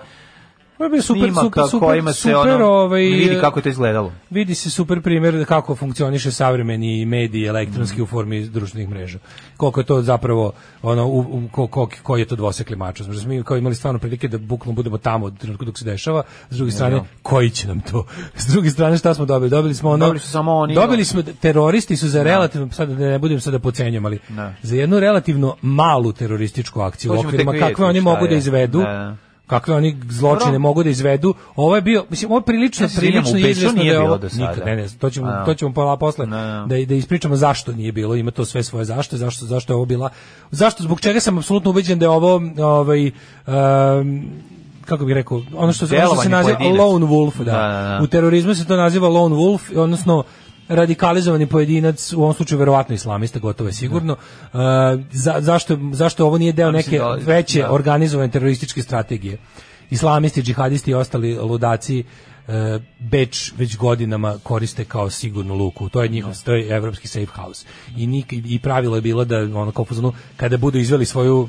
[1.03, 4.12] super, snimaka super, super, kojima se super, ono, ovaj, vidi kako je to izgledalo.
[4.30, 9.18] Vidi se super primjer kako funkcioniše savremeni mediji elektronski u formi društvenih mreža.
[9.57, 10.53] Koliko je to zapravo
[10.83, 13.01] ono u, u ko, ko, koji je to dvosekli mač.
[13.01, 16.22] Znači mi kao imali stvarno prilike da bukvalno budemo tamo u trenutku dok se dešava.
[16.51, 17.05] S druge strane, da.
[17.22, 18.07] koji će nam to?
[18.43, 19.51] S druge strane, šta smo dobili?
[19.51, 22.95] Dobili smo ono Dobili su samo oni, Dobili smo teroristi su za relativno sad da
[22.95, 24.55] ne budem sada pocenjujem, ali Da.
[24.62, 28.39] za jednu relativno malu terorističku akciju okvirima kakve oni mogu da je.
[28.39, 28.78] izvedu.
[28.78, 29.32] Da, da.
[29.53, 31.34] Kakve oni zločine mogu da izvedu.
[31.57, 34.62] Ovo je bio, mislim, ovo je prilično, Ja prilično izvesno nije da je ovo, nikad,
[34.64, 35.44] ne, ne, to ćemo, A.
[35.44, 36.36] to ćemo pola posle, ne.
[36.66, 39.84] da, da ispričamo zašto nije bilo, ima to sve svoje zašto, zašto, zašto je ovo
[39.84, 40.09] bila,
[40.50, 44.30] zašto, zbog čega sam apsolutno ubeđen da je ovo, ovaj, um,
[44.84, 46.80] kako bih rekao, ono što, ono što se naziva pojedinac.
[46.80, 47.44] lone wolf, da.
[47.44, 48.00] Da, da, da.
[48.03, 50.24] U terorizmu se to naziva lone wolf, odnosno
[50.68, 54.12] radikalizovani pojedinac, u ovom slučaju verovatno islamista, gotovo je sigurno.
[54.12, 54.60] Uh,
[55.12, 57.72] za, zašto, zašto ovo nije deo neke da- veće da.
[57.72, 59.38] organizovane terorističke strategije?
[59.90, 62.04] Islamisti, džihadisti i ostali ludaci
[62.48, 65.88] e, Beč već godinama koriste kao sigurnu luku.
[65.88, 67.66] To je njihov, to je evropski safe house.
[67.96, 69.86] I, nik, i pravilo je bilo da ono kao
[70.36, 71.48] kada budu izveli svoju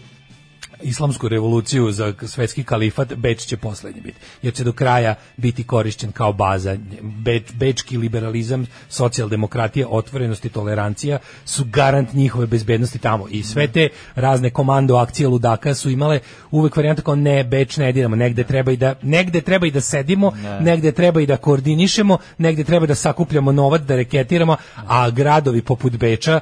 [0.81, 4.19] islamsku revoluciju za svetski kalifat, Beč će poslednji biti.
[4.41, 6.77] Jer će do kraja biti korišćen kao baza.
[7.01, 13.27] Beč, bečki liberalizam, socijaldemokratija, otvorenost i tolerancija su garant njihove bezbednosti tamo.
[13.29, 16.19] I sve te razne komando akcije ludaka su imale
[16.51, 19.81] uvek varijanta kao ne, Beč ne diramo, negde treba i da, negde treba i da
[19.81, 24.57] sedimo, negde treba i da koordinišemo, negde treba da sakupljamo novac, da reketiramo,
[24.87, 26.39] a gradovi poput Beča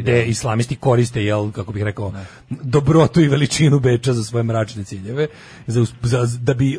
[0.00, 2.12] Gde islamisti koriste jel kako bih rekao
[2.50, 5.26] dobrotu i veličinu Beča za svoje mračne ciljeve
[5.66, 6.78] za, za- da bi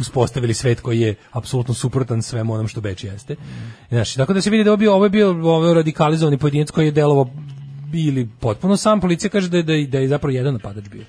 [0.00, 3.36] uspostavili svet koji je apsolutno suprotan svemu onom što Beč jeste.
[3.88, 6.70] Znači, tako da se vidi da ovo bio, ovo je bio ovo je radikalizovani pojedinac
[6.70, 7.30] koji je delovao
[7.92, 9.00] ili potpuno sam.
[9.00, 11.04] Policija kaže da je, da je, da je zapravo jedan napadač bio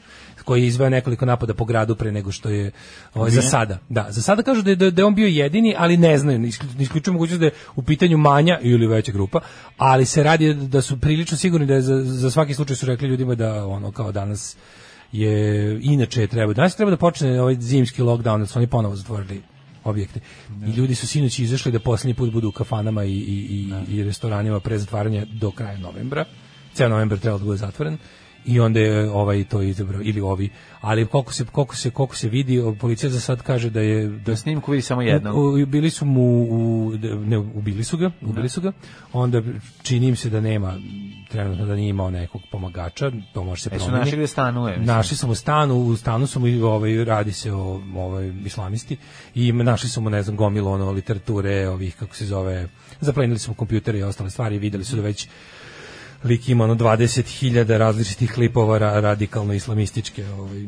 [0.45, 2.71] koji je izveo nekoliko napada po gradu pre nego što je
[3.13, 3.79] ovaj, za sada.
[3.89, 6.45] Da, za sada kažu da je, da je on bio jedini, ali ne znaju,
[6.79, 9.39] isključuju mogućnost da je u pitanju manja ili veća grupa,
[9.77, 13.07] ali se radi da su prilično sigurni da je za, za svaki slučaj su rekli
[13.07, 14.57] ljudima da ono kao danas
[15.11, 19.41] je inače treba danas treba da počne ovaj zimski lockdown da su oni ponovo zatvorili
[19.83, 20.19] objekte.
[20.65, 24.03] I ljudi su sinoć izašli da posljednji put budu u kafanama i, i, i, i
[24.03, 26.25] restoranima pre zatvaranja do kraja novembra.
[26.73, 27.97] Ceo novembar trebalo da bude zatvoren
[28.45, 30.49] i onda je ovaj to izabrao ili ovi
[30.81, 34.31] ali koliko se koliko se koliko se vidi policija za sad kaže da je da
[34.31, 35.33] Na snimku vidi samo jedno.
[35.35, 36.91] u, bili su mu u,
[37.25, 38.71] ne ubili su ga ubili su ga
[39.13, 39.41] onda
[39.83, 40.73] čini im se da nema
[41.29, 44.95] trenutno da nije imao nekog pomagača to može se E, promeniti našli gde stanuje, mislim.
[44.95, 48.97] našli su mu stan u stanu su mu ovaj radi se o ovaj islamisti
[49.35, 52.67] i našli su mu ne znam gomilu ono literature ovih kako se zove
[53.01, 55.27] zaplenili su mu kompjutere i ostale stvari videli su da već
[56.23, 57.23] lik ima ono 20.000
[57.77, 60.65] različitih klipova ra- radikalno islamističke ovaj,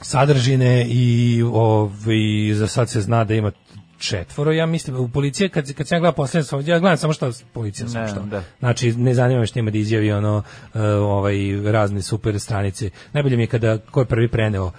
[0.00, 1.08] sadržine i
[1.44, 2.16] ovaj,
[2.52, 3.52] za sad se zna da ima
[3.98, 7.12] četvoro, ja mislim, u policije, kad, kad sam ja gledao posljednje, sam- ja gledam samo
[7.12, 8.26] šta policija Ne, saopštava.
[8.26, 8.42] da.
[8.58, 12.90] Znači, ne zanima me što ima da izjavi ono, uh, ovaj, razne super stranice.
[13.12, 14.70] Najbolje mi je kada, ko je prvi preneo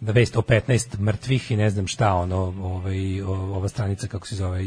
[0.00, 4.36] da vest o 15 mrtvih i ne znam šta, ono, ovaj, ova stranica, kako se
[4.36, 4.60] zove,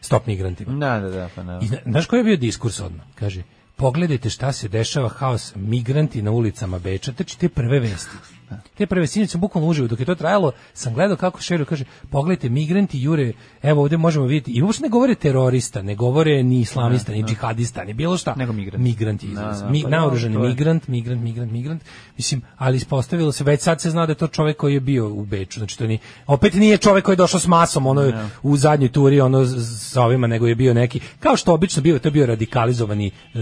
[0.00, 0.72] stop migrantima.
[0.72, 1.58] Da, da, da, pa ne.
[1.62, 3.04] I zna- znaš koji je bio diskurs odmah?
[3.14, 3.42] Kaže,
[3.82, 8.41] pogledajte šta se dešava, haos, migranti na ulicama Beča, te prve vesti.
[8.74, 11.84] Te prve sinoć sam bukvalno uživo, dok je to trajalo, sam gledao kako šeru kaže,
[12.10, 13.32] pogledajte, migranti jure,
[13.62, 17.84] evo ovde možemo vidjeti, i uopšte ne govore terorista, ne govore ni islamista, ni džihadista,
[17.84, 18.34] ni bilo šta.
[18.36, 18.84] Nego migrant.
[18.84, 19.60] Migranti Da, izraz.
[19.60, 20.48] da, Mi, pa naoružani da, je.
[20.48, 21.82] migrant, migrant, migrant, migrant.
[22.16, 25.08] Mislim, ali ispostavilo se, već sad se zna da je to čovek koji je bio
[25.08, 28.12] u Beču, znači to ni, opet nije čovek koji je došao s masom, ono
[28.42, 29.46] u zadnjoj turi, ono
[29.90, 33.38] sa ovima, nego je bio neki, kao što obično bio, to je bio radikalizovani, e,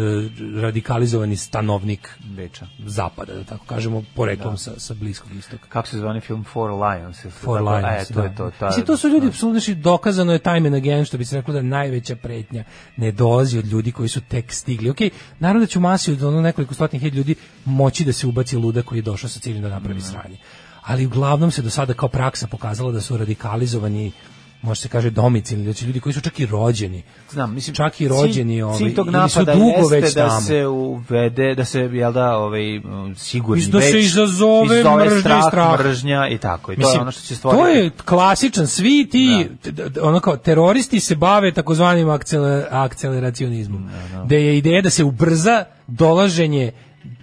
[0.61, 2.67] radikalizovani stanovnik Beča.
[2.87, 5.67] zapada, da tako kažemo, poreklom sa, sa bliskog istoka.
[5.69, 7.19] Kako se zvani film Four Lions?
[7.31, 8.27] Four tako- Lions, E, to da.
[8.27, 8.51] je to.
[8.59, 11.55] Ta, Mislim, to su ljudi, znači, dokazano je time and again, što bi se reklo
[11.55, 12.65] da najveća pretnja
[12.97, 14.91] ne dolazi od ljudi koji su tek stigli.
[14.91, 14.99] Ok,
[15.39, 18.57] naravno da će u masi od ono nekoliko stotinih hiljada ljudi moći da se ubaci
[18.57, 20.37] luda koji je došao sa ciljem da napravi sranje.
[20.83, 24.13] Ali uglavnom se do sada kao praksa pokazala da su radikalizovani
[24.63, 27.03] može se kaže domicilni, da će ljudi koji su čak i rođeni.
[27.31, 30.29] Znam, mislim, čak i rođeni, cilj, ovaj, cilj tog ili su napada dugo već da
[30.29, 30.41] tamo.
[30.41, 35.21] se uvede, da se, jel da, ovaj, um, sigurni Da se već, izazove mržnja i
[35.21, 35.79] strah, strah.
[35.81, 36.73] mržnja i tako.
[36.73, 37.63] I to Mislim, je ono što će stvoriti.
[37.63, 43.89] To je klasičan, svi ti, t- ono kao, teroristi se bave takozvanim akcele- akceleracionizmom.
[44.27, 46.73] Da je ideja da se ubrza dolaženje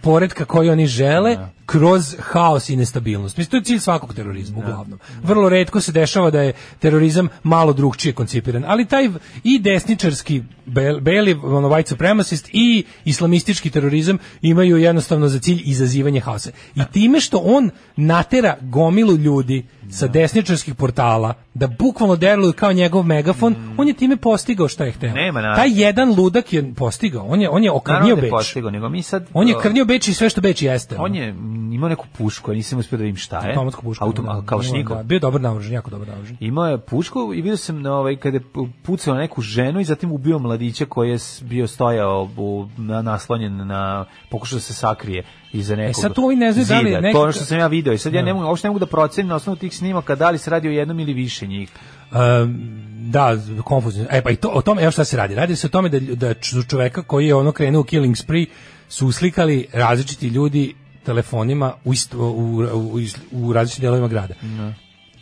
[0.07, 3.37] poredka koji oni žele kroz haos i nestabilnost.
[3.37, 4.99] Mislim, to je cilj svakog terorizma, uglavnom.
[5.23, 9.09] Vrlo redko se dešava da je terorizam malo drugčije koncipiran, ali taj
[9.43, 16.19] i desničarski bel- beli, ono, white supremacist i islamistički terorizam imaju jednostavno za cilj izazivanje
[16.19, 16.51] haosa.
[16.75, 23.03] I time što on natera gomilu ljudi sa desničarskih portala da bukvalno deluju kao njegov
[23.03, 25.13] megafon, on je time postigao šta je hteo.
[25.13, 25.55] Nema.
[25.55, 28.31] Taj jedan ludak je postigao, on je, on je okrnio da je Beč.
[28.31, 29.27] postigao, nego mi sad...
[29.33, 30.95] On je krnio Beč Beč i sve što Beč jeste.
[30.99, 31.27] On je
[31.71, 33.47] imao neku pušku, a nisam uspio da vidim šta je.
[33.47, 34.05] automatsku pušku.
[34.05, 34.97] Autom, da, kalašnjikov.
[34.97, 36.37] Da, bio dobar naoružan, jako dobar naoružan.
[36.39, 38.39] Imao je pušku i vidio sam na ovaj kada
[38.83, 43.67] pucao na neku ženu i zatim ubio mladića koji je bio stojao u, na, naslonjen
[43.67, 46.01] na pokušao da se sakrije iza nekog.
[46.01, 47.93] sad tu ovi ne znaju da li neki- To je ono što sam ja video
[47.93, 48.25] i sad ja Da.
[48.25, 50.67] ne mogu uopšte ne mogu da procenim na osnovu tih snimaka da li se radi
[50.67, 51.69] o jednom ili više njih.
[52.11, 52.57] Um,
[53.01, 53.31] da,
[53.63, 54.05] konfuzno.
[54.11, 55.35] E pa i to, o tome, evo šta se radi.
[55.35, 56.33] Radi se o tome da, da
[56.69, 58.45] čoveka koji je ono krenuo u killing spree
[58.89, 62.99] su uslikali različiti ljudi telefonima u, isto, u, u,
[63.31, 64.33] u različitim delovima grada.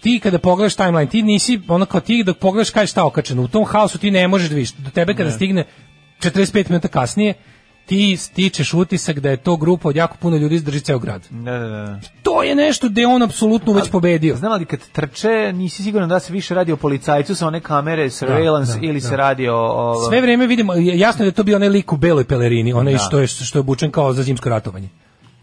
[0.02, 3.48] Ti kada pogledaš timeline, ti nisi, ono kao ti dok pogledaš kaj šta okačeno, u
[3.48, 4.72] tom haosu ti ne možeš da vidiš.
[4.72, 5.66] Do tebe kada stigne
[6.22, 7.34] 45 minuta kasnije,
[7.86, 11.22] ti stičeš utisak da je to grupa od jako puno ljudi izdrži ceo grad.
[11.30, 11.99] Da, da, da.
[12.24, 14.36] To je nešto gde je on apsolutno već pobedio.
[14.36, 18.10] Znam ali kad trče, nisi siguran da se više radi o policajcu sa one kamere,
[18.10, 19.07] surveillance da, ili da.
[19.07, 19.57] se radi o...
[19.57, 22.74] o Sve vreme vidimo, jasno je da je to bio onaj lik u beloj pelerini,
[22.74, 22.99] onaj Da.
[22.99, 24.90] što je što je obučen kao za zimsko ratovanje.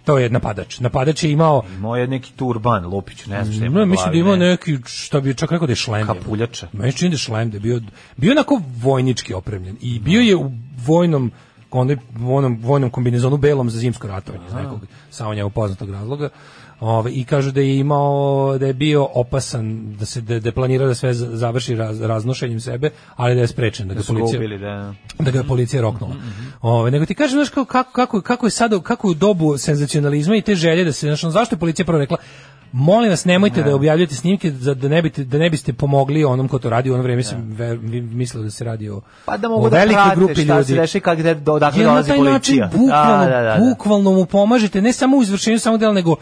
[0.05, 0.81] To je napadač.
[0.81, 3.74] Napadač je imao Imao je neki turban, Lupić, ne znam šta ima.
[3.74, 4.48] ne, na mislim da je imao ne.
[4.48, 6.06] neki, šta bi čak rekao da je šlem.
[6.06, 6.69] Kapuljača.
[6.73, 7.81] Meni se čini da je šlem, da je bio,
[8.16, 9.77] bio je onako vojnički opremljen.
[9.81, 10.51] I bio je u
[10.86, 11.31] vojnom,
[11.78, 14.81] onaj, vojnom, vojnom kombinezonu belom za zimsko ratovanje, iz nekog
[15.11, 16.28] samo njemu poznatog razloga.
[16.81, 20.53] Ove, I kažu da je imao, da je bio opasan, da se da, da je
[20.53, 24.19] planirao da sve završi raz, raznošenjem sebe, ali da je sprečen, da ga Da ga
[24.19, 24.94] policija ubili, da.
[25.19, 26.15] da ga je policija roknula.
[26.61, 30.36] Ove, nego ti kažem, znaš, kako, kako, kako, je sada, kako je u dobu senzacionalizma
[30.36, 32.16] i te želje da se, ono, zašto je policija prvo rekla,
[32.73, 36.49] molim vas nemojte da objavljujete snimke za da ne biste da ne biste pomogli onom
[36.49, 37.78] ko to radi u ono vrijeme sam ver,
[38.12, 40.66] mislio da se radi o Pa da o mogu da velikoj prate grupi šta ljudi.
[40.66, 42.70] se dešava i kako gde, do, odakle na dolazi taj način policija.
[42.74, 43.59] bukvalno, Da, da, da, da.
[43.61, 46.16] bukvalno mu pomažete ne samo u izvršenju samog dela, nego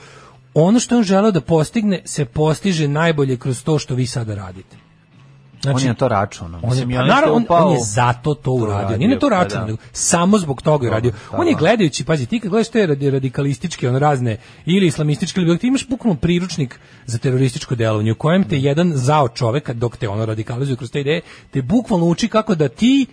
[0.54, 4.76] ono što on želeo da postigne se postiže najbolje kroz to što vi sada radite.
[5.66, 6.60] On je na to računao.
[6.62, 8.96] On je, pa on je naravno, on, on je zato to uradio.
[8.96, 9.66] Nije na to pa računao, da.
[9.66, 11.10] nego samo zbog toga je radio.
[11.10, 11.58] da, On je da.
[11.58, 15.88] gledajući, pazi, ti kad gledaš te radi- radikalističke, on razne, ili islamističke, ili ti imaš
[15.88, 20.76] bukvalno priručnik za terorističko delovanje u kojem te jedan zao čovek, dok te ono radikalizuje
[20.76, 21.20] kroz te ideje,
[21.50, 23.06] te bukvalno uči kako da ti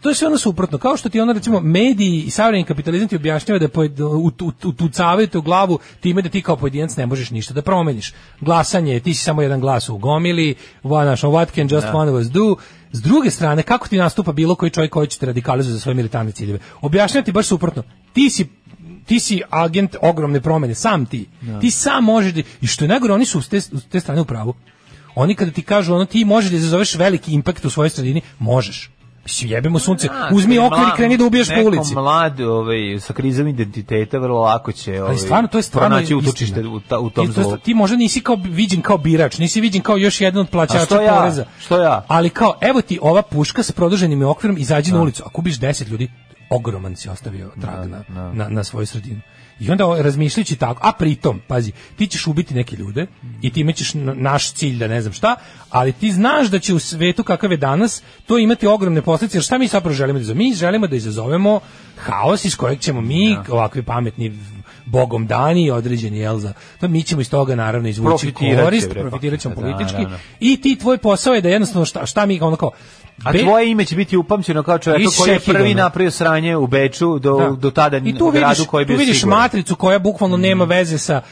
[0.00, 3.16] to je sve ono suprotno, kao što ti ono recimo mediji i savremeni kapitalizam ti
[3.16, 4.30] objašnjava da pojed, u,
[4.64, 8.12] utucavaju te u glavu time da ti kao pojedinac ne možeš ništa da promeniš.
[8.40, 12.20] Glasanje, ti si samo jedan glas u gomili, what, znaš, what can just one of
[12.20, 12.56] us do.
[12.92, 15.94] S druge strane, kako ti nastupa bilo koji čovjek koji će te radikalizuje za svoje
[15.94, 16.58] militarne ciljeve?
[16.80, 17.82] Objašnjava ti baš suprotno.
[18.12, 18.48] Ti si
[19.06, 21.26] ti si agent ogromne promene, sam ti.
[21.60, 24.20] Ti sam možeš da, i što je najgore, oni su s te, s te strane
[24.20, 24.54] u pravu.
[25.14, 28.90] Oni kada ti kažu ono ti možeš da izazoveš veliki impakt u svojoj sredini, možeš.
[29.24, 31.94] Mislim, jebemo sunce, A, uzmi kad je okvir i kreni da ubiješ po neko ulici.
[31.94, 36.04] mlad ovaj, sa krizom identiteta vrlo lako će ovaj, Ali stvarno, to je stvarno pronaći
[36.04, 36.18] istina.
[36.20, 37.56] utočište u, ta, u tom Ti, zlu.
[37.56, 41.00] ti možda nisi kao viđen kao birač, nisi viđen kao još jedan od plaćača što
[41.00, 41.14] ja?
[41.14, 41.44] poreza.
[41.60, 42.04] Što ja?
[42.08, 45.22] Ali kao, evo ti ova puška sa produženim okvirom, izađi na ulicu.
[45.26, 46.10] Ako ubiš 10 ljudi,
[46.50, 48.02] ogroman si ostavio trag na,
[48.32, 49.20] na, na svoju sredinu.
[49.60, 53.06] I onda razmišljajući tako, a pritom, pazi, ti ćeš ubiti neke ljude
[53.42, 55.36] i time ćeš na- naš cilj da ne znam šta,
[55.70, 59.44] ali ti znaš da će u svetu kakav je danas to imati ogromne posljedice, jer
[59.44, 60.38] šta mi zapravo želimo da izazovemo?
[60.40, 61.60] Mi želimo da izazovemo
[61.98, 64.38] haos iz kojeg ćemo mi, ovakvi pametni
[64.86, 69.00] bogom dani određeni jel za to mi ćemo iz toga naravno izvući korist pa.
[69.00, 70.18] profitirat ćemo Da, politički naravno.
[70.40, 72.70] i ti tvoj posao je da jednostavno šta, šta mi ono kao
[73.24, 76.66] A be- tvoje ime će biti upamćeno kao čovjek koji je prvi napravio sranje u
[76.66, 77.50] Beču do, Da.
[77.50, 79.38] do tada I tu gradu vidiš, koji tu vidiš siguran.
[79.38, 81.22] matricu koja bukvalno nema veze sa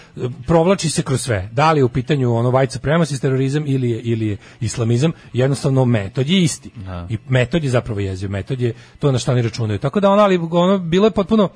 [0.46, 1.48] provlači se kroz sve.
[1.52, 5.84] Da li je u pitanju ono white supremacy terorizam ili je ili je islamizam, jednostavno
[5.84, 6.70] metod je isti.
[7.08, 9.78] I metod je zapravo jeziv, metod je to na što oni računaju.
[9.78, 11.48] Tako da ono ali ono bilo je potpuno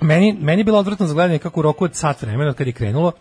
[0.00, 2.66] meni meni je bilo odvratno za gledanje kako u roku od sat vremena od kad
[2.66, 3.12] je krenulo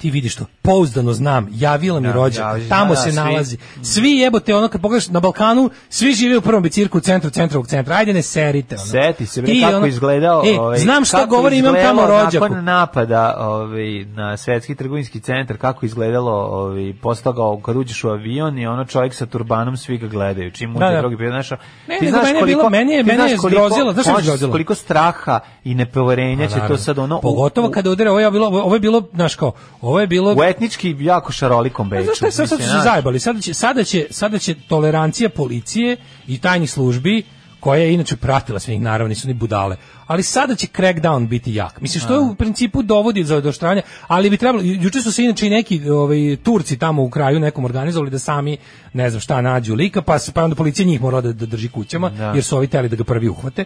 [0.00, 3.16] ti vidiš to, pouzdano znam, javila mi Da, rođaka, javi- tamo da, da, se svi.
[3.16, 3.56] nalazi.
[3.82, 7.66] Svi jebote, ono kad pogledaš na Balkanu, svi žive u prvom bicirku u centru centrovog
[7.66, 7.96] centra.
[7.96, 8.74] Ajde ne serite.
[8.74, 8.84] Ono.
[8.86, 12.44] Seti se Ti, kako ono- izgledao, E, ovaj, znam šta govori, imam tamo rođaku.
[12.44, 13.70] Nakon napada, ovaj
[14.06, 18.84] na svetski trgovinski centar kako izgledalo, ovaj posle toga kad uđeš u avion i ono
[18.84, 20.50] čovjek sa turbanom svi ga gledaju.
[20.50, 20.98] Čim mu Da, da.
[20.98, 21.58] drugi pije, znaš, Ne,
[22.00, 24.52] ti znaš meni je koliko, bilo- meni je- meni je koliko- zgrozilo, znaš možeš- zgrozilo?
[24.52, 28.74] Koliko straha i nepoverenja će to sad ono Pogotovo kada udere, ovo je bilo, ovo
[28.74, 29.52] je bilo, znaš kao,
[29.90, 30.34] ovo je bilo...
[30.34, 32.04] u etnički jako šarolikom Beču.
[32.04, 35.28] Znaš šta je, sad, sad su se zajebali, sada će, sada, će, sada će tolerancija
[35.28, 35.96] policije
[36.26, 37.22] i tajnih službi
[37.60, 39.76] koja je inače pratila sve njih, naravno, nisu ni budale.
[40.06, 41.80] Ali sada će crackdown biti jak.
[41.80, 45.24] Mislim, što je u principu dovodi do odoštranja, ali bi trebalo, ju- juče su se
[45.24, 48.56] inače i neki ovaj, Turci tamo u kraju nekom organizovali da sami,
[48.92, 51.68] ne znam šta, nađu lika, pa, se- pa onda policija njih mora da, da drži
[51.68, 53.64] kućama, jer su ovi teli da ga prvi uhvate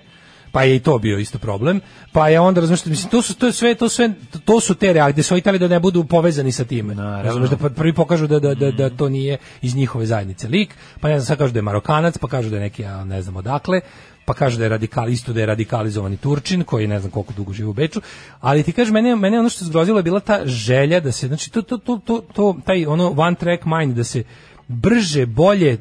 [0.55, 1.81] pa je i to bio isto problem.
[2.13, 4.11] Pa je onda razumeš, mislim to su to je sve to sve
[4.45, 6.95] to su te reakcije, su Italije da ne budu povezani sa time.
[7.23, 11.09] Razumeš da prvi pokažu da, da, da, da to nije iz njihove zajednice lik, pa
[11.09, 13.37] ne znam sad kažu da je Marokanac, pa kažu da je neki ja ne znam
[13.37, 13.81] odakle.
[14.25, 17.53] pa kaže da je radikal, isto da je radikalizovani Turčin, koji ne znam koliko dugo
[17.53, 18.01] živi u Beču,
[18.41, 21.27] ali ti kaže, mene, mene ono što je zgrozilo je bila ta želja da se,
[21.29, 24.25] znači, to, to, to, to, to taj ono one track mind, da se
[24.69, 25.79] brže, bolje,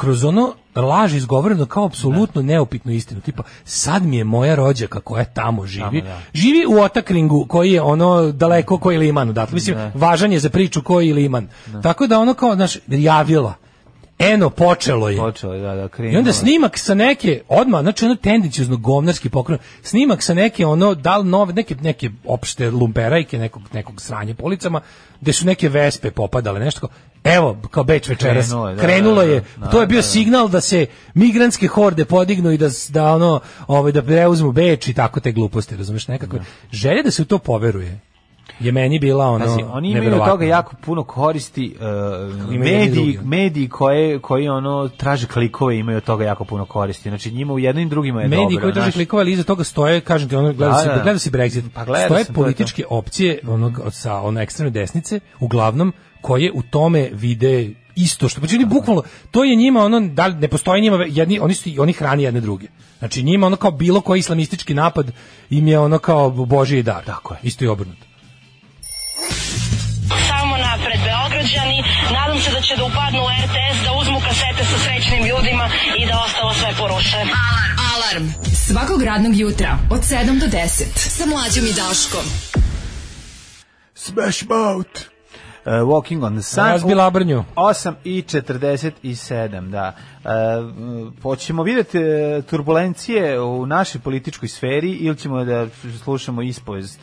[0.00, 3.20] kroz ono laž izgovoreno kao apsolutno neupitnu istinu.
[3.20, 6.20] Tipa, sad mi je moja rođaka koja tamo živi, Tamo, da.
[6.34, 9.54] živi u Otakringu koji je ono daleko koji liman odatle.
[9.54, 11.48] Mislim, važan je za priču koji liman.
[11.82, 13.54] Tako da ono kao, znaš, javila.
[14.18, 15.18] Eno, počelo je.
[15.18, 16.14] Počelo je, da, da, krenulo.
[16.14, 20.94] I onda snimak sa neke, odmah, znači ono tendencijozno govnarski pokren, snimak sa neke ono,
[20.94, 24.80] da li nove, neke, neke opšte lumperajke, nekog, nekog sranje policama,
[25.20, 26.88] gde su neke vespe popadale, nešto kao,
[27.24, 29.96] evo, kao beč večeras, Krenulo je, da, krenulo da, da, je, da, to je bio
[29.96, 30.08] da, da.
[30.08, 34.94] signal da se migrantske horde podignu i da, da ono, ovaj, da preuzmu beč i
[34.94, 36.36] tako te gluposti, razumeš, nekako,
[36.72, 38.00] želja da se u to poveruje,
[38.60, 43.68] je meni bila ono, Pazi, oni imaju od toga jako puno koristi uh, mediji, mediji
[43.68, 47.08] koje, koji ono traže klikove imaju od toga jako puno koristi.
[47.08, 48.42] Znači njima u jednim drugima je dobro.
[48.42, 48.94] mediji koji traže znaš.
[48.94, 51.00] klikove, ali iza toga stoje, kažem ti, ono, gleda, Da, se, da.
[51.02, 54.70] gleda se Brexit, Pa gledao stoje sam, to političke opcije onog, od- sa one ekstremne
[54.70, 60.28] desnice, uglavnom, koje u tome vide isto što znači bukvalno to je njima ono da
[60.28, 62.66] ne postoji njima jedni oni su oni hrani jedne druge
[62.98, 65.12] znači njima ono kao bilo koji islamistički napad
[65.50, 68.06] im je ono kao božji dar tako je isto i obrnuto
[70.28, 74.78] Samo napred Beograđani, nadam se da će da upadnu u RTS, da uzmu kasete sa
[74.78, 75.66] srećnim ljudima
[75.98, 77.16] i da ostalo sve poruše.
[77.16, 77.80] Alarm.
[77.94, 78.26] Alarm.
[78.66, 80.84] Svakog radnog jutra od 7 do 10.
[80.94, 82.24] Sa mlađom i Daškom.
[83.94, 85.09] Smash Mouth.
[85.66, 86.64] Uh, walking on the Sun.
[86.64, 87.44] Razbila brnju.
[87.56, 89.92] 8 i 47, da.
[90.24, 95.66] Uh, hoćemo vidjeti uh, turbulencije u našoj političkoj sferi ili ćemo da
[96.02, 97.00] slušamo ispovest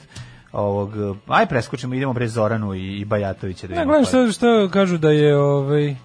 [0.51, 3.67] ovog, uh, aj preskočimo, idemo bre Zoranu i, i Bajatovića.
[3.67, 5.95] Da vidimo gledam što, što kažu da je ovaj um,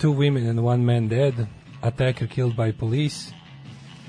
[0.00, 1.34] two women and one man dead
[1.80, 3.32] attacker killed by police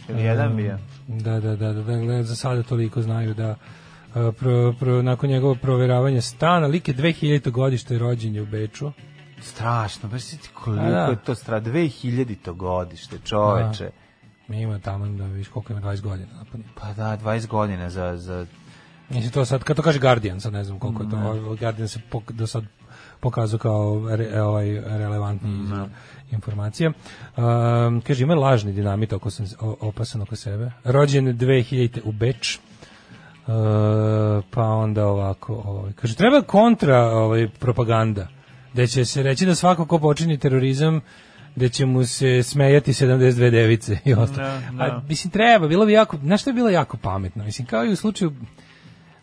[0.10, 0.78] Ili jedan bio.
[1.08, 3.58] Da, da, da, da, da, za sada toliko znaju da uh,
[4.14, 7.52] pro, pro, nakon njegovog proveravanja stana, lik je 2000.
[7.52, 8.92] godište rođen je u Beču.
[9.42, 10.98] Strašno, baš si ti koliko A, da.
[10.98, 13.90] je to stra 2000 godište, čoveče.
[14.48, 16.30] Mi ima tamo da vidiš koliko ima 20 godina.
[16.76, 18.46] Pa da, 20 godina za, za
[19.10, 21.88] Mislim to sad, kad to kaže Guardian, sad ne znam koliko je to, ovaj Guardian
[21.88, 22.64] se pok, do sad
[23.20, 25.88] pokazao kao re, ovaj relevantni izvor
[26.32, 26.92] informacija.
[27.38, 30.72] Um, kaže, ima lažni dinamit oko sam, opasan oko sebe.
[30.84, 32.60] Rođen 2000 u Beč.
[33.50, 38.28] Uh, pa onda ovako, ovaj, kaže, treba kontra ovaj, propaganda,
[38.74, 41.02] da će se reći da svako ko počini terorizam
[41.56, 44.48] da će mu se smejati 72 device i ostalo.
[44.48, 44.84] Da, da.
[44.84, 47.44] A, mislim, treba, bilo bi jako, znaš što je bilo jako pametno?
[47.44, 48.32] Mislim, kao i u slučaju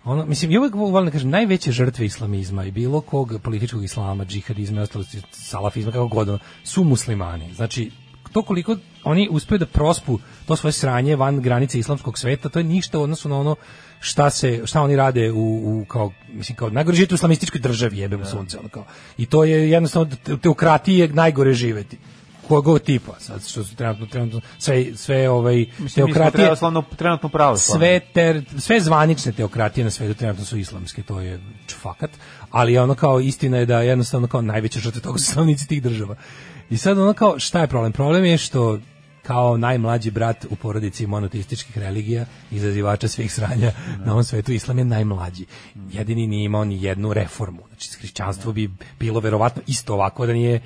[0.05, 4.25] ono, mislim, ja uvek volim da kažem, najveće žrtve islamizma i bilo kog političkog islama,
[4.25, 7.55] džihadizma i ostalo, salafizma, kako god, ono, su muslimani.
[7.55, 7.91] Znači,
[8.37, 12.65] to koliko oni uspeju da prospu to svoje sranje van granice islamskog sveta, to je
[12.65, 13.57] ništa u odnosu na ono
[14.01, 18.25] šta se šta oni rade u, u kao mislim kao najgore u islamističkoj državi jebemo
[18.25, 18.85] sunce ono kao
[19.19, 21.99] i to je jednostavno te- teokratiji je najgore živeti
[22.49, 27.81] kogod tipa sad što su trenutno, trenutno sve sve ovaj Mislim, teokratije pravoslavno, trenutno pravoslavno.
[27.81, 31.41] sve ter, sve zvanične teokratije na svetu trenutno su islamske, to je
[31.81, 32.11] fakat,
[32.51, 36.17] ali ono kao istina je da jednostavno kao najveće žrtve toga su stanovnici tih država.
[36.71, 37.93] I sad ono kao šta je problem?
[37.93, 38.79] Problem je što
[39.23, 43.73] kao najmlađi brat u porodici monoteističkih religija, izazivača svih sranja
[44.05, 45.45] na ovom svetu, islam je najmlađi.
[45.93, 47.63] Jedini nije imao ni jednu reformu.
[47.69, 48.71] Znači, hrišćanstvo bi
[49.01, 50.61] bilo verovatno isto ovako da nije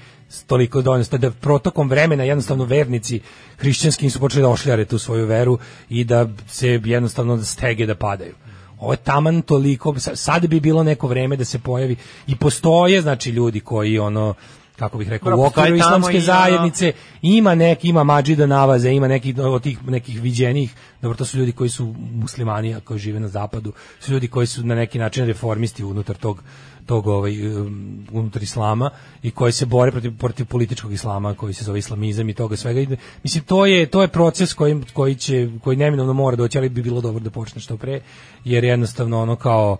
[0.46, 3.20] toliko dovoljno, da protokom vremena jednostavno vernici
[3.56, 5.58] hrišćanski su počeli da ošljare tu svoju veru
[5.88, 8.34] i da se jednostavno stege da padaju.
[8.78, 11.96] Ovo je taman toliko, sa- sad bi bilo neko vreme da se pojavi
[12.26, 14.34] i postoje znači ljudi koji ono
[14.80, 16.92] kako bih rekao, Dobro, u okviru islamske i zajednice.
[17.22, 21.52] Ima neki, ima mađida navaze, ima nekih od tih nekih viđenih, dobro, to su ljudi
[21.52, 25.26] koji su muslimani, a koji žive na zapadu, su ljudi koji su na neki način
[25.26, 26.42] reformisti unutar tog
[26.86, 28.90] tog ovaj um, unutar islama
[29.22, 32.96] i koji se bore protiv protiv političkog islama koji se zove islamizam i toga svega.
[33.22, 36.82] Mislim to je to je proces koji koji će koji neminovno mora doći ali bi
[36.82, 38.00] bilo dobro da počne što pre
[38.44, 39.76] jer jednostavno ono kao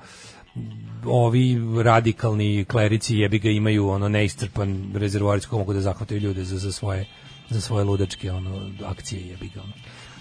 [1.04, 6.58] ovi radikalni klerici jebi ga imaju ono neistrpan rezervoar iz mogu da zahvataju ljude za,
[6.58, 7.06] za svoje
[7.50, 9.72] za svoje ludačke ono akcije jebi ga ono.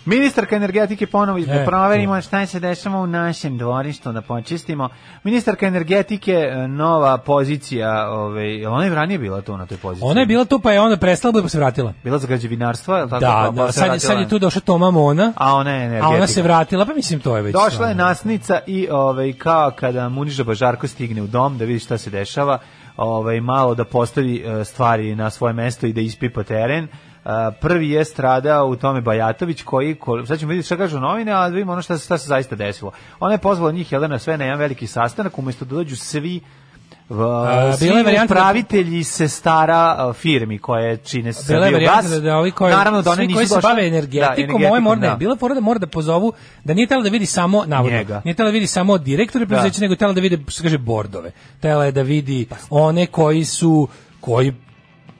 [0.05, 4.89] Ministarka energetike ponovo da E, proverimo šta se dešava u našem dvorištu, da počistimo.
[5.23, 10.09] Ministarka energetike, e, nova pozicija, ovaj, ona je ranije bila tu na toj poziciji?
[10.09, 11.93] Ona je bila tu pa je onda prestala pa se vratila.
[12.03, 13.19] Bila za građevinarstvo, je tako?
[13.19, 15.83] Da, Pa da, se sad, je- sad je tu došla Toma Mona, A ona je
[15.83, 16.07] energetika.
[16.07, 17.53] a ona se vratila, pa mislim to je već.
[17.53, 21.97] Došla je nasnica i ovaj kao kada Muniža Bažarko stigne u dom da vidi šta
[21.97, 22.59] se dešava,
[22.97, 26.87] ovaj malo da postavi e, stvari na svoje mesto i da ispipa teren.
[27.51, 31.39] Prvi je stradao u tome Bajatović koji, ko, sad ćemo vidjeti šta kažu novine, a
[31.39, 32.91] da vidimo ono šta, se- šta se zaista desilo.
[33.19, 36.39] Ona je pozvala njih Jelena sve na jedan veliki sastanak, umjesto da dođu svi
[37.09, 42.05] v, A, svi bila je varijanta da- upravitelji se stara firmi koje čine Srbiju gas.
[42.05, 44.79] da, da ovi koji, Naravno da one svi nisu koji se bave energetikom, Da, ovaj
[44.81, 45.15] mora, da.
[45.15, 46.33] bila fora da mora da pozovu,
[46.63, 48.21] da nije tela da vidi samo, navodno, Njega.
[48.25, 51.31] nije tela da vidi samo direktore preduzeća, nego tela da vidi, što kaže, bordove.
[51.59, 53.87] Tela je da vidi one koji su,
[54.21, 54.53] koji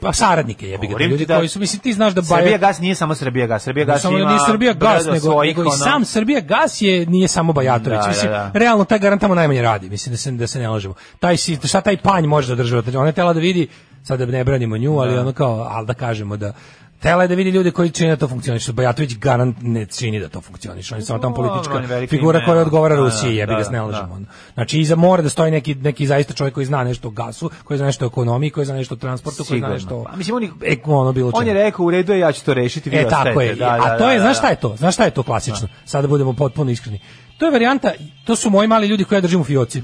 [0.02, 2.96] pa saradnike jebi ga, ljudi da- koji su mislim ti znaš da Srbija gas nije
[2.96, 6.06] samo Srbija gas, Srbija gas samo da ima nije Srbija gas, nego, nego i sam
[6.06, 8.00] Srbija gas je nije samo Bajatović.
[8.02, 8.60] Da, Mislim, da, da.
[8.60, 9.90] realno taj garant tamo najmanje radi.
[9.90, 10.94] Mislim da se da se ne lažemo.
[11.20, 12.76] Taj si šta taj panj može da drži?
[12.78, 13.68] Ona je tela da vidi
[14.04, 15.22] sad da ne branimo nju, ali Da.
[15.22, 16.54] ono kao al da kažemo da
[17.00, 18.74] Tela je da vidi ljude koji čine da to funkcioniše.
[18.74, 20.96] Bajatović garant ne čini da to funkcioniše.
[20.96, 21.74] On je samo tamo politička
[22.08, 24.20] figura koja odgovara da, Rusiji, da, jebi ga da, ne lažemo.
[24.54, 27.78] Znači iza mora da stoji neki neki zaista čovjek koji zna nešto o gasu, koji
[27.78, 30.36] zna nešto o ekonomiji, koji zna nešto o transportu, koji zna nešto o Pa, mislim,
[30.36, 32.90] on je- e, ono bilo On je rekao u redu je, ja ću to rešiti,
[32.90, 33.56] E tako je.
[33.56, 34.76] Da, da, a to je, da, znaš šta je to?
[34.76, 35.68] Znaš šta je to klasično?
[35.86, 37.00] Sada budemo potpuno iskreni.
[37.38, 37.92] To je varijanta,
[38.26, 39.84] to su moji mali ljudi koje ja držim u fioci.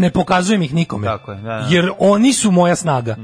[0.00, 1.06] Ne pokazujem ih nikome.
[1.06, 1.10] Mm.
[1.10, 1.66] Tako je, da, da.
[1.70, 3.16] Jer oni su moja snaga.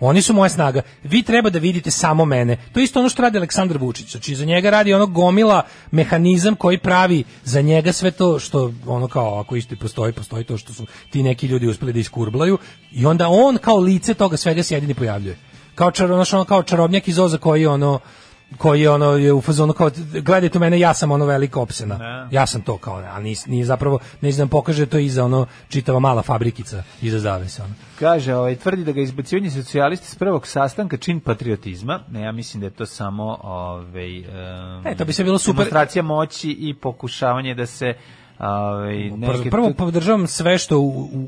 [0.00, 0.82] Oni su moja snaga.
[1.02, 2.56] Vi treba da vidite samo mene.
[2.72, 4.10] To je isto ono što radi Aleksandar Vučić.
[4.10, 9.08] Znači, za njega radi ono gomila mehanizam koji pravi za njega sve to što ono
[9.08, 12.58] kao ako isto i postoji, postoji to što su ti neki ljudi uspeli da iskurblaju
[12.92, 15.36] i onda on kao lice toga svega se jedini pojavljuje.
[15.74, 18.00] Kao čar, ono kao čarobnjak iz Oza koji ono
[18.56, 22.28] koji je ono je u fazonu kao gledajte u mene ja sam ono velika opsena.
[22.30, 25.98] Ja sam to kao, a nije, nije zapravo ne znam pokaže to iza ono čitava
[25.98, 27.74] mala fabrikica iza zavese ono.
[27.98, 32.00] Kaže, ovaj, tvrdi da ga izbacivanje socijalisti s prvog sastanka čin patriotizma.
[32.10, 35.56] Ne, ja mislim da je to samo ovaj, em, E, to bi sve bilo super.
[35.56, 37.94] demonstracija moći i pokušavanje da se
[38.40, 39.50] ovaj, neke...
[39.50, 40.78] Prvo podržavam sve što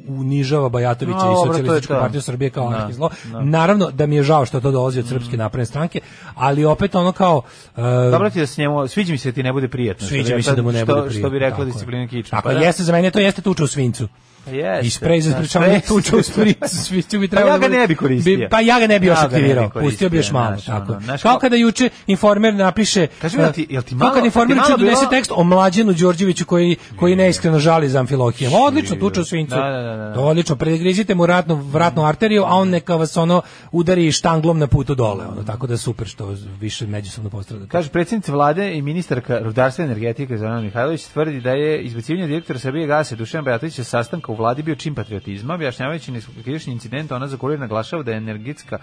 [0.09, 3.11] unižava Bajatovića No, i socijalističku partiju Srbije kao Da, anarhizlo.
[3.25, 3.41] da.
[3.41, 6.01] Naravno da mi je žao što to dolazi od Srpske napredne stranke,
[6.35, 7.43] ali opet ono kao
[7.77, 7.81] e,
[8.11, 9.99] Dobro ti da s njemu, sviđa mi se da ti ne bude prijatno.
[9.99, 11.21] što Sviđa mi se da mu ne što- bude prijatno.
[11.21, 12.31] Što bi rekla disciplina kičma.
[12.31, 12.61] Tako Pa da.
[12.61, 14.09] jeste za mene, to jeste tuča u svincu.
[14.45, 14.87] Pa jeste.
[14.87, 17.87] I sprej za Da, sprečavanje tuča u svincu bi Pa trebalo ja ga da ne
[17.87, 18.37] bi koristio.
[18.37, 19.71] bi- Pa ja ga ne bi još Ja bi aktivirao.
[19.71, 20.97] Pustio bi još malo, znaš, tako.
[21.01, 24.57] znaš Kao kada juče informer napiše Kaži mi, ti- jel ti malo- Kao kada informer
[24.59, 28.53] juče donese tekst o mlađenu Đorđeviću koji koji neiskreno žali za Amfilohijom.
[28.57, 29.55] Odlično tuča u svincu.
[29.55, 30.15] Da, da, da, da.
[30.15, 33.43] To odlično, pregrizite mu ratnu vratnu arteriju, a on neka vas ono
[33.73, 36.27] udari štanglom na putu dole, ono tako da super što
[36.61, 37.69] više međusobno postradate.
[37.69, 42.59] Kaže predsjednica vlade i ministarka rudarstva i energetike Zorana Mihajlović tvrdi da je izbacivanje direktora
[42.59, 47.29] Srbije gase Dušan Bajatovića sa sastanka u vladi bio čin patriotizma, objašnjavajući neskupišnji incident, ona
[47.29, 48.79] za koju je naglašava da je energetska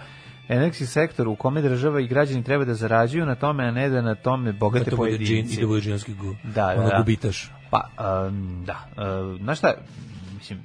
[0.48, 4.02] energetski sektor u kome država i građani treba da zarađuju na tome, a ne da
[4.02, 5.54] na tome bogate Da to pojedinci.
[5.54, 6.34] i da bude džinovski gu.
[6.44, 6.98] Da, da, ono da.
[6.98, 7.50] gubitaš.
[7.70, 7.88] Pa,
[8.26, 8.76] um, da.
[9.20, 9.74] Um, znaš šta,
[10.32, 10.58] mislim,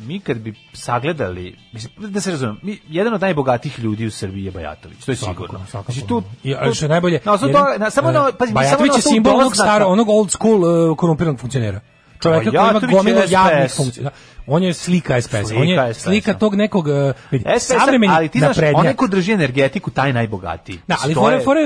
[0.00, 4.44] mi kad bi sagledali, mislim, da se razumem, mi, jedan od najbogatijih ljudi u Srbiji
[4.44, 5.66] je Bajatović, to je Svakako, sigurno.
[5.66, 5.92] svakako.
[5.92, 8.48] Znači, tu, I, ali što je najbolje, Na jedan- toga- na- samo na, e, pazi,
[8.48, 11.80] samo Bajatović na je simbol onog staro, onog old school uh, korumpiranog funkcionera.
[12.20, 13.76] Čoveka koji ima gomilu je javnih SPS.
[13.76, 14.04] funkcija.
[14.04, 14.10] Da.
[14.46, 15.30] On je slika SPS.
[15.30, 16.04] Slika on je SPS-a.
[16.04, 16.86] slika tog nekog
[17.30, 18.80] vidi, SPS, savremeni ali ti znaš, naprednjak.
[18.80, 20.78] onaj ko drži energetiku, taj najbogatiji.
[20.86, 21.60] Da, ali fore, fore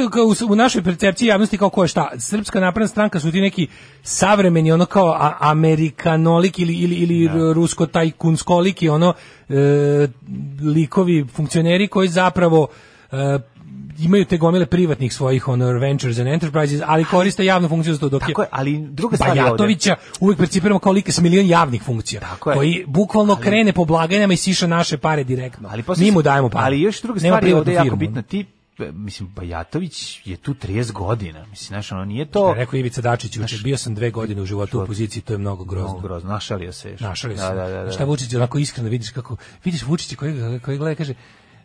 [0.48, 2.10] u, u našoj percepciji javnosti kao ko je šta.
[2.18, 3.68] Srpska napredna stranka su ti neki
[4.02, 9.14] savremeni ono kao a, amerikanolik ili ili ili rusko tajkunskoliki ono
[9.48, 9.54] e,
[10.74, 12.68] likovi funkcioneri koji zapravo
[13.12, 13.38] e,
[13.98, 18.08] imaju te gomile privatnih svojih ono ventures and enterprises, ali koriste javnu funkciju za to
[18.08, 19.36] dok Tako je, ali druga stvar.
[19.36, 22.56] Bajatovića uvijek percipiramo kao like sa milion javnih funkcija, Tako je.
[22.56, 25.68] koji bukvalno krene po blagajnama i siša naše pare direktno.
[25.72, 26.64] Ali Mi mu dajemo pare.
[26.64, 27.98] Ali još druga stvar je ovde privatnu jako firmu.
[27.98, 28.22] bitna.
[28.22, 28.46] Ti,
[28.92, 31.46] mislim, Bajatović je tu 30 godina.
[31.50, 34.46] Mislim, znaš, ono nije To je rekao Ivica Dačić juče, bio sam dve godine u
[34.46, 35.88] životu u opoziciji, to je mnogo grozno.
[35.88, 37.00] Mnogo grozno, našalio se još.
[37.00, 37.42] Našali se.
[37.42, 37.90] Da, da, da, da.
[37.90, 41.14] Šta Vučić onako iskreno vidiš kako vidiš Vučića koji koji gleda kaže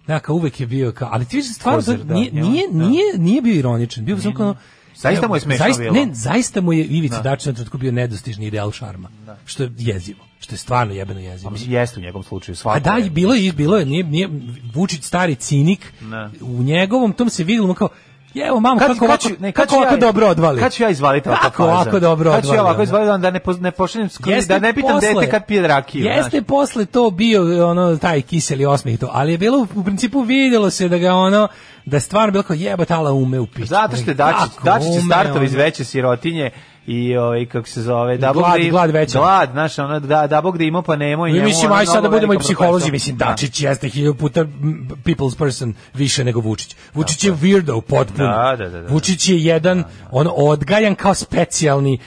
[0.09, 2.67] da kao uvek je bio kao ali ti vidiš stvarno to Kozer, da, nije, nije,
[2.71, 2.87] da.
[2.87, 4.05] nije, nije bio ironičan.
[4.05, 4.55] Bio sam kao
[4.95, 5.93] Zaista mu je smešno zaista, bilo.
[5.93, 7.21] Ne, zaista mu je Ivica Da.
[7.21, 9.09] Dačić na trenutku bio nedostižni ideal šarma.
[9.45, 10.19] Što je jezivo.
[10.39, 11.49] Što je stvarno jebeno jezivo.
[11.49, 12.57] Pa mislim, jeste u njegovom slučaju.
[12.63, 13.09] A da, je.
[13.09, 14.29] bilo je, bilo je, nije, nije,
[14.73, 16.29] Vučić stari cinik, Ne.
[16.41, 17.89] u njegovom tom se vidjelo kao,
[18.35, 20.61] Evo mamo kako kad ovako, ću- ne, kako ću ovako ja- dobro odvali.
[20.61, 23.31] Kad ću ja izvaliti ovako Kako ovako dobro Kad ću ja odvali, ovako izvaliti da
[23.31, 26.05] ne, poz- ne pošaljem Jeste da ne pitam posle- dete kad pije rakiju.
[26.05, 26.43] Jeste znaš.
[26.43, 30.87] posle to bio ono taj kiseli osmeh to, ali je bilo u principu videlo se
[30.87, 31.47] da ga ono
[31.85, 33.65] da je stvarno bilo kao jebote ala ume u piću.
[33.65, 36.51] Zato što je Dačić, Kako Dačić je startao iz veće sirotinje
[36.89, 39.19] i ovaj kako se zove da bog Glad- da im- glad veća.
[39.19, 41.85] glad znaš ono da da bog da ima pa nemoj I njemu, mislim, ono, aj
[41.85, 43.25] sad da budemo i psiholozi, mislim, Da.
[43.25, 44.45] Dačić jeste hiljadu puta
[45.05, 46.75] people's person više nego Vučić.
[46.93, 48.27] Vučić je weirdo potpuno.
[48.27, 48.87] Da, da, da, da.
[48.87, 51.97] Vučić je jedan, on odgajan kao specijalni,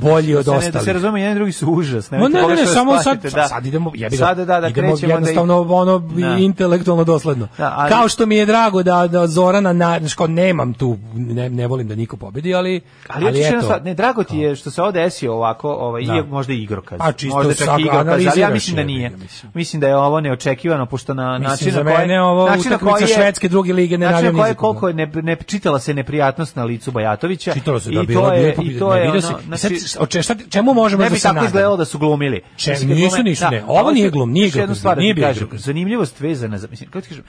[0.00, 0.84] bolji od ne- Da ostalih.
[0.84, 2.10] se razume, jedan drugi su užas.
[2.10, 3.48] Ne, ne, ne, da samo sad, da.
[3.48, 6.36] sad idemo, jebi ga, Sada da, da krećemo jednostavno da ono Da.
[6.36, 7.48] intelektualno dosledno.
[7.58, 11.66] Da, ali- Kao što mi je drago da, da Zorana, na, nemam tu, ne, ne
[11.66, 15.34] volim da niko pobedi, ali, Ali, eto, ne, drago ti je što se ovo desio
[15.34, 16.14] ovako, ovaj, Da.
[16.14, 16.98] i možda i igrokaz.
[16.98, 19.10] Pa čisto možda čak i igrokaz, ali ja mislim da je, nije.
[19.10, 19.52] mislim.
[19.54, 22.06] Mislim da je ovo neočekivano, pošto na Mislim, način za na koji...
[22.06, 25.06] mene ovo način na utakmica švedske druge lige ne način na ni je koliko ne,
[25.06, 27.52] ne, čitala se neprijatnost na licu Bajatovića.
[27.52, 30.74] Čitalo se da i bilo je, je, i to je ne ono, znači, šta, čemu
[30.74, 31.46] možemo ne da bi se tako nadamo?
[31.46, 32.42] izgledalo da su glumili.
[32.56, 33.60] Če- nisu, nisu, da, ne.
[33.60, 35.34] a Ovo nije glum, nije igrokaz, da nije bio.
[35.52, 37.24] Zanimljivost vezana za, mislim, kako ti kažem,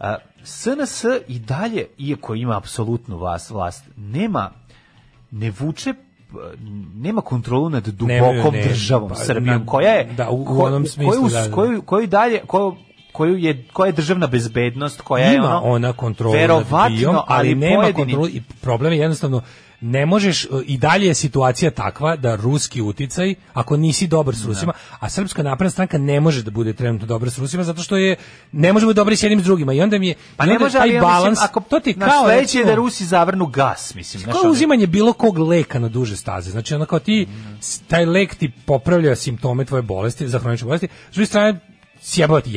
[0.00, 4.50] a, SNS i dalje, iako ima apsolutnu vlast, vlast nema,
[5.30, 5.94] ne vuče
[6.94, 11.12] nema kontrolu nad dubokom ne, državom pa, Srbijom koja je da, u- ko- onom smislu,
[11.12, 11.52] koju, da, da.
[11.52, 12.74] koju, koju dalje koju,
[13.12, 17.16] koju je koja je državna bezbednost koja je Ima ono ona kontrolu nad verovatno, BIA-om,
[17.26, 19.42] ali, nema pojedini- kontrolu i problem je jednostavno
[19.80, 24.72] ne možeš, i dalje je situacija takva da ruski uticaj, ako nisi dobar s Rusima,
[25.00, 28.16] a Srpska napredna stranka ne može da bude trenutno dobra s Rusima, zato što je,
[28.52, 29.72] ne može da bude dobra i s jednim s drugima.
[29.72, 32.24] I onda mi je, pa ne onda može taj balans, mislim, ako to ti kao,
[32.24, 36.16] sledeće je da Rusi zavrnu gas mislim kao ono- uzimanje bilo kog leka na duže
[36.16, 36.50] staze.
[36.50, 37.28] Znači, ono kao ti,
[37.88, 41.60] taj lek ti popravlja simptome tvoje bolesti, za hronične bolesti, s druge strane,
[42.00, 42.52] sjebava ti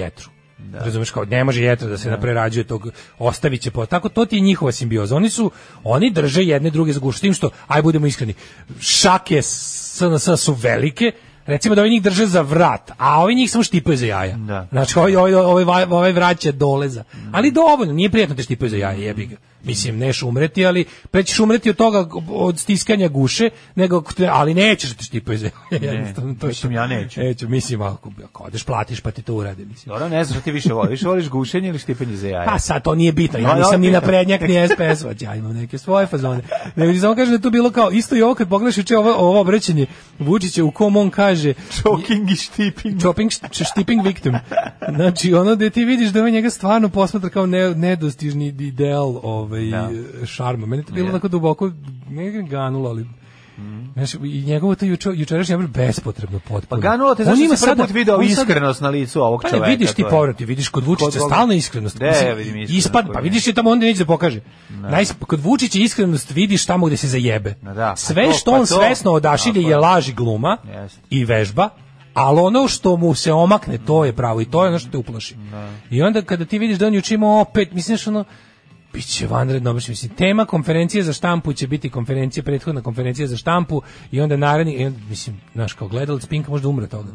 [0.71, 0.85] jetru.
[0.85, 2.87] Razumeš kao ne može jetra da se naprerađuje tog
[3.19, 5.15] ostavit će po tako to ti je njihova simbioza.
[5.15, 5.51] Oni su
[5.83, 8.33] oni drže jedne druge za tim što aj budemo iskreni
[8.79, 11.11] šake SNS su velike
[11.45, 14.37] recimo da ovi njih drže za vrat a ovi njih samo štipaju za jaja.
[14.37, 14.67] Da.
[14.71, 18.97] znači ovaj, ovaj, ovaj, ovaj vraća doleza ali dovoljno nije prijetno te štipaju za jaja
[18.97, 24.03] jebi ga Mislim, neš umreti, ali pre ćeš umreti od toga, od stiskanja guše, nego,
[24.31, 25.39] ali nećeš da te štipaju
[25.71, 25.93] jaja.
[25.93, 27.19] Jednostavno, to mislim, ja neću.
[27.19, 29.93] Neću, mislim, ako, ako odeš, platiš, pa ti to uradi, mislim.
[29.93, 31.01] Dobro, ne znam šta ti više voliš.
[31.01, 32.45] Voliš gušenje ili štipanje za jaja?
[32.45, 35.77] Pa sad to nije bitno, ja nisam ni naprednjak ni SPS, već ja imam neke
[35.77, 36.41] svoje fazone.
[36.75, 39.41] Ne, samo kažem da to bilo kao, isto i ovo kad pogledaš juče ovo, ovo
[39.41, 39.85] obraćanje
[40.19, 43.01] Vučića u kom on kaže Choking i štiping.
[43.01, 44.33] Chopping, štiping victim.
[44.95, 49.19] Znači, ono da ti vidiš da on njega stvarno posmatra kao ne, nedostižni ideal
[49.53, 49.89] ovaj, Da.
[50.25, 50.65] šarma.
[50.65, 51.71] Meni je to bilo tako duboko,
[52.09, 53.05] ne ga ganulo, ali
[53.93, 56.61] Znaš, i njegovo to juče, jučerašnje je bespotrebno potpuno.
[56.71, 59.67] Pa ganulo te zašto si prvi sada- put video iskrenost na licu ovog Pa čoveka.
[59.67, 61.97] vidiš ti povrat, ti vidiš kod Vučića stalna iskrenost.
[61.99, 64.41] De, Mislim, ja vidim iskrenost Ispad, pa vidiš je tamo onda neće da pokaže.
[64.71, 67.55] Najs, kod Vučića iskrenost vidiš tamo gde se zajebe.
[67.61, 68.75] Da, da, pa Sve to, što pa on to.
[68.75, 70.99] svesno odašilje je laž i gluma Jeste.
[71.09, 71.69] i vežba,
[72.13, 74.97] ali ono što mu se omakne, to je pravo i to je ono što te
[74.97, 75.35] uplaši.
[75.89, 78.23] I onda kada ti vidiš da on juče imao opet, mislim što ono,
[78.93, 83.81] Biće vanredno, obično, mislim, tema konferencije za štampu će biti konferencija, prethodna konferencija za štampu
[84.11, 87.11] i onda naredni, i onda, mislim, znaš, kao gledalac Pinka možda umre toga.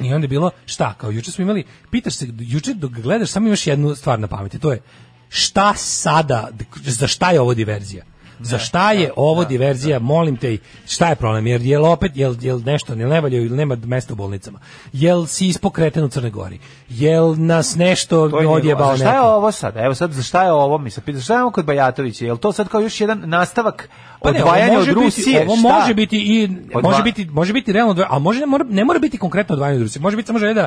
[0.00, 3.46] I onda je bilo, šta, kao juče smo imali, pitaš se, juče dok gledaš, samo
[3.46, 4.80] imaš jednu stvar na pameti, to je,
[5.28, 8.04] šta sada, za šta je ovo diverzija?
[8.40, 10.56] Za šta je ovo diverzija, molim te,
[10.86, 11.46] šta je problem?
[11.46, 14.58] Jer je opet, jel, jel nešto ne valja ili nema mesta u bolnicama?
[14.92, 16.58] Jel si ispokreten u Crnoj Gori?
[16.88, 18.90] Jel nas nešto To je odjebao.
[18.90, 19.26] Za šta je neko?
[19.26, 19.76] ovo sad?
[19.76, 20.78] Evo sad, za šta je ovo?
[20.78, 22.24] Mi se pita, šta je ovo kod Bajatovića?
[22.24, 23.88] Je li to sad kao još jedan nastavak
[24.22, 25.42] Pa ne, ovo odvajanja od može biti- Rusije?
[25.42, 25.68] Ovo Šta?
[25.68, 26.48] može biti i
[26.82, 29.76] može biti može biti realno, odvajanje, a može ne mora, ne mora biti konkretno odvajanje
[29.76, 30.02] od Rusije.
[30.02, 30.66] Može biti samo želja da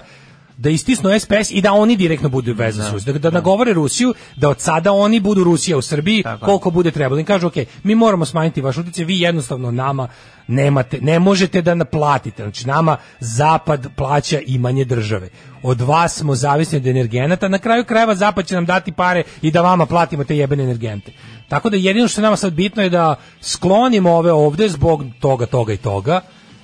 [0.62, 3.18] da istisnu SPS i da oni direktno budu veze s Rusijom.
[3.18, 6.92] Da, da nagovore Rusiju da od sada oni budu Rusija u Srbiji Tako koliko bude
[6.92, 7.20] trebalo.
[7.20, 10.08] Im kažu, ok, mi moramo smanjiti vaš utjecaj, vi jednostavno nama
[10.48, 12.44] nemate, ne možete da naplatite.
[12.44, 15.30] Znači, nama Zapad plaća imanje države.
[15.64, 19.52] Od vas smo zavisni od energenata, na kraju krajeva Zapad će nam dati pare i
[19.52, 21.12] da vama platimo te jebene energente.
[21.50, 25.46] Tako da jedino što je nama sad bitno je da sklonimo ove ovde zbog toga,
[25.46, 26.22] toga i toga.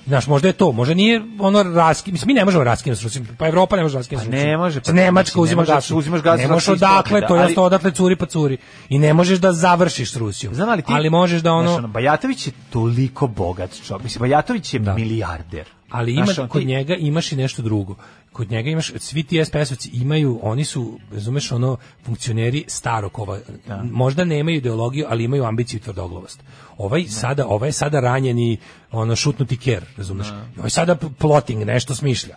[0.08, 3.26] Znaš, možda je to, možda nije ono raski, mislim, mi ne možemo raskinuti s Rusijom,
[3.38, 5.72] pa Evropa ne može raskinuti s Pa ne može, pa Sad Nemačka ne uzima može,
[5.72, 5.90] gas.
[5.90, 8.56] uzimaš gas Ne možeš odakle, isplati, to da, je odakle curi pa curi.
[8.88, 10.54] I ne možeš da završiš s Rusijom.
[10.54, 11.78] Znam, ali, ti, ali možeš da ono...
[11.78, 14.04] Znaš, Bajatović je toliko bogat čovjek.
[14.04, 14.94] Mislim, Bajatović je Da.
[14.94, 15.77] milijarder.
[15.90, 17.94] Ali ima, Znaš, kod ti- njega imaš i nešto drugo.
[18.32, 23.38] Kod njega imaš, svi ti SPS-ovci imaju, oni su, razumeš, ono, funkcioneri starog kova.
[23.82, 26.40] Možda nemaju ideologiju, ali imaju ambiciju i tvrdoglavost.
[26.78, 28.56] Ovaj sada, ovaj sada ranjeni,
[28.92, 30.26] ono, šutnuti ker, razumeš?
[30.28, 32.36] Ovaj je sada plotting, nešto smišlja.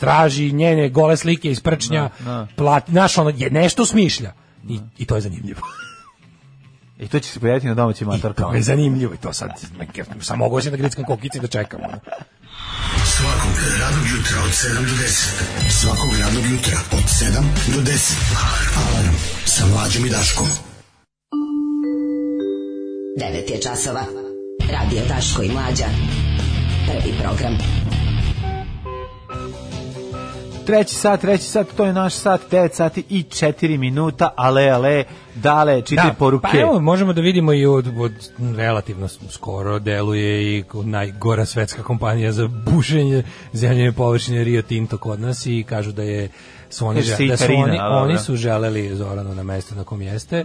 [0.00, 2.46] Traži njene gole slike iz prčnja, da.
[2.56, 4.32] plati, znaš, ono, je nešto smišlja.
[4.68, 5.60] I, I to je zanimljivo.
[7.00, 8.48] I to će se pojaviti na domaćim I motorkama.
[8.50, 9.50] to je zanimljivo i to sad,
[10.20, 11.80] sam mogu se da grickam kokice i da čekam.
[13.16, 15.70] Svakog radnog jutra od 7 do 10.
[15.80, 18.14] Svakog radnog jutra od 7 do 10.
[18.76, 19.14] Alarm
[19.44, 20.46] sa mlađom i Daškom.
[23.20, 24.04] 9 je časova.
[24.70, 25.86] Radio Daško i Mlađa.
[26.86, 27.58] Prvi program.
[30.66, 35.04] Treći sat, treći sat, to je naš sat, 9 sati i 4 minuta, ale, ale,
[35.34, 36.48] dale, čitaj poruke.
[36.52, 38.12] Pa evo, možemo da vidimo i od, od
[38.56, 43.22] relativno skoro deluje i najgora svetska kompanija za bušenje
[43.52, 46.28] zemljene površine Rio Tinto kod nas i kažu da je
[46.70, 48.04] su oni, da su oni, a, dobro.
[48.04, 50.44] oni su želeli Zoranu na mesto na kom jeste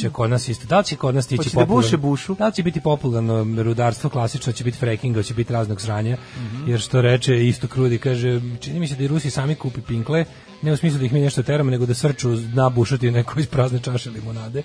[0.00, 0.66] će kod nas isto.
[0.66, 1.74] Da li će kod nas tići Hoće da popularno?
[1.76, 2.34] buše bušu?
[2.34, 6.70] Da li će biti popularno rudarstvo klasično, će biti frackinga, će biti raznog sranja, Mhm.
[6.70, 8.28] jer što reče isto Krudi, kaže,
[8.60, 10.24] čini mi se da i Rusi sami kupi pinkle,
[10.62, 13.46] ne u smislu da ih mi nešto teramo, nego da srču na bušati neko iz
[13.46, 14.62] prazne čaše limonade,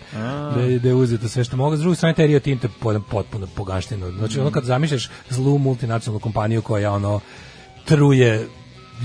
[0.56, 1.76] da je, da je uzeto sve što mogu.
[1.76, 4.12] S druge strane, taj Rio Tinto je po- potpuno pogašteno.
[4.12, 7.20] Znači, ono kad zamišljaš zlu multinacionalnu kompaniju koja ono
[7.86, 8.48] truje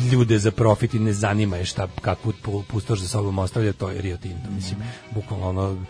[0.04, 3.90] ljude za profit i ne zanima je šta kakvu pu- pustoš za sobom ostavlja, to
[3.90, 4.78] je Rio Tinto, mislim,
[5.10, 5.80] bukvalno ono da-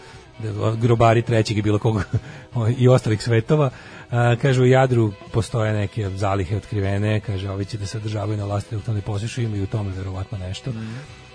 [0.80, 2.04] grobari trećeg i bilo kog
[2.78, 3.70] i ostalih svetova.
[4.10, 8.44] A, kaže u Jadru postoje neke zalihe otkrivene, kaže ovi će da se održavaju na
[8.44, 10.72] vlasti dok to ne posišu, ima i u tome verovatno nešto.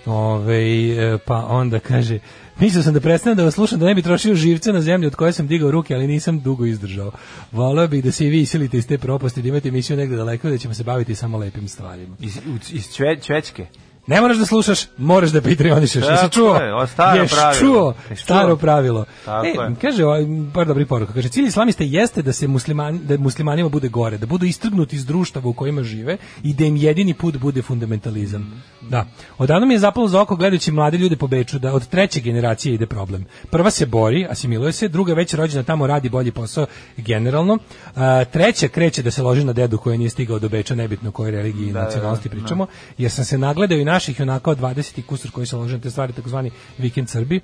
[0.06, 2.20] Ove, e, pa onda kaže
[2.60, 5.16] Mislio sam da prestanem da vas slušam da ne bi trošio živce na zemlju od
[5.16, 7.12] koje sam digao ruke, ali nisam dugo izdržao.
[7.52, 10.50] Voleo bih da se i vi isilite iz te propasti, da imate emisiju negde daleko
[10.50, 12.16] da ćemo se baviti samo lepim stvarima.
[12.20, 12.40] Iz,
[12.72, 13.66] iz čve, čvečke.
[14.08, 16.04] Ne moraš da slušaš, moraš da patreonišeš.
[16.10, 16.56] Jesi čuo?
[16.56, 17.60] je, o, staro Jesi pravilo.
[17.60, 17.94] čuo?
[18.16, 19.06] Staro pravilo.
[19.26, 19.76] Tako e, je.
[19.82, 21.14] kaže, ovaj, par dobrih poruka.
[21.14, 25.06] Kaže, cilj islamista jeste da se muslimani, da muslimanima bude gore, da budu istrgnuti iz
[25.06, 28.42] društava u kojima žive i da im jedini put bude fundamentalizam.
[28.42, 28.90] Mm.
[28.90, 29.06] Da.
[29.38, 32.74] Odavno mi je zapalo za oko gledajući mlade ljude po Beču da od treće generacije
[32.76, 33.26] ide problem.
[33.50, 36.66] Prva se bori, asimiluje se, druga već rođena tamo radi bolji posao
[36.98, 37.58] generalno.
[37.96, 41.32] A, treća kreće da se loži na dedu koji nije stigao do Beča, nebitno koje
[41.32, 42.36] religiji i Da, da, nacionalnosti da.
[42.36, 42.68] pričamo,
[42.98, 45.82] jer sam se nagledao i naših onako od 20 i kusur koji se lože na
[45.82, 47.40] te stvari, takozvani vikend Srbi.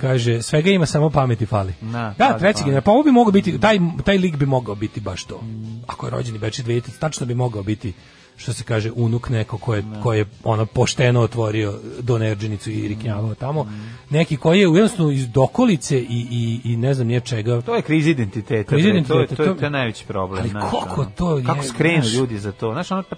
[0.00, 1.74] Kaže, svega ima samo pameti fali.
[1.82, 5.00] Da, da, treći general, pa ovo bi mogao biti, taj, taj lik bi mogao biti
[5.00, 5.40] baš to.
[5.86, 7.92] Ako je rođeni Beči 2000, tačno bi mogao biti
[8.36, 13.34] što se kaže unuk neko ko je, ko je ono pošteno otvorio donerđenicu i riknjavao
[13.34, 13.66] tamo.
[14.10, 17.60] Neki koji je jednostavno iz dokolice i, i, i ne znam nije čega.
[17.60, 18.68] To je kriz identiteta.
[18.70, 20.40] Kriz identiteta, To, je- to, je- to- je najveći problem.
[20.40, 22.72] Ali znaš, koliko to je, Kako skrenu ljudi za to?
[22.72, 23.16] Znaš, ono, pa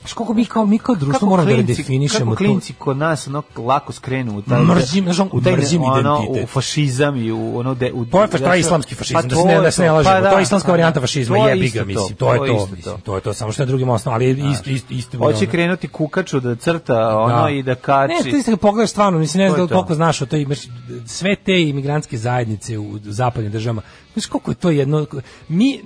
[0.00, 2.48] Znaš koliko mi kao, mi kao društvo kako moramo da redefinišemo kako to.
[2.48, 6.00] klinci kod nas ono lako skrenu u taj Mrzim, znaš, on- u taj mrzim ono,
[6.20, 6.44] identitet.
[6.44, 9.36] u fašizam i u ono de, u To je, faš, to je islamski fašizam, da
[9.36, 10.20] se ne, da se ne lažemo.
[10.22, 12.16] to je islamska varijanta fašizma, Pa to je jebi isto ga, mislim.
[12.16, 13.00] To je to, isto mislim.
[13.00, 15.18] To je to, samo što je drugim osnovom, ali je isto, isto, isto.
[15.18, 18.14] Hoće krenuti kukaču da crta ono i da kači.
[18.14, 19.74] Ne, to isto kad pogledaš stvarno, mislim, ne To znam je da li to.
[19.76, 20.58] koliko znaš o to, imaš
[21.06, 23.82] sve te imigrantske zajednice u zapadnim državama.
[24.12, 25.06] Znaš koliko je to jedno,
[25.48, 25.80] mi,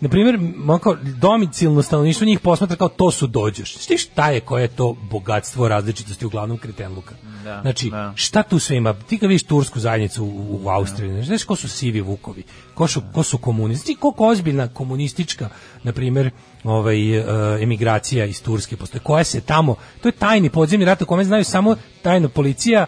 [0.00, 0.38] na primjer,
[0.68, 3.74] onako, domicilno stanovništvo njih posmatra kao to su dođeš.
[3.74, 7.14] Ti šta je, koje je to bogatstvo različitosti uglavnom kretenluka?
[7.44, 8.12] Da, znači, da.
[8.16, 8.94] šta tu sve ima?
[8.94, 12.42] Ti kad vidiš tursku zajednicu u, u Austriji, znaš ko su sivi vukovi,
[12.74, 15.48] ko su, ko su komunisti, koliko ozbiljna komunistička,
[15.82, 16.30] na primjer,
[16.64, 17.24] ovaj, e,
[17.62, 21.44] emigracija iz Turske postoje, koja se tamo, to je tajni podzemni rat u kome znaju
[21.44, 22.86] samo tajna policija,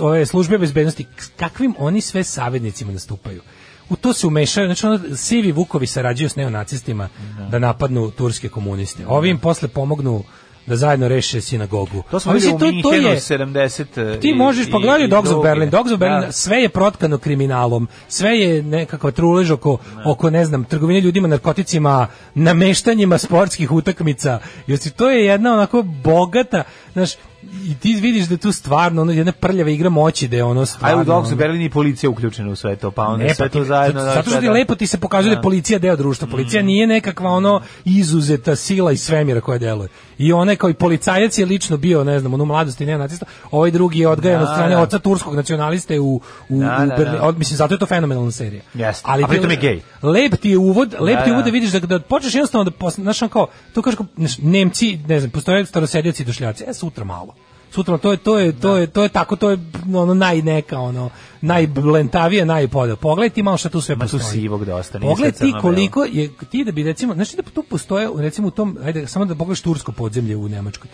[0.00, 1.06] ove službe bezbednosti,
[1.36, 3.40] kakvim oni sve savednicima nastupaju.
[3.88, 7.08] U to se umešaju, znači ono, sivi vukovi sarađuju s neonacistima
[7.50, 9.06] da napadnu turske komuniste.
[9.06, 10.22] Ovi im posle pomognu
[10.66, 12.02] da zajedno reše sinagogu.
[12.10, 14.18] To smo vidjeli u to- to Minhenu je- 70.
[14.20, 15.42] ti i- možeš i- pogledati Dogs of.
[15.42, 15.70] Berlin.
[15.70, 16.32] Dogs of Berlin, Da.
[16.32, 22.06] sve je protkano kriminalom, sve je nekakva trulež oko, oko ne znam, trgovine ljudima, narkoticima,
[22.34, 24.38] nameštanjima sportskih utakmica.
[24.66, 26.62] Jer to je jedna onako bogata,
[26.92, 27.10] znaš,
[27.64, 30.66] i ti vidiš da je tu stvarno ono, jedna prljava igra moći da je ono
[30.66, 31.00] stvarno...
[31.02, 33.44] u Dogs of ono- Berlin i policija uključena u sve to, pa onda ne, sve
[33.44, 34.00] pa ti, to zajedno...
[34.00, 34.52] zato, da, zato što ti da.
[34.52, 35.42] lepo ti se pokazuje da je Da.
[35.42, 36.28] policija deo društva.
[36.28, 39.88] Policija nije nekakva ono izuzeta sila iz svemira koja deluje.
[40.20, 43.98] I onaj kao i policajac je lično bio, ne znam, u mladosti neonacista, ovaj drugi
[43.98, 44.82] je odgajan Da, od strane da.
[44.82, 47.18] oca turskog nacionaliste u, u, Da, u da, Berlinu.
[47.18, 47.24] da.
[47.24, 48.62] Od- Mislim, zato je to fenomenalna serija.
[48.74, 49.02] Jeste.
[49.06, 49.80] Ali A pritom je gej.
[50.02, 51.50] Lep ti je uvod, lep Da, ti je uvod da.
[51.50, 53.98] da vidiš da, da počneš jednostavno da znaš, kao, to kažeš
[54.38, 57.34] Nemci, ne znam, postoje starosedioci i došljaci, e, sutra malo.
[57.70, 59.58] Sutra to je to je to je to je tako to je
[59.94, 61.10] ono naj neka ono
[61.40, 62.96] najblentavije najpolje.
[62.96, 64.22] Pogledaj ti malo šta tu sve tu postoji.
[64.22, 68.48] sivog dosta, Pogledaj ti koliko je ti da bi recimo znači da tu postoje recimo
[68.48, 70.90] u tom ajde samo da pogledaš tursko podzemlje u Nemačkoj.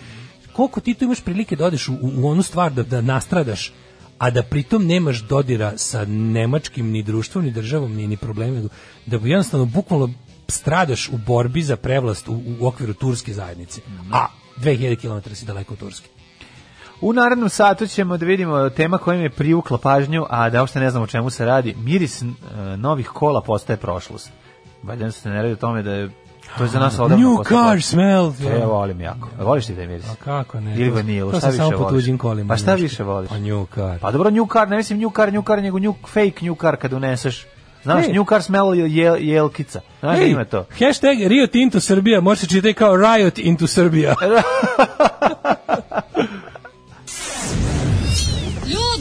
[0.52, 3.72] Koliko ti tu imaš prilike da odeš u, u onu stvar da, da nastradaš
[4.18, 8.68] a da pritom nemaš dodira sa nemačkim ni društvom ni državom ni ni problemima
[9.06, 10.10] da bi jednostavno bukvalno
[10.48, 13.80] stradaš u borbi za prevlast u, u okviru turske zajednice.
[14.12, 14.26] A
[14.56, 16.15] 2000 km si daleko od Turske.
[17.00, 20.90] U narednom satu ćemo da vidimo tema koja je privukla pažnju, a da uopšte ne
[20.90, 21.74] znamo o čemu se radi.
[21.78, 22.26] Miris e,
[22.76, 24.30] novih kola postaje prošlost.
[24.82, 26.10] Valjda se ne radi o tome da je
[26.58, 28.32] to je za nas odavno New car smell.
[28.42, 29.28] E, Ja volim jako.
[29.38, 30.06] Voliš ti taj miris?
[30.06, 30.74] A kako ne?
[30.76, 31.92] Ili To- vanilu, to šta sam više samo po voliš?
[31.94, 33.28] tuđim kolima Pa šta više voliš?
[33.28, 33.98] Pa new car.
[34.00, 36.76] Pa dobro, new car, ne mislim new car, new car, nego new fake new car
[36.76, 37.46] kad uneseš
[37.82, 38.12] Znaš, Ej.
[38.12, 39.80] New Car Smell je jel, jelkica.
[40.00, 40.64] Znaš ima to?
[40.70, 44.14] Hashtag Rio Tinto Srbija, može se čitati kao Riot into Srbija.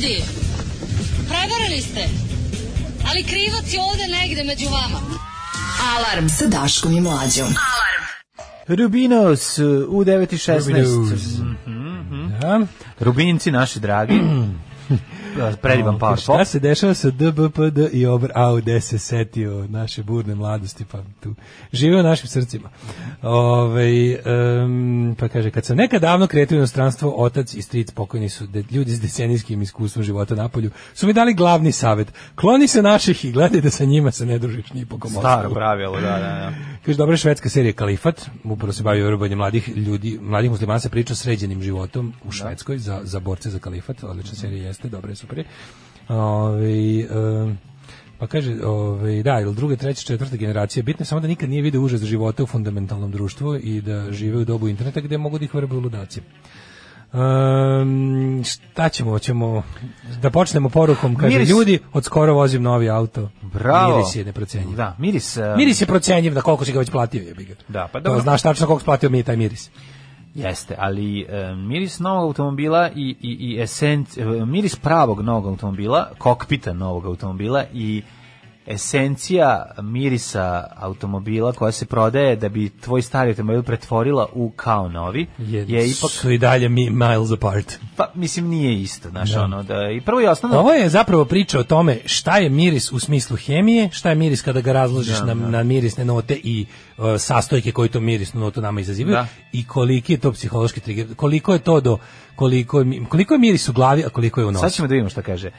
[0.06, 0.24] Ljudi,
[1.28, 2.00] prevarili ste,
[3.10, 5.00] ali krivac je ovde negde među vama.
[5.96, 7.48] Alarm sa Daškom i Mlađom.
[8.68, 10.60] Rubinos uh, u 9.16.
[10.60, 11.38] Rubinos.
[11.38, 12.40] Mhm.
[12.42, 12.60] Da.
[13.00, 14.14] Rubinci naši dragi.
[15.62, 16.48] Predivan power Šta pop.
[16.48, 21.36] se dešava sa DBPD i Obr Au, gde se setio naše burne mladosti, pa tu
[21.74, 22.70] žive u našim srcima.
[23.22, 28.48] Ove, em, pa kaže, kad sam nekad davno kretio inostranstvo, otac i stric pokojni su,
[28.48, 32.14] de, ljudi s decenijskim iskustvom života na polju, su mi dali glavni savet.
[32.36, 35.50] Kloni se naših i gledaj da sa njima se ne družiš ni po kom Staro
[35.50, 36.54] pravilo, da, da, da.
[36.86, 41.16] Kaže, dobra švedska serija Kalifat, upravo se bavi verovanjem mladih ljudi, mladih muslimana se priča
[41.16, 45.38] sređenim životom u Švedskoj za, za borce za Kalifat, odlična serija jeste, dobra je, super
[45.38, 45.46] je.
[46.10, 47.58] Ove, em,
[48.20, 51.62] pa kaže, ove, da, ili druga, treća, četvrta generacija, bitno je samo da nikad nije
[51.62, 55.46] video užas života u fundamentalnom društvu i da žive u dobu interneta gde mogu da
[55.46, 56.22] ih vrbe ludaci.
[57.14, 59.64] Um, šta ćemo, ćemo
[60.22, 61.50] da počnemo porukom, kaže Miris.
[61.50, 63.30] ljudi, od skoro vozim novi auto.
[63.42, 63.98] Bravo.
[63.98, 64.76] Miris je neprocenjiv.
[64.78, 65.38] Da, miris...
[65.38, 67.54] uh, Miris je procenjiv da koliko si ga već platio, jebi ga.
[67.68, 68.22] Da, pa To dobro.
[68.22, 69.70] znaš tačno koliko si platio mi taj miris.
[70.36, 76.10] Jeste, ali e, miris novog automobila i, i, i esenc, e, miris pravog novog automobila,
[76.18, 78.02] kokpita novog automobila i
[78.68, 85.28] esencija mirisa automobila koja se prodaje da bi tvoj stari automobil pretvorila u kao novi
[85.40, 87.80] je, Je, ipak su i dalje mi, miles apart.
[87.96, 89.44] pa mislim nije isto znaš Da.
[89.44, 92.92] ono da i prvo i osnovno Ovo je zapravo priča o tome šta je miris
[92.92, 95.50] u smislu hemije, šta je miris kada ga razložiš Da, na, da.
[95.50, 96.66] na mirisne note i
[96.98, 99.28] uh, sastojke koji to mirisnu notu nama izazivaju Da.
[99.52, 101.98] i koliki je to psihološki trigger, koliko je to do
[102.36, 104.62] koliko je, koliko je miris u glavi, a koliko je u nosu.
[104.62, 105.52] Sad ćemo da vidimo šta kaže.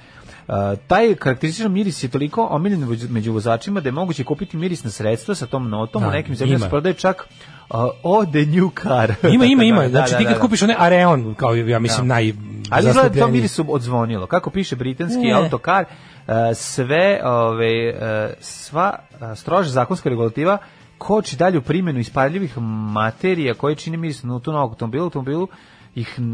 [0.87, 5.47] Taj karakterističan miris je toliko omiljen među- vozačima da je moguće kupiti mirisna sredstva sa
[5.47, 7.29] tom notom, Da, u nekim zemljama se prodaje čak
[7.71, 9.15] uh, o the new car.
[9.25, 9.83] Ima, ima, ima.
[9.83, 10.43] Da, Znači da, ti da, kad da.
[10.43, 12.15] kupiš one Areon, kao ja mislim Da.
[12.15, 12.33] naj
[12.71, 14.27] Ali izgleda da to mirisu odzvonilo.
[14.27, 15.33] Kako piše britanski Ne.
[15.33, 17.99] autokar, uh, sve, ove, uh,
[18.41, 20.59] sva uh, stroža zakonska regulativa
[20.99, 22.59] koči dalju primjenu ispaljivih
[22.93, 25.05] materija koje čini miris na tu novog automobilu.
[25.05, 25.49] Automobilu
[25.95, 26.25] ih uh,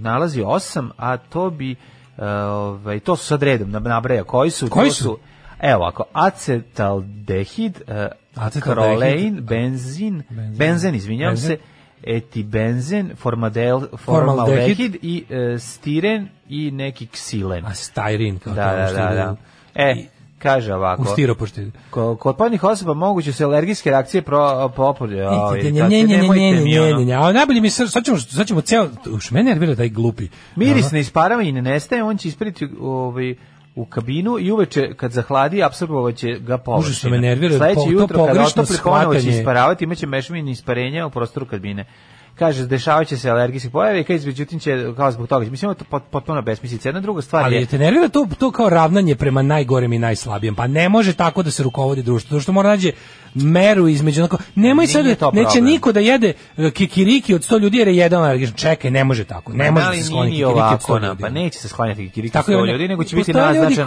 [0.00, 1.76] nalazi osam, a to bi
[2.22, 5.18] uh, ovaj, to su sad redom nab- nabraja koji su Koji to su?
[5.60, 7.94] Evo ako acetaldehid, uh,
[8.34, 9.40] Acetaldehid.
[9.40, 10.58] benzin, Benzin.
[10.58, 11.58] benzen, izvinjavam se,
[12.02, 14.96] etibenzen, formadel, Formaldehid.
[15.02, 17.66] i e, stiren i neki ksilen.
[17.66, 19.36] A styrene kao Da, da, da, da.
[19.74, 20.06] E,
[20.42, 21.02] kaže ovako.
[21.02, 21.70] u stiropošti.
[21.90, 25.16] Ko- Kod podnih osoba moguće su alergijske reakcije pro popolje.
[25.16, 28.46] Ne, ne, ne, ne, ne, ne, ne, ne, a najbolje mi sad, sad ćemo, sad
[28.46, 30.28] ćemo ceo, už mene nervira taj glupi.
[30.56, 33.34] Miris Ono, ne isparava i ne nestaje, on će ispriti ovaj
[33.74, 36.90] u kabinu i uveče kad zahladi apsorbovaće ga površina.
[36.90, 41.10] Užasno me nervira, Sledeće to jutro pogrešno otopli ponovo će isparavati, imaće mešavine isparenja u
[41.10, 41.84] prostoru kabine.
[42.34, 46.02] Kaže, dešavaće se alergijske pojave i kaže, međutim će, kao zbog toga, mislim, to pot-
[46.10, 46.88] potpuno besmislica.
[46.88, 49.98] Jedna druga stvar Ali je, je te nervira to, to kao ravnanje prema najgorem i
[49.98, 50.54] najslabijem.
[50.54, 52.36] Pa ne može tako da se rukovodi društvo.
[52.36, 52.92] To što mora nađe
[53.34, 55.64] meru između onako, nemoj sad, neće problem.
[55.64, 58.54] niko da jede e, kikiriki od 100 ljudi jer je jedan alergičan.
[58.54, 59.52] Čekaj, ne može tako.
[59.52, 61.20] Ne Ma može da da se nije skloni ni kikiriki od 100 ovako, na- ljudi.
[61.22, 63.84] pa neće se sklanjati kikiriki Tako 100 je, ljudi, nego će biti naznačeno šta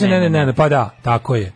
[0.00, 1.52] ne, ne, ne, ne, pa da, tako je.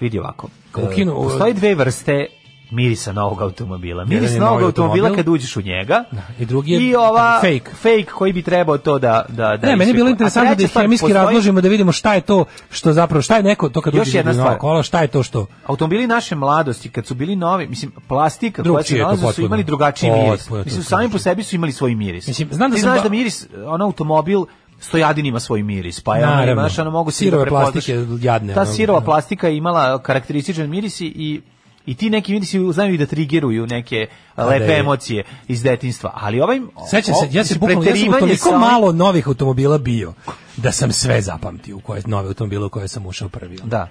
[0.00, 0.48] Vidi ovako.
[0.74, 2.26] Ukinu- e, postoji dve vrste
[2.72, 4.04] mirisa novog automobila.
[4.04, 5.24] Miris Jedan je novog novi automobila automobil.
[5.24, 6.04] kad uđeš u njega.
[6.38, 7.70] I drugi je I ova fake.
[7.72, 10.72] fake koji bi trebao to da da da Ne, meni je bilo interesantno da ih
[10.72, 13.94] hemijski postoji- razložimo da vidimo šta je to što zapravo, šta je neko, to kad
[13.94, 14.58] Još uđe jedna stvar.
[14.58, 15.46] kola, šta je to što...
[15.66, 20.10] Automobili naše mladosti kad su bili novi, mislim plastika koja se nalazi su imali drugačiji
[20.12, 20.40] miris.
[20.40, 22.26] Potpuno Mislim sami po sebi su imali svoj miris.
[22.26, 24.40] Mislim, znam da Ti znaš ba- da miris on automobil
[24.80, 27.72] Stojadin ima svoj miris, pa je ono, znaš, ono mogu Sirove da prepoznaš.
[27.72, 29.04] plastike jadne, Ta sirova da.
[29.04, 31.42] plastika je imala karakterističan miris i-
[31.86, 34.06] i ti neki mirisi znaju i da trigeruju neke
[34.36, 34.78] da lepe je.
[34.78, 36.10] emocije iz detinjstva.
[36.14, 36.60] Ali ovaj
[36.90, 40.12] Sećam se, ja se bukvalno, ja sam toliko sa malo novih automobila bio,
[40.56, 43.58] da sam sve zapamtio u koje nove automobile u koje sam ušao prvi.
[43.64, 43.88] Da.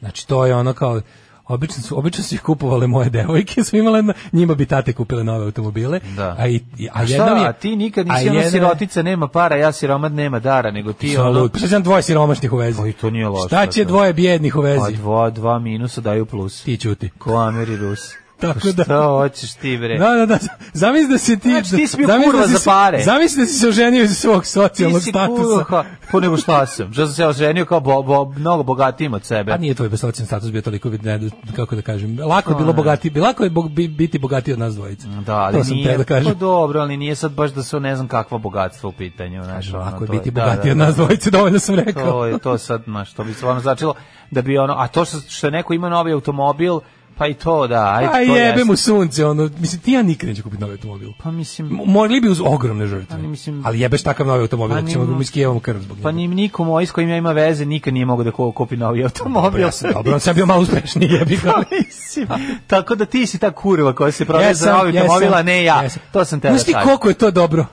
[0.00, 1.00] Znači, to je ono kao,
[1.46, 5.24] obično su, obično su ih kupovale moje devojke, su imale, na- njima bi tate kupile
[5.24, 6.00] nove automobile.
[6.16, 6.36] Da.
[6.38, 9.72] A, i, a, A šta, je, a ti nikad nisi jedna- sirotica, nema para, ja
[9.72, 11.48] siromad nema dara, nego ti ono...
[11.50, 12.82] Pa sam dvoje siromašnih u vezi?
[12.82, 13.46] Oj, to nije loše.
[13.46, 13.88] Šta će to.
[13.88, 14.92] dvoje bjednih u Pa vezi?
[14.92, 16.62] dva, dva minusa daju plus.
[16.62, 17.10] Ti ćuti.
[17.10, 18.00] Ko Amer i Rus.
[18.40, 18.84] Tako da...
[18.84, 19.98] Šta hoćeš ti, bre?
[19.98, 20.38] Da, da, da.
[20.72, 21.50] Zamisli da se ti...
[21.50, 23.02] Znači, ti si bio zamisli kurva da si za pare.
[23.02, 25.64] Zamisli da si se oženio iz svog Ti socijalnog si statusa.
[25.64, 26.92] kurva, po nego šta sam.
[26.92, 29.52] Što sam se oženio kao bo, bo, mnogo bogatijim od sebe.
[29.52, 31.20] Pa nije tvoj socijalni status bio toliko, ne,
[31.56, 33.50] kako da kažem, lako je bilo bogati, lako je
[33.88, 35.08] biti bogatiji od nas dvojice.
[35.08, 36.32] Da, ali to sam nije, da kažem.
[36.32, 39.44] pa dobro, ali nije sad baš da su ne znam kakva bogatstva u pitanju.
[39.44, 40.84] Znaš, Lako je biti da, bogatiji da, od da.
[40.84, 42.10] nas dvojice, dovoljno sam rekao.
[42.10, 43.94] To je to sad, znaš, to bi stvarno značilo
[44.30, 46.80] da bi ono, a to što, što neko ima novi automobil,
[47.18, 50.28] pa i to da, ajde, Pa to jebe mu sunce, ono, mislim, ti ja nikad
[50.28, 51.08] neću kupiti novi automobil.
[51.22, 53.16] Pa mislim, Mogli bi uz ogromne žrtve.
[53.16, 56.10] Ali mislim- ali jebeš takav novi automobil, Pa ćemo da mi skijevamo krv zbog pa
[56.12, 56.28] njega.
[56.28, 59.60] ni niko moj s kojim ja ima veze nikad nije mogao da kupi novi automobil.
[59.60, 61.52] Ja sam dobro, on sam bio malo uspešniji, jebi ga.
[61.52, 62.28] Pa mislim,
[62.66, 65.82] tako da ti si ta kurva koja se prodaje za novi automobil, a ne ja.
[65.82, 66.02] jesam.
[66.12, 67.66] To sam te Znaš ti koliko je to dobro?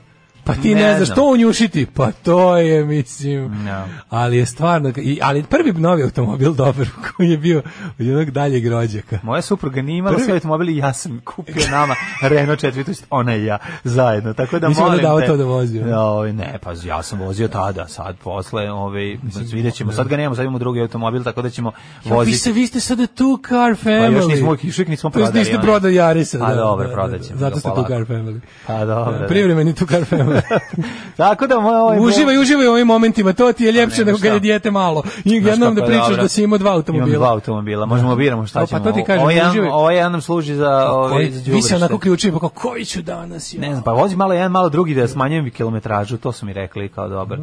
[0.44, 1.16] Pa ti ne, Ne znaš, znam.
[1.16, 3.86] to unjušiti, pa to je, mislim, Ja.
[4.10, 4.92] ali je stvarno,
[5.22, 7.60] ali prvi novi automobil dobar koji je bio
[7.92, 9.20] od jednog daljeg rođaka.
[9.24, 12.92] Moja supruga nije imala Prvi- svoj automobil i ja sam kupio nama Renault 4, to
[12.92, 14.34] jest ona i ja zajedno.
[14.34, 15.28] Tako da valjda molim dao te.
[15.28, 15.90] to da vozi, ono?
[15.90, 20.18] Ja, ovaj, ne, pa ja sam vozio tada, sad posle, ovaj, vidjet ćemo, sad ga
[20.18, 22.38] nemamo, sad imamo drugi automobil, tako da ćemo Ja, vi, voziti.
[22.38, 24.08] ste, vi ste sada two car family.
[24.08, 25.40] Pa još nismo, još nismo To prodali.
[25.40, 25.64] niste onaj.
[25.64, 26.40] prodali Jarisa.
[26.40, 27.26] Pa da, dobro, da, da, prodat da.
[27.26, 27.90] ćemo Zato ste polako.
[27.90, 28.40] car family.
[28.68, 29.20] Pa dobro.
[29.20, 29.28] da.
[29.28, 30.31] Privremeni two car family.
[31.18, 34.34] Tako da moj ovaj uživaj, uživaj u ovim momentima, to ti je ljepše nego kad
[34.34, 35.04] je dijete malo.
[35.26, 37.08] I jednom da pričaš da si imao dva automobila.
[37.08, 38.80] Imam dva automobila, možemo da biramo šta Pa ćemo.
[38.84, 39.70] to ti kažem, ovo jedan, uživaj.
[39.70, 42.00] ovo jedan nam služi za ovaj za vi se onako
[42.34, 43.54] pa kao, koji ću danas?
[43.54, 43.62] Ja?
[43.62, 46.90] Ne znam, pa vozi malo jedan, malo drugi da smanjujem kilometražu, to su mi rekli
[46.90, 47.38] kao dobar.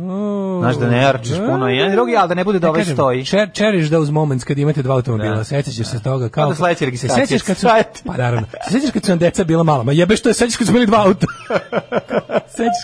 [0.60, 2.96] Znaš da ne arčiš puno jedan i drugi, ali da ne bude da ovaj Kažem,
[2.96, 3.24] stoji.
[3.24, 5.44] Cher, cherish those moments kad imate dva automobila, Da.
[5.44, 6.44] sećaš se toga kao...
[6.44, 7.26] Onda sledeće registracije.
[7.26, 7.66] sećaš kad su,
[8.06, 10.66] pa naravno, se sećaš kad su deca bila mala, ma jebe što je, sećaš kad
[10.66, 11.26] su bili dva auta.
[12.58, 12.77] sećaš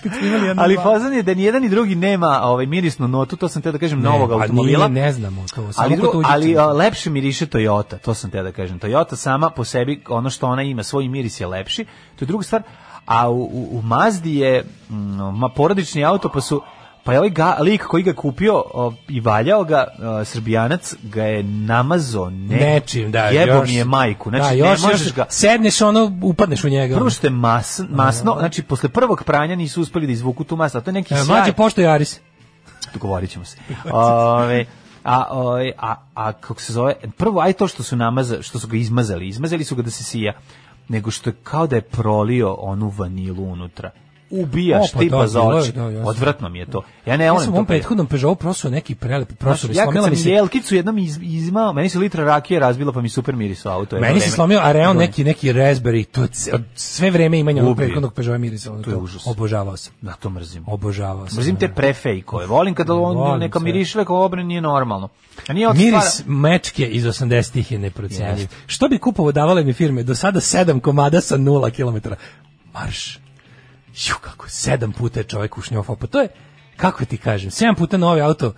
[0.56, 3.72] Ali fazan je da ni jedan ni drugi nema ovaj mirisnu notu, to sam te
[3.72, 4.88] da kažem Ne, novog a automobila.
[4.88, 6.32] nije, ne znamo to, samo ali, kod dru- tuđice.
[6.32, 8.80] ali a, lepše miriše Toyota, to sam te da kažem.
[8.80, 11.84] Toyota sama po sebi, ono što ona ima, svoj miris je lepši,
[12.16, 12.62] to je druga stvar.
[13.06, 14.94] A u, u, u Mazdi je mm,
[15.32, 16.62] ma, porodični auto, pa su
[17.04, 21.22] Pa je ovaj ga, lik koji ga kupio o, i valjao ga, o, srbijanac, ga
[21.22, 23.24] je namazao ne, Nečim, da.
[23.24, 24.30] Jebo još- mi je majku.
[24.30, 25.26] Znači, da, ne još, možeš još, ga...
[25.28, 26.94] Sedneš ono, upadneš u njega.
[26.96, 30.74] Prvo što je mas, masno, znači posle prvog pranja nisu uspeli da izvuku tu mast,
[30.76, 31.26] a to je neki E, sjaj.
[31.38, 32.20] Mlađe pošto je Aris.
[32.92, 33.56] Dogovorit ćemo se.
[33.92, 34.64] Ove,
[35.04, 38.68] a, ove, a, a kako se zove, prvo, aj to što su namaza, što su
[38.68, 40.32] ga izmazali, izmazali su ga da se sija,
[40.88, 43.90] nego što je kao da je prolio onu vanilu unutra.
[44.42, 45.72] Ubijaš O, pa da, za oči.
[45.72, 46.10] da, jasno.
[46.10, 46.82] Odvratno mi je to.
[47.06, 49.72] Ja ne Ja sam u ovom prethodnom Peugeotu prosuo neki prelepi prostor.
[49.72, 52.92] Znaš, ja kad sam mi se, jelkicu jednom iz, izmao, meni se litra rakije razbila
[52.92, 54.00] pa mi super mirisao auto.
[54.00, 56.26] meni se slomio Areon neki, neki Raspberry, to
[56.74, 57.76] sve vreme imanja Ubije.
[57.76, 58.72] prethodnog Peugeota mirisa.
[58.72, 59.26] ono To je užas.
[59.26, 59.92] Obožavao sam.
[60.00, 60.64] Da, to mrzim.
[60.66, 61.38] Obožavao sam.
[61.38, 62.46] Mrzim te prefejkove.
[62.46, 63.64] Volim kada on neka sve.
[63.64, 65.08] miriše kao obre nije normalno.
[65.48, 68.48] A nije od Miris mečke iz 80-ih je neprocenjiv.
[68.66, 70.02] Što bi kupovo davale mi firme?
[70.02, 72.16] Do sada sedam komada sa nula kilometara.
[72.74, 73.23] Marš.
[73.94, 75.96] Ju, kako sedam puta je čovjek ušnjofao.
[75.96, 76.28] Pa to je,
[76.76, 78.54] kako ti kažem, sedam puta novi auto,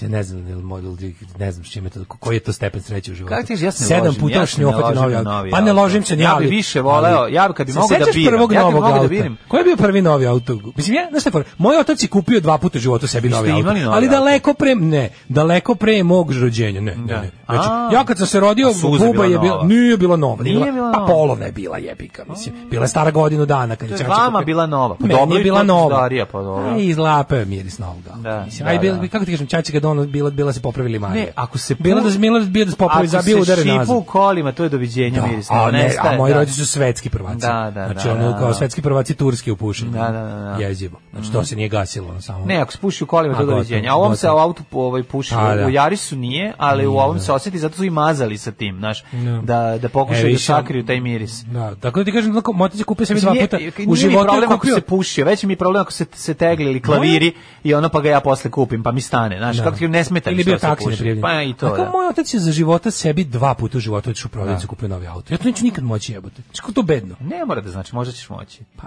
[0.00, 0.96] ne znam, jel model,
[1.38, 3.34] ne znam s čime to, koji je to stepen sreće u životu.
[3.34, 5.30] Kako ti ja se ne Sedam ložim, puta ja ne ložim novi na auto.
[5.30, 7.98] novi Pa ne ložim se ni Ja bi više voleo, ja bi kad bi mogao
[7.98, 9.36] da biram, prvog ja bi mogao da biram.
[9.48, 10.58] Koji je bio prvi novi auto?
[10.76, 11.44] Mislim, ja, je fora?
[11.58, 13.62] Moj otac je kupio dva puta u životu sebi Vi novi auto.
[13.72, 17.20] novi Ali daleko pre, ne, daleko pre mog rođenja, ne, ne, Da.
[17.20, 17.30] ne.
[17.44, 17.90] Znači, A.
[17.92, 20.42] ja kad sam se rodio, A suza je buba bila je bila, nije bila nova,
[20.42, 22.54] Nije bila pa polovna je bila jebika, mislim.
[22.70, 24.46] Bila je stara godinu dana kad je vama kupio.
[24.46, 24.96] bila nova.
[25.00, 25.96] Pa dobro, bila nova.
[25.96, 26.64] starija, pa dobro.
[26.66, 28.02] Je miris novog.
[28.22, 28.68] Da, mislim.
[28.68, 29.13] Aj, da.
[29.14, 31.14] Kako ti kažem, ćaća kad ono, bila, bila se popravili manje.
[31.14, 33.68] Ne, ako se Bila da, bila da, bio da se popravi, zabio udare Ako se
[33.68, 33.86] nazad.
[33.86, 35.50] šipa u kolima, to je doviđenja Da, miris.
[35.50, 36.38] a, ne, a moji da.
[36.38, 37.40] roditelji su svetski prvaci.
[37.40, 38.54] Da, da, Znači, da, ono, da, kao da.
[38.54, 39.90] svetski prvaci turski u pušenju.
[39.92, 40.64] Da, da, da, da.
[40.64, 40.98] Jezivo.
[41.12, 42.44] Znači, to se nije gasilo, ono, samo.
[42.46, 43.92] Ne, ako se puši u kolima, to A, je gotovo, doviđenja.
[43.92, 45.34] A ovom se u autu po- ovaj puši.
[45.36, 45.66] A, da.
[45.66, 49.04] U Jarisu nije, ali u ovom se osjeti, zato su i mazali sa tim, znaš,
[49.42, 49.78] Da.
[49.78, 51.42] da, pokušaju da sakriju taj miris.
[51.42, 52.34] Da, tako da ti kažem,
[52.74, 55.56] je kupio sebi Mislim, dva puta u mi životu problem ako se puši, već mi
[55.56, 57.32] problem ako se, se tegli ili klaviri
[57.64, 59.38] i ono pa ga ja posle kupim, pa mi stane.
[59.38, 59.64] Znaš, Da.
[59.64, 61.22] kako ti ne smeta Ili bio taksi neprijavljen.
[61.22, 61.90] Pa i to, da.
[61.92, 65.06] moj otac je za života sebi dva puta u životu otišao u prodavnicu kupio novi
[65.06, 65.34] auto.
[65.34, 66.42] Ja to neću nikad moći jebote.
[66.42, 67.16] Znači, kako to bedno.
[67.20, 68.58] Ne mora da znači, možda ćeš moći.
[68.76, 68.86] Pa,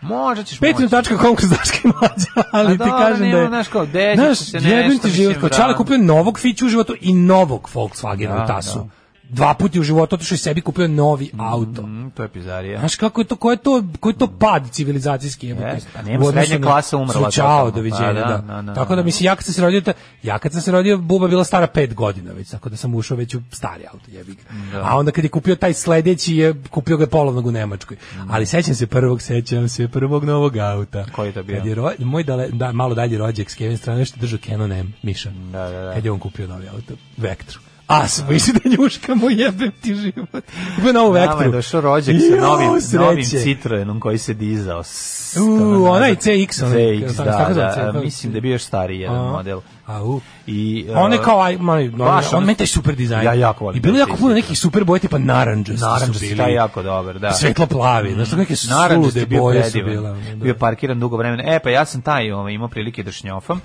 [0.00, 0.72] možda ćeš moći.
[0.72, 3.48] Petrin.com kroz Daška i mlađa, ali A ti kažem da je...
[3.48, 5.56] znaš kao, desit će se nešto, ti život, kao da.
[5.56, 8.78] Čale kupio novog Fića u životu i novog Volkswagena Da, u tasu.
[8.78, 8.86] da.
[9.28, 11.82] Dva puta u životu otišao i sebi kupio novi auto.
[11.82, 12.78] Mm, to je pizarija.
[12.78, 15.46] Znaš kako je to, ko je to, ko je to pad civilizacijski.
[15.46, 17.70] Jeste, pa nema srednja klasa umrla totalno.
[17.70, 19.04] doviđenja, Pa da, da, da, da, Tako da da.
[19.04, 19.82] mislim ja kad sam se rodio,
[20.22, 23.16] ja kad sam se rodio, buba bila stara pet godina već, tako da sam ušao
[23.16, 24.80] već u stari auto, jebi ga.
[24.82, 27.96] A onda kad je kupio taj sledeći je kupio ga polovnog u Nemačkoj.
[28.30, 31.04] Ali sećam se prvog, sećam se prvog novog auta.
[31.12, 31.56] Koji to bio?
[31.56, 34.72] Kad je ro, moj dale, da, malo dalje rođak s Kevin strane što držao Canon
[34.72, 35.30] M, Miša.
[35.30, 35.94] Da, da, da.
[35.94, 37.60] Kad je on kupio novi auto, Vectru.
[37.88, 40.44] A smo išli da njuškamo jebem ti život.
[40.78, 41.52] Ima novu Nama je vektru.
[41.52, 42.96] došao rođak sa novim, sreće.
[42.96, 44.82] novim Citroenom koji se dizao.
[44.82, 46.14] S- U, onaj.
[46.14, 48.02] CX, onaj, CX, da, tako da, zove, CX.
[48.02, 49.22] mislim da je bio još stariji jedan A.
[49.22, 49.60] model.
[49.86, 50.20] Au.
[50.46, 53.24] I, On je uh, kao aj, man, on, baš on ono- meni taj super dizajn.
[53.24, 56.36] Ja jako volim I bilo jako puno nekih super boje tipa narandžasti su Narandžasti, bili.
[56.36, 57.32] taj jako dobar, da.
[57.32, 59.98] Svetlo plavi, znaš, tako neke sulude boje su bile.
[60.00, 60.34] ono, da.
[60.34, 61.42] Bio parkiran dugo vremena.
[61.46, 63.60] E, pa ja sam taj ovaj, imao prilike da šnjofam.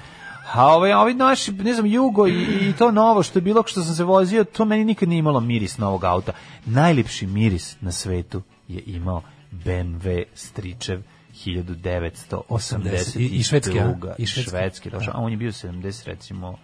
[0.54, 3.82] A ovaj, ovaj naš, ne znam, Jugo i, i to novo što je bilo, što
[3.82, 6.32] sam se vozio, to meni nikad nije imalo miris novog auta.
[6.66, 9.22] Najljepši miris na svetu je imao
[9.54, 11.02] BMW Stričev
[11.36, 13.84] 1980 I- i švedski, a?
[14.18, 16.58] I švedski, došao, a on je bio 70 recimo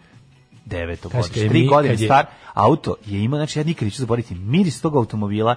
[0.66, 3.60] deveto Kaži, godište, kad je tri mi- godine kad je- star, auto je imao, znači
[3.60, 5.56] ja nikad neću zaboraviti, miris tog automobila,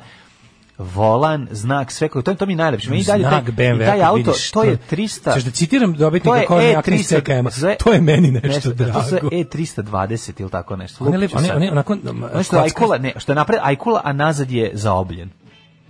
[0.85, 2.91] volan, znak, sve, koje- to, to mi je najlepše.
[2.91, 5.35] Meni dalje taj, BMW, i taj auto, vidiš, to je 300...
[5.35, 6.99] Ćeš da citiram dobitnika to je Korne E300 Jakne
[7.43, 7.51] CKM-a.
[7.51, 8.93] zove- To je meni nešto nešto drago.
[8.93, 11.05] To se E320 ili tako nešto.
[11.05, 11.57] On je Lupit ću lep- on je- sad.
[11.57, 11.97] on je onako,
[12.31, 15.31] Ono što je Ajkula, ne, što je napred Ajkula, a nazad je zaobljen.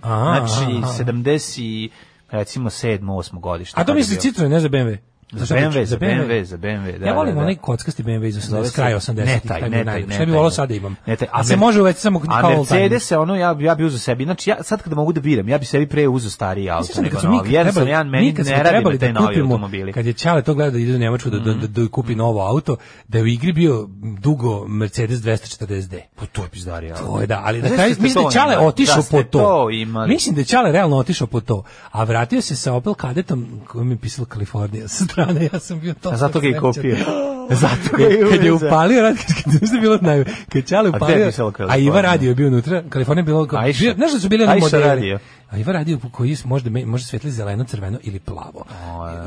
[0.01, 0.93] A, Znači, a, a.
[0.95, 1.89] 70 i
[2.31, 2.99] recimo 7.
[3.01, 3.39] 8.
[3.39, 3.81] godište.
[3.81, 4.21] A to je misli bio.
[4.21, 4.97] Citroen, ne za BMW.
[5.31, 7.41] Za šta BMW, za BMW, za BMW, da, ja volim da, da.
[7.41, 9.15] onaj kockasti BMW iz Zove 80, se- kraj 80.
[9.15, 10.51] Ne taj, ne taj, ne Šta bi taj, volao ne.
[10.51, 10.95] sad da imam?
[11.05, 12.81] Ne taj, a se Mer- može uvesti samo kao A old timer.
[12.81, 14.23] Mercedes ono ja ja bi uzeo sebi.
[14.23, 17.01] Znači ja sad kada mogu da biram, ja bi sebi pre uzeo stariji auto se
[17.01, 17.53] nego novi.
[17.53, 19.93] Jednostavno trebali- jedan meni ne radi me taj da novi automobili.
[19.93, 22.41] kad je Ćale to gleda da ide u Nemačku da, da, da, da kupi novo
[22.43, 22.75] auto,
[23.07, 23.87] da je u igri bio
[24.19, 25.99] dugo Mercedes 240D.
[26.15, 26.95] Pa to je pizdarija.
[26.95, 28.67] To je da, ali da ste mislim da Ćale imali?
[28.67, 29.67] otišao Da po to.
[30.07, 31.63] Mislim da je Ćale realno otišao po to.
[31.91, 35.79] A vratio se sa Opel Kadetom koji mi je pisalo Kalifornija sa strane, ja sam
[35.79, 36.09] bio to.
[36.09, 36.95] A zato ga i kopio.
[37.49, 40.89] Zato ga i kad je upalio rad, kad, kad, kad je bilo naj, kad je
[40.89, 41.31] upalio,
[41.69, 41.77] a?
[41.77, 43.45] Iva radio je bio unutra, Kalifornija je bilo,
[43.79, 45.19] bio, znaš da su bili oni modeli, radio.
[45.49, 48.65] a Iva radio koji možda, može svetli zeleno, crveno ili plavo.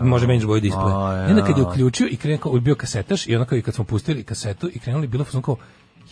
[0.02, 1.30] može menjaš boju display.
[1.30, 4.78] Onda kad je uključio i krenuo, bio kasetaš i onda kad smo pustili kasetu i
[4.78, 5.56] krenuli, bilo fuzon kao,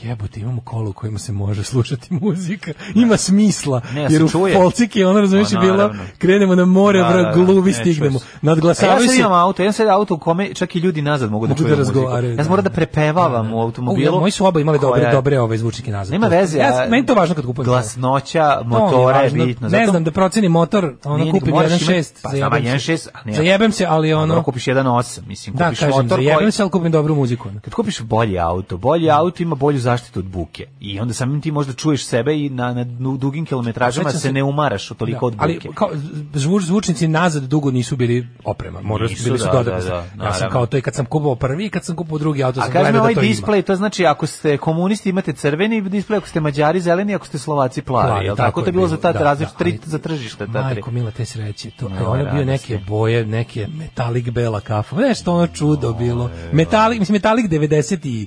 [0.02, 2.72] jebote, imamo kolo u kojima se može slušati muzika.
[2.94, 3.80] Ima smisla.
[3.94, 4.48] Ne, jer se u.
[4.52, 6.02] Folciki, ono razumiješ, Pa, je bilo, naravno.
[6.18, 8.10] krenemo na more, Da, da, da, gluvi ne, stignemo.
[8.10, 8.26] čuje se.
[8.42, 9.20] Nadglasavaju ja sad se.
[9.20, 11.70] imam auto, ja sad auto u kome čak i ljudi nazad mogu da Mogu čuju
[11.70, 11.98] da muziku.
[11.98, 12.44] Ja sam da.
[12.44, 14.20] moram da prepevavam u automobilu.
[14.20, 16.12] Moji su oba imali dobre, dobre ove zvučnike nazad.
[16.12, 16.58] Nema veze.
[16.58, 17.66] Ja, a meni to važno kad kupujem.
[17.66, 19.68] Glasnoća motora je bitno.
[19.68, 22.92] Ne znam da proceni motor, ono kupim moraš 1.6, imati- Pa zajebem se.
[22.92, 23.32] 1.6, a ne.
[23.32, 24.26] Zajebem se, ali ono...
[24.26, 26.52] Dobro, kupiš 1.8, mislim, Da, kupiš kažem, motor zajebem koji...
[26.52, 27.48] se, ali kupim dobru muziku.
[27.48, 27.60] ono.
[27.60, 30.66] Kad kupiš bolji auto, bolji auto ima bolju zaštitu od buke.
[30.80, 32.84] I onda samim ti možda čuješ sebe i na, na
[33.16, 35.68] dugim kilometražama se, se- ne umaraš u toliko od Da, ali buke.
[35.74, 35.90] kao
[36.34, 39.88] zvuč, zvučnici nazad dugo nisu bili oprema, morali su Nisu, bili su da, dodatni.
[39.88, 42.18] da, da, ja sam kao to i kad sam kupovao prvi i kad sam kupovao
[42.18, 43.34] drugi auto A sam kaži mi gledao ovaj da to ima.
[43.34, 47.38] display, to znači ako ste komunisti imate crveni display, ako ste mađari zeleni, ako ste
[47.38, 48.60] slovaci plavi, Plavi, jel tako?
[48.60, 50.74] To je bilo za ta da, da, tri ali- za tržište ta tri.
[50.74, 54.96] Majko mila te sreće, to No, no, ono bio neke boje, neke metalik bela kafa,
[54.98, 56.30] nešto ono čudo bilo.
[56.52, 58.26] Metalik, mislim metalik 90 i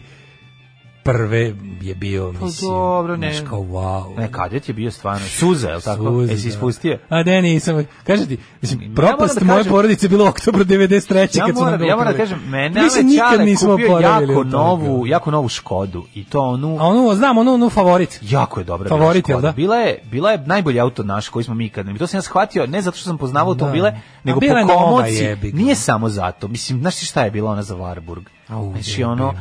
[1.05, 3.33] prve je bio, Pa mislim, dobro, ne.
[3.33, 4.17] znaš kao wow.
[4.17, 6.03] Ne, kadet je bio stvarno suza, jel tako?
[6.05, 6.49] Suze, Jesi da.
[6.49, 6.97] ispustio?
[7.09, 7.85] A ne, nisam.
[8.03, 11.15] Kaže ti, mislim, Ja propast moram da moje kažem- porodice je bilo u oktobru 93.
[11.33, 12.81] Ja kad smo moram, ja moram da kažem, mene
[13.17, 17.53] Ćale nismo kupio jako novu, jako novu Škodu i to onu A ono, znam, ono,
[17.53, 18.19] ono favorit.
[18.23, 19.47] Jako je dobra Favorit, bila Škoda.
[19.47, 19.53] da?
[19.53, 21.87] Bila je, bila je najbolji auto naš koji smo mi kad.
[21.87, 23.65] I to sam ja shvatio ne zato što sam poznavao Da.
[23.65, 25.35] automobile, nego bila je po komociji.
[25.35, 25.47] ga.
[25.53, 26.47] Nije samo zato.
[26.47, 28.23] Mislim, znaš ti šta je bila ona za Warburg?
[28.47, 29.33] Au, Znači ono.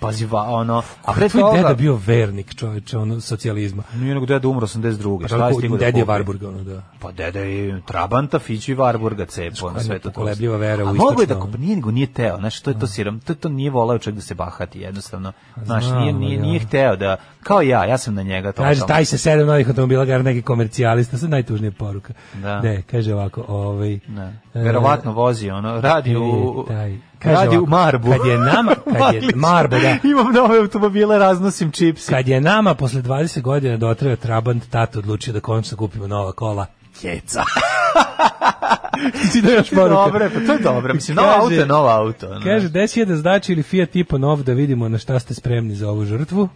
[0.00, 1.74] Pazi, ono, a pre tvoj deda toga...
[1.74, 3.82] bio vernik, čoveče, ono, socijalizma.
[3.94, 5.20] Nije nego deda umro 82.
[5.20, 6.02] Pa Šta je da ded je kupi?
[6.04, 6.82] Varburg, ono, da.
[6.98, 10.08] Pa deda je Trabanta, Fiću i Varburga cepo na sve to.
[10.08, 12.70] pokolebljiva vera u A mogu je da istočno- kupi, nije nego nije teo, znači to
[12.70, 15.32] je to siram, to, to nije voleo čovjek da se bahati jednostavno.
[15.64, 18.62] Znaš, nije, nije, nije hteo da, kao ja, ja sam na njega to.
[18.62, 22.12] Kaže, taj se sedam novih automobila, gar neki komercijalista, sad najtužnija poruka.
[22.34, 22.60] Da.
[22.60, 23.98] Ne, kaže ovako, ovaj...
[24.08, 24.40] Ne.
[24.54, 26.64] e, Verovatno vozi, ono, radi u...
[26.64, 28.10] e, taj, kaže radi u Marbu.
[28.10, 29.20] Kad je nama, kad je.
[29.34, 30.08] Marbu, da.
[30.08, 32.10] Imam nove automobile, raznosim čipsi.
[32.10, 36.66] Kad je nama posle 20 godina dotreo Trabant, tato odlučio da konačno kupimo nova kola.
[37.00, 37.42] Keca.
[39.32, 40.04] si da još poruka.
[40.04, 40.94] Dobre, pa to je dobro.
[40.94, 42.26] Mislim, novo Kaže- auto je novo auto.
[42.30, 42.40] ono.
[42.44, 42.68] Kaže,
[43.04, 46.48] da znači ili Fiat Tipo nov da vidimo na šta ste spremni za ovu žrtvu.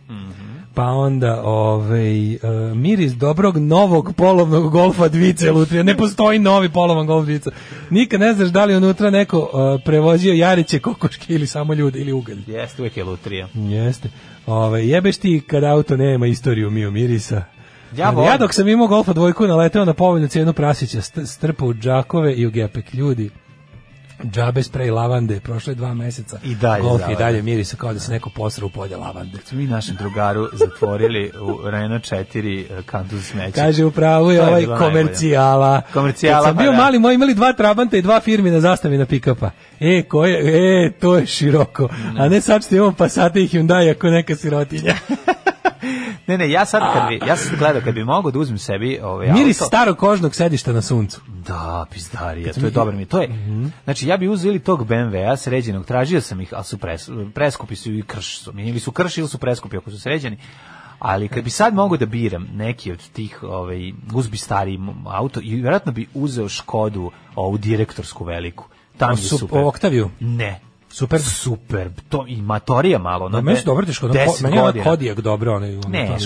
[0.75, 2.39] Pa onda ovaj, e,
[2.75, 5.83] miris dobrog novog polovnog golfa dvice lutrija.
[5.83, 7.51] Ne postoji novi polovan golf dvica.
[7.91, 9.51] Nikad ne znaš da li unutra neko
[9.81, 12.39] e, prevozio jariće, kokoške ili samo ljude ili ugalj.
[12.47, 13.49] Jeste, uvijek je lutrija.
[13.55, 14.09] Jeste.
[14.47, 17.45] Ove, jebeš ti kad auto nema istoriju mio mirisa.
[17.97, 18.31] Ja volim.
[18.31, 22.35] ja dok sam imao golfa dvojku naleteo na povoljnu cijenu prasića, st- strpao u džakove
[22.35, 23.31] i u gepek ljudi.
[24.25, 26.39] Džabe sprej lavande, prošlo je dva meseca.
[26.45, 29.39] I dalje Golf i dalje mirisa kao da se neko posra u polje lavande.
[29.45, 33.53] Su mi našem drugaru zatvorili u Renault 4 eh, kantu za smeće.
[33.53, 35.83] Kaže, u pravu je ovaj komercijala.
[35.93, 36.77] Komercijala, Kad sam pa bio da.
[36.77, 39.51] mali, moji imali dva trabanta i dva firmi na zastavi na pikapa.
[39.81, 41.89] E, ko je, e, to je široko.
[42.19, 44.95] A ne sad što imamo Passata i Hyundai ako neka sirotinja.
[46.27, 49.01] Ne, ne, ja sad kad bi, ja sam gledao kad bi mogao da uzmem sebi
[49.01, 49.69] ovaj Miris auto.
[49.69, 51.21] starog kožnog sedišta na suncu.
[51.29, 53.07] Da, pizdarija, to je dobro mi.
[53.07, 53.67] To je, Mhm.
[53.85, 57.03] znači ja bi uzeo ili tog BMW-a sređenog, tražio sam ih, ali su pres,
[57.35, 58.53] preskupi su i krš su.
[58.53, 60.39] Ili su krš ili su preskupi ako su sređeni.
[60.99, 65.55] Ali kad bi sad mogao da biram neki od tih, ovaj, uzbi stari auto i
[65.55, 68.65] vjerojatno bi uzeo Škodu, ovu direktorsku veliku.
[68.97, 69.59] Tam je Su- super.
[69.61, 70.11] Oktaviju?
[70.21, 70.61] Ne.
[70.93, 71.21] Super.
[71.21, 71.91] Super.
[72.09, 73.29] To i matorija malo.
[73.29, 73.87] No, No, meni su dobro.
[74.13, 74.85] Deset Meni je.
[74.85, 75.55] Kodijak dobro.
[75.57, 76.19] Onaj, Ne, je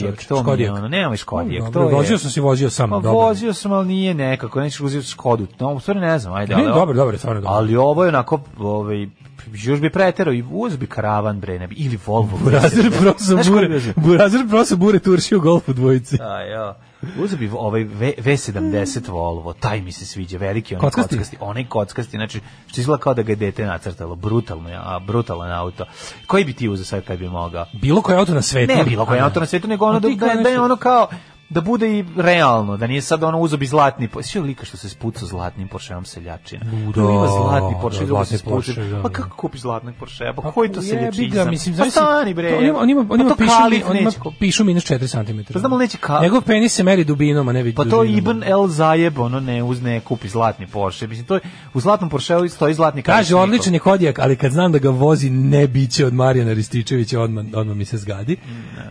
[0.00, 0.28] čovječe.
[0.28, 1.94] to mi je ono, nemoj Škodijak, Dobro, to je...
[1.94, 2.90] Vozio sam se, vozio sam.
[2.90, 3.10] Pa dobro.
[3.12, 5.46] vozio sam, ali nije nekako, nećeš uzeti Škodu.
[5.60, 6.56] No, u stvari ne znam, ajde.
[6.56, 7.56] Ne, dobro, dobro, stvarno dobro.
[7.56, 9.06] Ali ovo je onako, ovaj,
[9.52, 12.38] još bi preterao i uz bi karavan, bre, ne bi, ili Volvo.
[12.44, 13.80] Burazer prosa bure.
[13.96, 16.18] Burazer prosa bure turši u golfu dvojici.
[16.20, 16.76] A, ja.
[17.18, 21.16] Uzeo bi ovaj V, V70 Volvo, taj mi se sviđa, veliki onaj Kockasti?
[21.16, 21.36] kockasti.
[21.40, 25.84] onaj kockasti, znači što izgleda kao da ga je dete nacrtalo, brutalno, a brutalan auto.
[26.26, 27.66] Koji bi ti uzeo sad kad bi mogao?
[27.72, 28.74] Bilo koji auto na svetu.
[28.76, 31.08] Ne bilo koji auto na svetu, nego ono da, da, da je ono kao
[31.52, 34.88] da bude i realno, da nije sad ono uzo bi zlatni, svi lika što se
[34.88, 36.64] spuca zlatnim Porscheom seljačina.
[36.64, 38.86] Da, Da, ima zlatni Porsche, da, da, se Porsche, spuca.
[38.86, 39.14] da, Pa da.
[39.14, 40.32] kako kupiš zlatnog Porschea?
[40.32, 40.80] Pa Pa koji to
[41.28, 42.50] ga, mislim, pa stani bre.
[42.50, 43.52] to On ima, on ima, on Pa ima to pišu,
[43.86, 45.52] on ima pišu minus 4 cm.
[45.52, 48.04] Pa znam, ali neće ka- Njegov penis se meri dubinom, a ne vidi Pa to
[48.04, 51.06] Ibn El Zajeb, ono ne uzne kupi zlatni Porsche.
[51.06, 51.40] Mislim, to je,
[51.74, 55.30] u zlatnom Porscheu stoji zlatni Kaže, odličan je Kodijak, ali kad znam da ga vozi
[55.30, 58.36] ne biće od Marijana Rističevića, odmah, odmah mi se zgadi.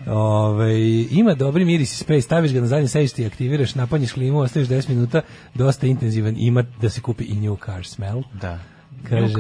[0.08, 0.74] Ove,
[1.12, 4.68] ima dobri miris i sprej, staviš ga na zadnje sedište i aktiviraš, napanjiš klimu, ostaviš
[4.68, 5.22] 10 minuta,
[5.54, 8.24] dosta intenzivan, ima da se kupi i new car smell.
[8.42, 8.60] Da.
[9.10, 9.34] Kaže,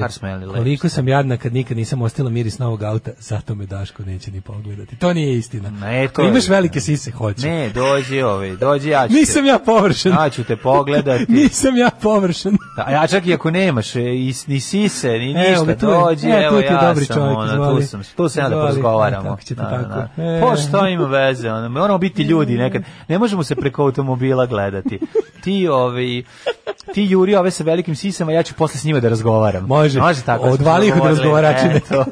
[0.55, 4.41] koliko sam jadna kad nikad nisam ostila miris novog auta, zato me Daško neće ni
[4.41, 4.95] pogledati.
[4.95, 5.69] To nije istina.
[5.69, 7.41] Ne, to Ako je- imaš velike sise, hoću.
[7.41, 10.11] Ne, dođi ovaj, dođi ja ću te- Nisam ja površen.
[10.13, 11.25] Ja ću te pogledati.
[11.41, 12.57] Nisam ja površen.
[12.77, 16.27] A ja čak i ako nemaš e, i, ni sise, ni Evo ništa, tu dođi,
[16.27, 18.49] E, evo tu ti je ja dobri sam, čovjek, ono, tu sam, tu se ja
[18.49, 19.21] da porazgovaramo.
[19.21, 20.21] E, tako ćete Da, tako.
[20.21, 20.41] E.
[20.41, 24.99] Pa što ima veze, ono, moramo biti ljudi nekad, ne možemo se preko automobila gledati.
[25.43, 26.23] Ti, ovi,
[26.93, 29.50] ti juri ove sa velikim sisama, ja ću posle s njima da razgovaram.
[29.59, 29.99] Može.
[29.99, 30.43] Može tako.
[30.43, 31.75] smo Odvali ih od razgovaračine.
[31.75, 32.05] Eto.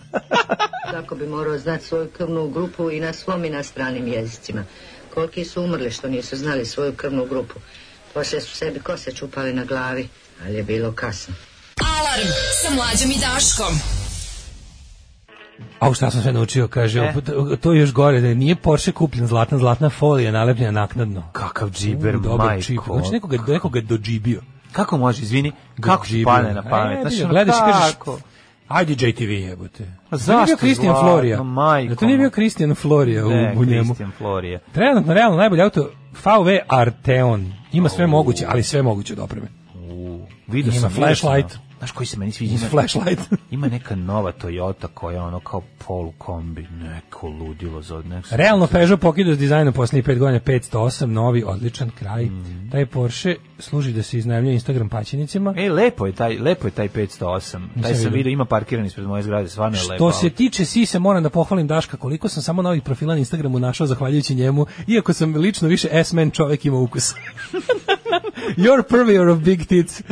[0.92, 4.64] Tako bi morao znati svoju krvnu grupu i na svom i na stranim jezicima.
[5.14, 7.54] Koliki su umrli što nisu znali svoju krvnu grupu.
[8.14, 10.08] Poslije su sebi kose čupali na glavi,
[10.44, 11.34] ali je bilo kasno.
[11.98, 12.28] Alarm
[12.62, 13.74] sa mlađom i Daškom.
[15.80, 17.14] A šta sam sve naučio, kaže, E.
[17.56, 21.28] to je još gore, da nije Porsche kupljen zlatna, zlatna folija nalepljena naknadno.
[21.32, 22.62] Kakav džiber, U, dobar majko.
[22.62, 22.80] čip.
[22.86, 24.40] Znači nekoga, nekoga dođibio.
[24.72, 27.12] Kako može, izvini, kako ti pane na pamet?
[27.12, 28.22] E, ono, gledaš i kažeš?
[28.68, 29.84] Ajde JTV jebote.
[30.10, 31.36] Pa nije bio zašto Christian zlatno, Florija.
[31.88, 32.30] Da to nije bio?
[32.30, 33.84] Christian Florija u, Ne, u njemu.
[33.84, 34.58] Christian Florija.
[34.72, 35.90] Trenutno, realno, najbolji auto
[36.24, 37.52] VW Arteon.
[37.72, 39.46] Ima sve moguće, ali sve moguće od opreme.
[40.46, 41.58] Vidio Ima sam flashlight.
[41.82, 42.52] Znaš koji se meni sviđa?
[42.54, 43.22] Ima Ima- flashlight.
[43.50, 48.32] Ima neka nova Toyota koja je ono kao polu kombi, neko ludilo za od nekog.
[48.32, 52.24] Realno Peugeot pokidao s dizajnom posljednjih 5 godina 508, novi, odličan kraj.
[52.24, 52.68] Mm.
[52.72, 55.54] Taj Porsche služi da se iznajmljuje Instagram paćenicima.
[55.56, 57.18] E, lepo je taj, lepo je taj 508.
[57.18, 58.10] Taj Nisam sam vidio.
[58.10, 59.94] vidio, ima parkiran ispred moje zgrade, stvarno je lepo.
[59.94, 63.58] Što se tiče Sise, moram da pohvalim Daška koliko sam samo novih profila na Instagramu
[63.58, 67.12] našao zahvaljujući njemu, iako sam lično više S-man čovek ima ukus.
[68.58, 70.02] Your purveyor of big tits.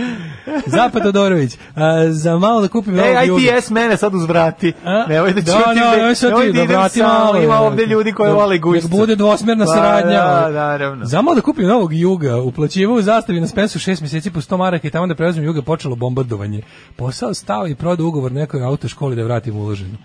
[0.67, 1.57] Zapad Todorović.
[1.75, 3.15] A, za malo da kupim Ej.
[3.51, 4.73] ITS mene sad uzvrati.
[5.09, 8.13] Nemoj da Da, ćutim, da, nemoj sad ti, da da vrati malo, Ima ovde ljudi
[8.13, 8.83] koji Da- vole gušce.
[8.83, 10.13] da bude dvosmerna Pa, saradnja.
[10.13, 10.53] Da, ovaj.
[10.53, 11.05] naravno.
[11.05, 14.89] Zamalo da kupim novog Juga, uplaćivao u zastavi na Spensu šest mjeseci po 100 maraka
[14.89, 16.63] i tamo da preuzmem Juga počelo bombardovanje.
[16.97, 19.97] Posao stao i prodao ugovor nekoj autoškoli da vratim uloženo.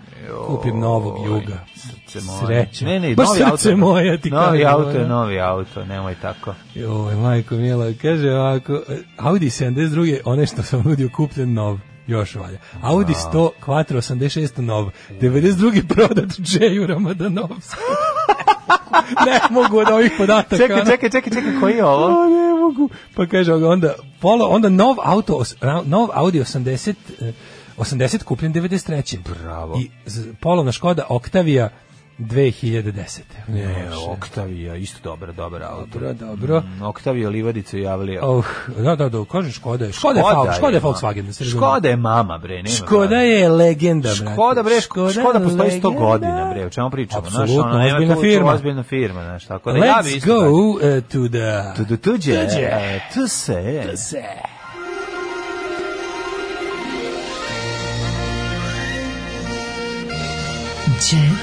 [0.46, 1.58] Kupim novog Juga.
[2.20, 2.66] Srce moje.
[2.66, 2.84] Sreće.
[2.84, 3.76] Ne, ne, Baš novi srce auto.
[3.76, 6.54] moje, ti Novi kažem, auto je novi auto, nemoj tako.
[6.74, 8.82] Joj, majko mila, kaže ovako,
[9.16, 12.58] Audi 72, one što sam nudio kupljen nov, još valja.
[12.82, 17.48] Audi 100, Quattro 86 nov, 92 prodat Džeju Ramadanov.
[19.26, 20.56] ne mogu od ovih podataka.
[20.56, 22.06] Čekaj, čekaj, čekaj, čekaj, koji je ovo?
[22.06, 22.88] O, ne mogu.
[23.14, 25.42] Pa kaže onda, polo, onda nov auto,
[25.84, 27.32] nov Audi 80, eh,
[27.78, 29.18] 80 kupljen 93.
[29.42, 29.78] Bravo.
[29.80, 29.90] I
[30.40, 31.70] polovna Škoda Octavia
[32.18, 33.20] 2010.
[33.48, 35.86] Ne, Octavia, isto dobro, dobar auto.
[35.88, 36.60] Dobro, dobro.
[36.60, 38.20] Mm, Octavia, Livadica i Javlija.
[38.24, 38.44] Oh,
[38.76, 39.92] da, da, da, kažem Škoda je.
[39.92, 41.22] Škoda, je, Fal- Škoda je ma- Volkswagen.
[41.22, 41.44] da se.
[41.46, 42.56] Škoda je mama, bre.
[42.56, 43.26] Nema Škoda brate.
[43.26, 44.32] je legenda, brate.
[44.32, 46.00] Škoda, bre, Škoda, Škoda postoji 100 legenda.
[46.00, 47.22] godina, bre, o čemu pričamo?
[47.22, 48.52] znaš, Apsolutno, ono, nema ozbiljna tu- firma.
[48.52, 51.74] Ozbiljna firma, znaš, tako da ja bi Let's isto go uh, to the...
[51.76, 52.32] To the tuđe.
[52.40, 52.60] Tuđe.
[52.62, 53.82] E, Tu se.
[53.90, 54.22] To se.
[61.02, 61.35] Jet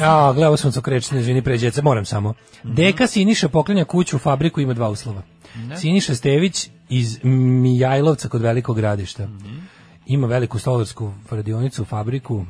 [0.00, 2.34] Ja, gledao sam crečne, izvini, pređece, moram samo.
[2.64, 2.74] Mhm.
[2.74, 5.22] Deka Siniša poklanja kuću u fabriku, ima dva uslova.
[5.76, 9.28] Siniša Stević iz Mijajlovca kod velikog gradišta.
[10.06, 12.44] Ima veliku stolarsku radionicu, fabriku,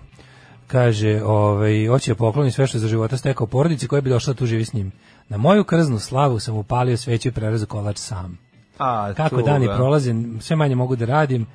[0.66, 4.34] kaže, ovaj, hoće da pokloni sve što je za života stekao porodici koja bi došla
[4.34, 4.92] tu živi s njim.
[5.28, 8.38] Na moju krznu slavu sam upalio sveću i prerezao kolač sam.
[8.78, 11.46] A, Kako dani prolaze, sve manje mogu da radim.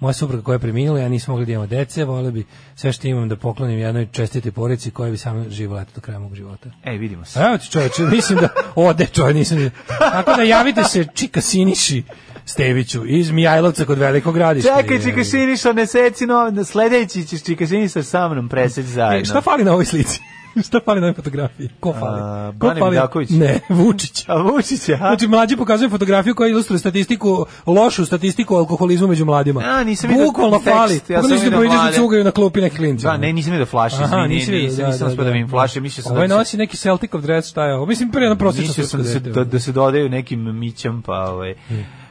[0.00, 2.44] Moja supruga koja je preminula, ja nisam mogla da imamo dece, vole bi
[2.74, 6.34] sve što imam da poklonim jednoj čestitoj porodici koja bi samo živjela do kraja mog
[6.34, 6.70] života.
[6.84, 7.40] Ej, vidimo se.
[7.40, 9.70] Evo ti čoveče, mislim da ode čovjek, nisam...
[9.98, 12.02] Tako da javite se Čika Siniši
[12.44, 14.76] Steviću iz Mijajlovca kod velikog gradišta.
[14.82, 19.22] Čekaj, Čika Siniša, ne seci no, sledeći ćeš Čika Siniša sa mnom preseći zajedno.
[19.22, 20.20] E, šta fali na ovoj slici?
[20.66, 21.68] šta fali na ovoj fotografiji?
[21.80, 22.20] Ko fali?
[22.20, 23.30] A, Ko Bane Vidaković.
[23.30, 24.24] Ne, Vučić.
[24.28, 24.96] A Vučić, a?
[24.96, 29.60] Znači, mlađi pokazuje fotografiju koja ilustruje statistiku, lošu statistiku o alkoholizmu među mladima.
[29.62, 31.00] A, nisam vidio Bukvalno fali.
[31.08, 31.96] ja sam vidio da proviđaš da mlade.
[31.96, 33.04] cugaju na klupi neki klinci.
[33.04, 35.32] Da, ne, nisam vidio flaše, Aha, izvini, vidio, nisam, da, nisam da, uspio da da.
[35.32, 37.86] vidim flaše, mislio sam Ovaj da se- nosi neki Celticov dres, šta je ovo?
[37.86, 41.12] Mislim, prije na prosječno Mislio sam da se, da, da se dodaju nekim mićem, pa
[41.14, 41.54] ovaj.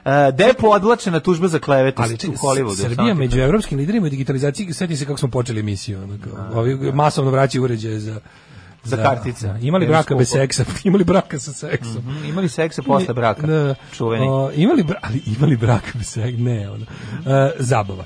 [0.06, 2.82] E, depo odlačena tužba za klevetu Ali u Hollywoodu.
[2.82, 6.04] Srbija među evropskim liderima u digitalizaciji, seti se kako smo počeli emisiju.
[6.04, 8.20] Onako, ovi masovno vraćaju uređaje za
[8.84, 9.48] Za kartice.
[9.48, 9.58] da.
[9.58, 10.40] Imali je braka bez skupo.
[10.40, 11.98] seksa, imali braka sa seksom.
[11.98, 13.48] Mhm, Imali seksa posle braka.
[13.48, 13.76] Da.
[13.94, 14.28] Čuveni.
[14.28, 16.86] O, imali, bra- ali imali braka bez seksa, ne, ono.
[17.28, 18.06] E, zabava.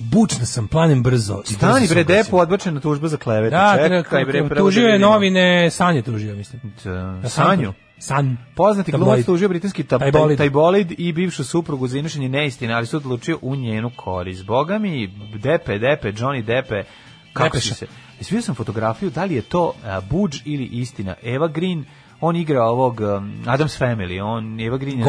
[0.00, 1.42] Bučna sam, planem brzo.
[1.46, 3.50] Stani bre, depo odbačena tužba za klevetu.
[3.50, 6.62] Da, Čekaj bre, treba, tužio da je novine, Sanje tužio, mislim.
[6.84, 7.72] Da, Sanju.
[7.98, 8.36] San.
[8.54, 10.38] Poznati glumac tužio britanski tab, taj, Tabloid.
[10.38, 14.44] taj bolid i bivšu suprugu za iznošenje neistine, ali su odlučio u njenu korist.
[14.44, 15.06] Boga mi,
[15.42, 16.82] Depe, Depe, Johnny Depe,
[17.32, 17.74] kako Depeša.
[17.74, 17.86] si se...
[18.20, 21.14] Svidio sam fotografiju, da li je to a, Budž ili istina.
[21.22, 21.84] Eva Green,
[22.20, 25.04] on igra ovog um, Adams Family, on Eva Green je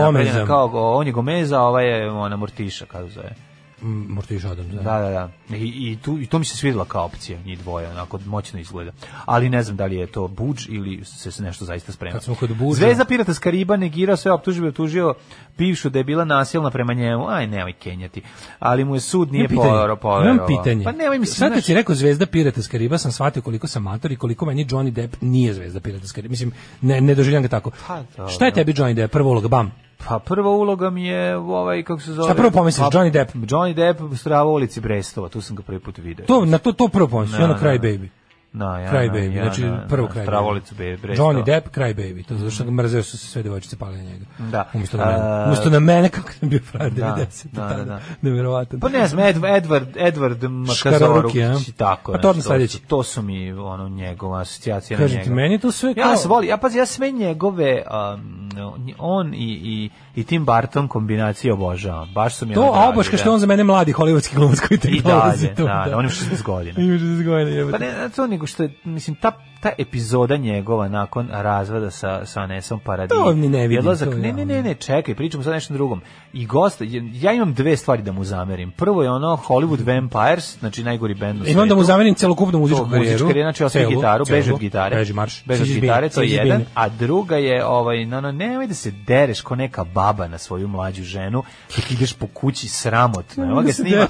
[0.48, 3.49] kao, on je Gomeza, a ova je ona Mortiša, kako zove.
[3.82, 4.82] Mm, Mortiš Adam, da.
[4.82, 5.30] Da, da, da.
[5.52, 8.92] I, i, tu, I to mi se svidjela kao opcija, njih dvoje, onako moćno izgleda.
[9.26, 12.14] Ali ne znam da li je to Budž ili se se nešto zaista sprema.
[12.14, 15.14] Kad smo kod Budža- Zvezda pirata s Kariba negirao sve optužbe, optužio
[15.58, 17.28] bivšu da je bila nasilna prema njemu.
[17.30, 18.22] Aj, nemoj kenjati.
[18.60, 20.34] Ali mu je sud nije povero, poverovao.
[20.36, 20.84] Imam pitanje.
[20.84, 23.68] Pa nemoj mi se, Sad kad si rekao Zvezda Pirata s Kariba, sam shvatio koliko
[23.68, 26.32] sam mator i koliko meni Johnny Depp nije Zvezda Pirata s Kariba.
[26.32, 26.52] Mislim,
[26.82, 27.72] ne, ne doživljam ga tako.
[27.88, 28.28] Pa, dobro.
[28.28, 29.12] Šta je tebi Johnny Depp?
[29.14, 29.72] Prva uloga, bam.
[30.08, 32.28] Pa prva uloga mi je ovaj kako se zove.
[32.28, 33.36] Šta prvo pomisliš, Pa, Johnny Depp?
[33.36, 36.26] Johnny Depp strava u ulici Brestova, tu sam ga prvi put video.
[36.26, 37.88] To, na to, to prvo pomisliš, da, Cry da.
[37.88, 38.10] Baby.
[38.54, 41.02] Da, ja, Cry Baby, ja, znači da, prvo Cry Stravolicu Baby.
[41.02, 41.34] Brestova.
[41.34, 42.26] Johnny Depp, Cry Baby.
[42.26, 44.26] To zato što ga mrzeo su se sve devojčice pale na njega.
[44.40, 44.70] Da.
[44.74, 45.18] Umjesto na mene.
[45.20, 47.48] A, Umjesto na mene, kako sam bio frajer Da, 90.
[47.48, 48.00] da, da, da.
[48.22, 48.80] Neverovatan.
[48.80, 50.50] Pa ne znam, Ed, Edward, Edward a?
[50.50, 52.12] Makazorukić i tako.
[52.12, 52.80] Pa to odmah sledeći.
[52.80, 55.24] To, su mi ono njegova asocijacija na njega.
[55.24, 58.50] ti, meni to sve Ja kao- se voli, ja pazi, ja sve njegove um,
[58.98, 59.90] on i, i,
[60.20, 62.14] i Tim Burton kombinacije obožavam.
[62.14, 63.18] Baš su mi To, ono a dragi, obaš da.
[63.18, 66.14] što on za mene mladi hollywoodski glumac koji tek I dalje, da, da, on ima
[66.14, 66.82] 60 godina.
[66.82, 67.78] Ima 60 godina, jebote.
[67.78, 72.42] Pa ne, to nego što je, mislim, ta, ta epizoda njegova nakon razvoda sa, sa
[72.42, 73.18] Anesom Paradis.
[73.18, 76.02] To ni ne vidim, Odlazak, ne, ne, ne, ne, čekaj, pričamo sad nešto drugom.
[76.34, 76.82] I gost,
[77.14, 78.72] ja imam dve stvari da mu zamerim.
[78.72, 82.84] Prvo je ono Hollywood Vampires, znači najgori bend u Imam da mu zamerim celokupnu muzičku
[82.84, 83.04] karijeru.
[83.04, 84.54] muzička karijera, znači Celu, gitaru, celu.
[84.54, 84.96] od gitare.
[84.96, 85.44] Beži marš.
[85.46, 86.66] Beži od gitare, to je jedan.
[86.74, 90.68] A druga je, ovaj, no, no, nemoj da se dereš ko neka baba na svoju
[90.68, 91.44] mlađu ženu,
[91.76, 93.44] dok ideš po kući sramotno.
[93.44, 94.08] Evo Da ga se snima.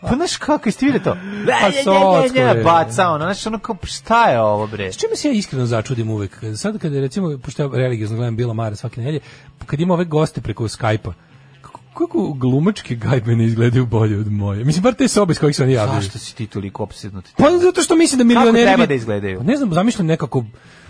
[0.00, 1.16] Pa znaš kako, jeste vidjeli to?
[1.60, 2.62] Pa socko, Ne, bre.
[2.64, 4.92] baca ono, znaš, ono kao, šta je ovo, bre?
[4.92, 6.38] S čime se ja iskreno začudim uvek?
[6.56, 9.20] Sad kada recimo, pošto ja religiozno gledam Bila Mara svake nedelje,
[9.66, 11.12] kad ima ove goste preko Skype-a,
[11.60, 14.64] kako, kako glumačke gajbene izgledaju bolje od moje.
[14.64, 16.00] Mislim, bar te sobe s kojih se oni javljaju.
[16.02, 17.24] Zašto si ti toliko opsednut?
[17.36, 18.66] Pa zato što mislim da Kako milioneri...
[18.66, 19.38] treba bi- da izgledaju?
[19.38, 20.44] Pa ne znam, zamišljam nekako...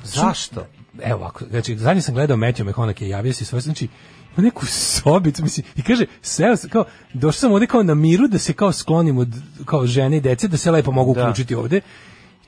[0.04, 0.66] Zašto?
[1.02, 3.88] Evo ovako, znači, zadnje sam gledao Matthew McConaughey, javio se svoj, znači,
[4.36, 6.84] ima neku sobicu, mislim, i kaže, seo sam, kao,
[7.14, 9.28] došao sam ovde kao na miru da se kao sklonim od,
[9.64, 11.20] kao žene i dece, da se lepo mogu Da.
[11.22, 11.80] uključiti ovde.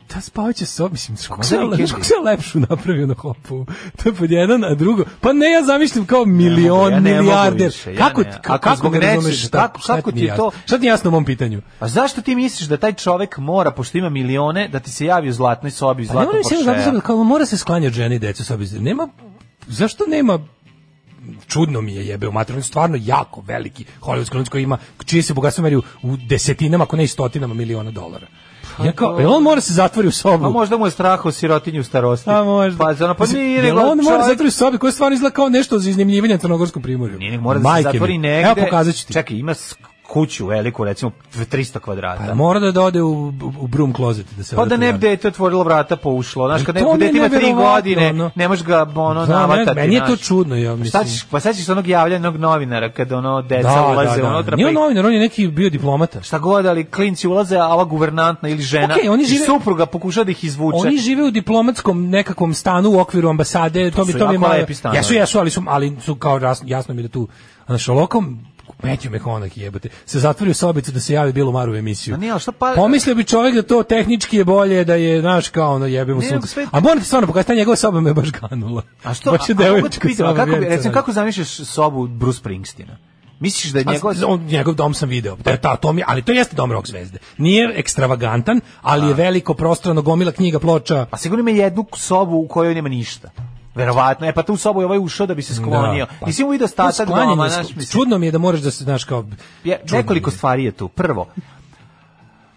[0.06, 1.56] Ta spavaća soba, mislim, kako se,
[1.90, 3.66] kako lepšu napravio na hopu.
[4.02, 7.66] To je pod jedan, a drugo, pa ne, ja zamišljam kao milion, ja ne milijarder.
[7.66, 8.31] više, ja kako, ne.
[8.31, 10.51] Ako kako zbog ne nečeg- razumeš šta, kako- šta kako ti je to-?
[10.64, 11.62] Šta ti jasno u mom pitanju?
[11.81, 15.28] A zašto ti misliš da taj čovek mora, pošto ima milione, da ti se javi
[15.28, 16.90] u zlatnoj sobi, u Pa ne moram se zato Porschea?
[16.90, 18.66] što kao mora se sklanjati žene i decu sobi.
[18.70, 19.09] Nema
[19.66, 20.39] zašto nema
[21.47, 25.35] čudno mi je jebe u materiju, stvarno jako veliki hollywoodski glumac koji ima čije se
[25.35, 25.82] bogatstvo meri u
[26.18, 28.26] desetinama, ako ne i stotinama miliona dolara.
[28.85, 30.45] Ja kao, jel on mora se zatvori u sobu?
[30.45, 32.31] Pa možda mu je strah o sirotinju u starosti.
[32.31, 32.79] A možda.
[32.79, 35.49] Pa, ono, pa nije, jel on mora čovjek- zatvori u sobi koja stvarno izgleda kao
[35.49, 37.19] nešto za iznajmljivanje na Crnogorskom primorju.
[37.19, 38.51] Nije, nego mora da se zatvori negde.
[38.51, 39.13] Evo pokazat ću ti.
[39.13, 39.55] Čekaj, ima
[40.05, 42.24] kuću veliku, recimo 300 kvadrata.
[42.28, 45.28] Pa mora da ode u, u broom closet da se Pa da ne bi dete
[45.28, 46.48] otvorilo vrata pa ušlo.
[46.48, 48.31] Znaš, kad To neko mi dete ima tri neverovatno, godine, ono.
[48.35, 49.76] ne možeš ga ono Da, ne, navatati.
[49.76, 50.20] meni je to znaš.
[50.20, 51.05] čudno, ja Šta mislim.
[51.06, 54.28] ćeš, pa sad ćeš onog javljanja onog novinara kada ono deca Da, ulaze da, da.
[54.28, 54.56] unutra.
[54.56, 56.22] Nije pa on novinar, on je neki bio diplomata.
[56.22, 59.86] Šta god, ali klinci ulaze, a ova guvernantna ili žena Okej, oni i žive- supruga
[59.86, 60.76] pokuša da ih izvuče.
[60.78, 64.48] Oni žive u diplomatskom nekakvom stanu u okviru ambasade, to, mi to mi je jako
[64.82, 64.94] malo.
[64.94, 67.28] Jesu, jesu, ali su ali su kao jasno, jasno mi da tu
[67.66, 68.39] znači lokom
[68.85, 69.89] Me konak jebote.
[70.06, 72.15] Se zatvori u sobicu da se javi bilo Maru u emisiju.
[72.15, 72.73] A nije, šta pa...
[72.77, 75.86] Pomislio bi čovjek da to tehnički je bolje, da je, znaš, kao ono,
[76.20, 76.48] Ne, sunce.
[76.48, 78.82] sve- A moram ti stvarno pokazati, ta njegova soba me baš ganula.
[79.05, 79.31] A što?
[79.31, 81.01] Baš je a, a, pitam, a kako, bi- recimo, da.
[81.01, 82.97] kako zamišljaš sobu Bruce Springsteena?
[83.40, 84.12] Misliš da je A njegov...
[84.27, 85.36] on, njegov dom sam video.
[85.36, 87.19] Da, ta, to mi, ali to jeste dom rock zvezde.
[87.39, 91.06] Nije ekstravagantan, ali je veliko, prostrano, gomila knjiga, ploča.
[91.11, 93.31] A sigurno ima jednu sobu u kojoj nema ništa.
[93.75, 94.27] Verovatno.
[94.27, 96.07] E pa tu sobu je ovaj ušao da bi se sklonio.
[96.07, 97.87] Da, pa- Nisi mu vidio sklanjanje doma, znaš, mislim.
[97.93, 99.25] Čudno mi je da moraš da se, znaš, kao...
[99.65, 100.35] Je, čudno nekoliko je.
[100.35, 100.89] stvari je tu.
[100.89, 101.27] Prvo,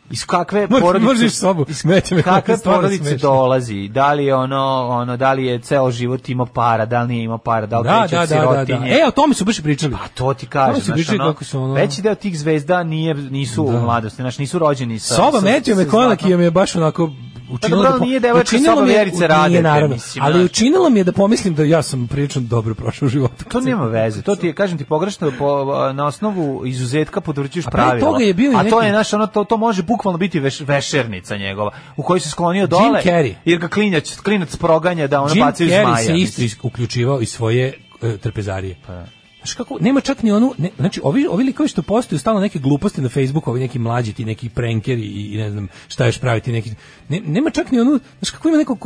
[0.10, 3.30] iz kakve Možeš- porodice možeš sobu, smete me, kakve porodice smešno.
[3.30, 7.07] dolazi da li je ono ono da li je ceo život imao para da li
[7.07, 8.88] nije imao para da li Da, da, da, da, da.
[8.88, 9.94] E, o tome su baš pričali.
[9.94, 12.84] Pa to ti kažem, su znaš, pričali ono, kako su ono- veći deo tih zvezda
[12.84, 13.80] nije, nisu u Da.
[13.80, 15.15] mladosti, znaš, nisu rođeni sa...
[15.15, 16.38] Soba Matthew sa McConaughey zlatom.
[16.38, 17.10] mi je baš onako
[17.49, 20.89] učinilo dobro, da nije učinilo soba mi je- Vjerice nije, Radete, naravno, mislim, ali učinilo
[20.89, 23.45] mi je da pomislim da ja sam prilično dobro prošao u životu.
[23.45, 24.21] To nema veze.
[24.21, 27.99] To ti je kažem ti pogrešno po, na osnovu izuzetka potvrđuješ pravila.
[28.01, 30.39] toga je bio i A to neki- je naš ono to to može bukvalno biti
[30.39, 33.01] veš, vešernica njegova u kojoj se sklonio dole.
[33.03, 33.33] Carrey.
[33.45, 36.05] Jer ga klinjac klinac proganja da ono Jim bacaju Carrey zmaja.
[36.05, 38.75] se isto uključivao i svoje e, trpezarije.
[38.87, 39.03] Pa
[39.47, 42.59] Znaš kako, nema čak ni onu, ne, znači ovi, ovi likovi što postaju stalno neke
[42.59, 46.19] gluposti na Facebooku, ovi neki mlađi, ti neki prankeri i, i ne znam šta još
[46.19, 46.71] praviti, neki,
[47.09, 48.77] ne, nema čak ni onu, znaš kako ima neko,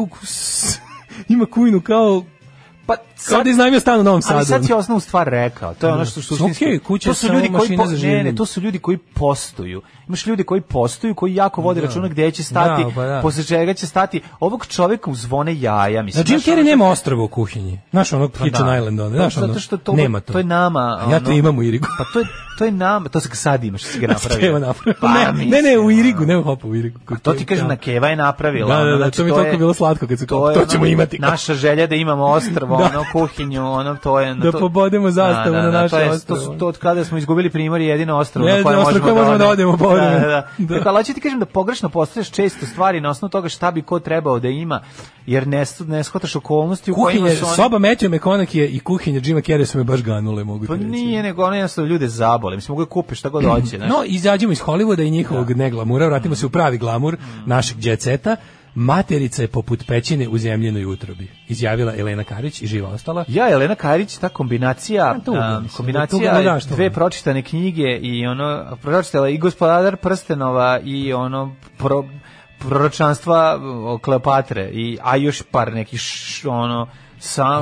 [1.36, 2.24] ima kujnu kao,
[2.86, 2.96] Pa
[3.30, 4.36] kao da iznajmio stan u Novom Sadu.
[4.36, 5.74] Ali sad si osnovnu stvar rekao.
[5.74, 6.66] To je ono što suštinski.
[6.66, 9.82] Okej, kuća to su ljudi koji po, ne, ne, to su ljudi koji postuju.
[10.12, 11.88] Imaš ljudi koji postuju, koji jako vode Da.
[11.88, 13.20] računa gde će stati, Da, pa da.
[13.22, 14.22] posle čega će stati.
[14.40, 16.26] Ovog čoveka uzvone jaja, mislim.
[16.26, 17.80] Znači, Jim ono Carrey nema ostrvo u kuhinji.
[17.92, 18.78] Znaš, onog Pa Kitchen da.
[18.78, 20.34] Island, ono, Pa znaš, zato ono, što to, nema to.
[20.34, 20.80] To je nama.
[21.00, 21.88] A ja to ono- imam u Irigu.
[21.98, 22.26] Pa to je,
[22.58, 24.40] to je nama, to se sad imaš, si ga napravio.
[24.40, 24.96] Keva napravila.
[25.02, 25.90] Pa, ne, ne, ne, u ono.
[25.92, 27.00] Irigu, ne u Hopu, u Irigu.
[27.08, 28.68] A to ti kažem, na Keva je napravila.
[28.68, 30.66] Da, da, ono, da, znači, to mi je toliko bilo slatko kad kao, je to
[30.66, 31.20] ćemo ono, imati.
[31.20, 32.84] Naša želja da imamo ostrvo, Da.
[32.86, 34.34] ono, kuhinju, ono, to je...
[34.36, 36.38] Da to- pobodemo zastavu na naše to je, ostrvo.
[36.38, 39.48] To su to od kada smo izgubili primor je jedino ostrvo na koje možemo, da
[39.48, 40.28] odemo, Da, da, da.
[40.28, 40.48] Da.
[40.58, 43.82] Dakle, ali hoću ti kažem da pogrešno postavljaš često stvari na osnovu toga šta bi
[43.82, 44.82] ko trebao da ima,
[45.26, 47.56] jer ne, ne shvataš okolnosti u kojima su oni...
[47.56, 50.92] soba Matthew McConaughey i kuhinja Jima Carrey su me baš ganule, mogu Pa ti reći.
[50.92, 52.56] nije, nego ono jednostavno ljude zabole.
[52.56, 53.78] Mislim, mogu da kupiš šta god hoće.
[53.92, 58.36] No, izađemo iz Hollywooda i njihovog neglamura, vratimo se u pravi glamur našeg džetseta.
[58.76, 63.26] Materica je poput pećine u zemljenoj utrobi, izjavila Elena Karić i živa ostala.
[63.28, 66.76] Ja, Elena Karić, ta kombinacija, a, kombinacija tuga ludaštvo.
[66.76, 72.04] dve pročitane knjige i ono, pročitala i gospodar Prstenova i ono, pro,
[72.60, 76.88] proročanstva o Kleopatre, i, a još par nekih š, ono,
[77.20, 77.62] sa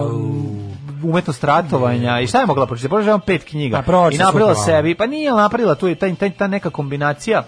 [1.04, 2.90] umetnost ratovanja i šta je mogla pročitati?
[2.90, 6.48] Pročitala pet knjiga Pa i napravila sebi, pa nije napravila tu je ta, ta, ta
[6.48, 7.44] neka kombinacija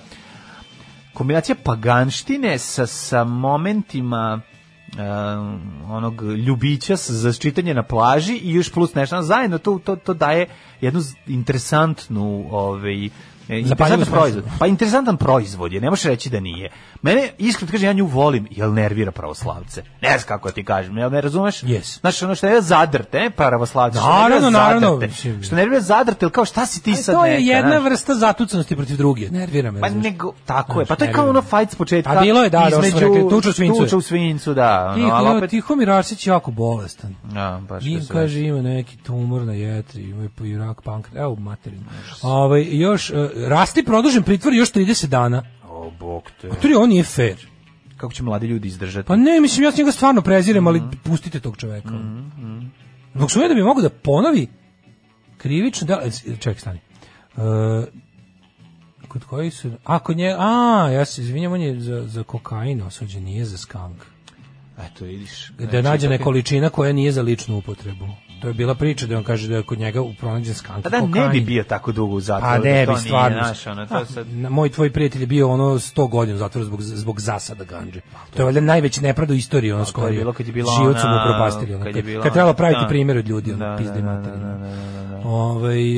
[1.13, 4.41] kombinacija paganštine sa, sa momentima
[4.97, 5.59] um,
[5.91, 9.21] onog ljubića za čitanje na plaži i još plus nešto.
[9.21, 10.47] Zajedno to, to, to daje
[10.81, 13.09] jednu interesantnu ovaj,
[13.51, 14.05] e, smeslu.
[14.13, 14.43] proizvod.
[14.59, 16.69] Pa interesantan proizvod je, ne možeš reći da nije.
[17.01, 19.83] Mene, iskreno kažem, ja nju volim, jer nervira pravoslavce.
[20.01, 21.61] Ne znam kako ti kažem, jel ne razumeš?
[21.61, 21.99] Yes.
[21.99, 23.99] Znaš, ono što je zadrte, ne pravoslavce.
[23.99, 24.99] Naravno, naravno.
[25.43, 28.75] Što nervira zadrte, ili kao šta si ti E, sad to je jedna vrsta zatucanosti
[28.75, 29.29] protiv druge.
[29.29, 29.81] Nervira me.
[29.81, 30.85] Pa nego, tako je.
[30.85, 32.11] Pa to je kao ono fight s početka.
[32.11, 33.79] A bilo je, da, da, smo između tuča u svincu.
[33.79, 34.93] Tuča u svincu, da.
[34.95, 37.15] Ono, Tiho, opet, Tihomir Arsić je jako bolestan.
[37.35, 41.83] Ja, baš Im kaže ima neki tumor na jetri, ima i rak pankreas, evo materinu.
[42.21, 45.43] Ovaj još uh, rasti produžen pritvor još 30 dana.
[45.65, 46.49] O, bog te.
[46.51, 47.47] To je on nije fair.
[47.97, 49.07] Kako će mladi ljudi izdržati?
[49.07, 50.89] Pa ne, mislim ja njega stvarno prezirem, ali Mhm.
[51.03, 51.89] pustite tog čoveka.
[53.13, 54.47] Dok su da bi mogu da ponovi
[55.37, 56.79] krivično delo, e, čekaj stani.
[57.35, 57.43] Uh,
[59.07, 60.51] kod koji su, a kod nje, a,
[60.89, 63.97] ja se izvinjam, on je za, za kokain osuđen, nije za skank.
[64.79, 65.49] Eto, vidiš.
[65.49, 68.07] Da Znači, nađena ipak je- količina koja nije za ličnu upotrebu.
[68.41, 70.83] To je bila priča da on kaže da je kod njega pronađen skank.
[70.83, 72.53] Pa da ne bi bio tako dugo u zatvoru.
[72.53, 73.37] Pa da ne to bi stvarno.
[73.39, 74.27] znaš, ono, to A, sad...
[74.29, 78.01] na- moj tvoj prijatelj je bio ono 100 godina u zatvoru zbog zbog zasada gandže.
[78.33, 80.09] To je valjda najveći nepravda u istoriji ono to je skoro.
[80.09, 81.75] bilo kad je bila Život su mu upropastili.
[81.75, 82.87] Ono, kad kad, je bila kad trebalo praviti da.
[82.87, 84.45] primjer od ljudi, ono, Da, pizde da, da, materine.
[84.45, 85.27] da, da, da, da.
[85.27, 85.97] Ovaj,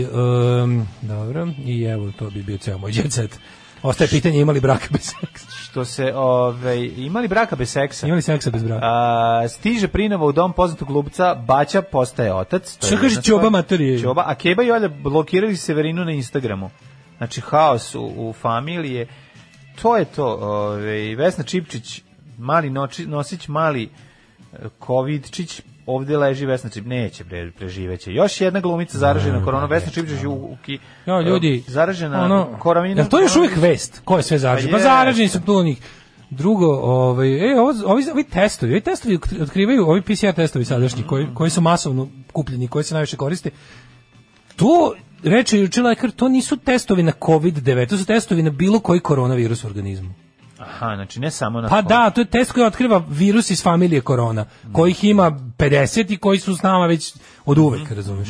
[0.63, 3.39] em, dobro, i evo, to bi bio ceo moj jet set.
[3.83, 5.47] Ostaje pitanje imali braka bez seksa.
[5.51, 8.07] Što se, ovaj, imali braka bez seksa?
[8.07, 8.85] Imali seksa bez braka.
[8.85, 12.77] A, stiže prinova u dom poznatog glupca, Baća postaje otac.
[12.77, 13.99] to je Šta kaže Ćoba materije?
[14.01, 16.69] Ćoba, a Keba i Olja blokirali Severinu na Instagramu.
[17.17, 19.07] znači haos u, u familije.
[19.81, 20.25] To je to.
[20.27, 22.01] Ove, Vesna Čipčić,
[22.37, 23.89] mali noči, nosić, mali
[24.85, 28.13] Covidčić, ovde leži Vesna Čipčić, neće pre, preživeće.
[28.13, 32.47] Još jedna glumica zaražena korona, Vesna Čipčić u, u, ki, Jo, ljudi, zaražena ono.
[32.97, 34.01] Jel to je još uvijek vest?
[34.05, 34.71] Ko je sve zaražen?
[34.71, 35.77] Pa Pa zaraženi su tu njih.
[36.29, 41.27] Drugo, ovaj, e, ovo, ovi, ovi testovi, ovi testovi otkrivaju, ovi PCR testovi sadašnji, koji,
[41.33, 43.49] koji su masovno kupljeni, koji se najviše koriste,
[44.55, 48.99] to, reče juče lekar, to nisu testovi na COVID-19, to su testovi na bilo koji
[48.99, 50.13] koronavirus u organizmu.
[50.73, 54.01] Aha, znači ne samo na Pa da, to je test koji otkriva virus iz familije
[54.01, 57.13] korona, kojih ima 50 i koji su s nama već
[57.45, 58.29] od uvek, razumeš?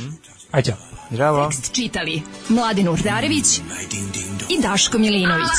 [0.51, 0.75] Aj, čao.
[1.11, 1.45] Zdravo.
[1.45, 3.59] Tekst čitali Mladin Urdarević
[4.49, 5.49] i Daško Milinović.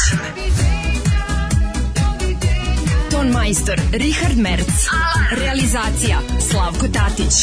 [3.11, 4.69] Ton majstor Richard Merc.
[5.31, 6.19] Realizacija
[6.51, 7.35] Slavko Tatić.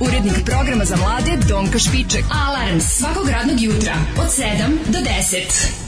[0.00, 2.24] Urednik programa za mlade Donka Špiček.
[2.46, 5.85] Alarms svakog radnog jutra od 7 do 10.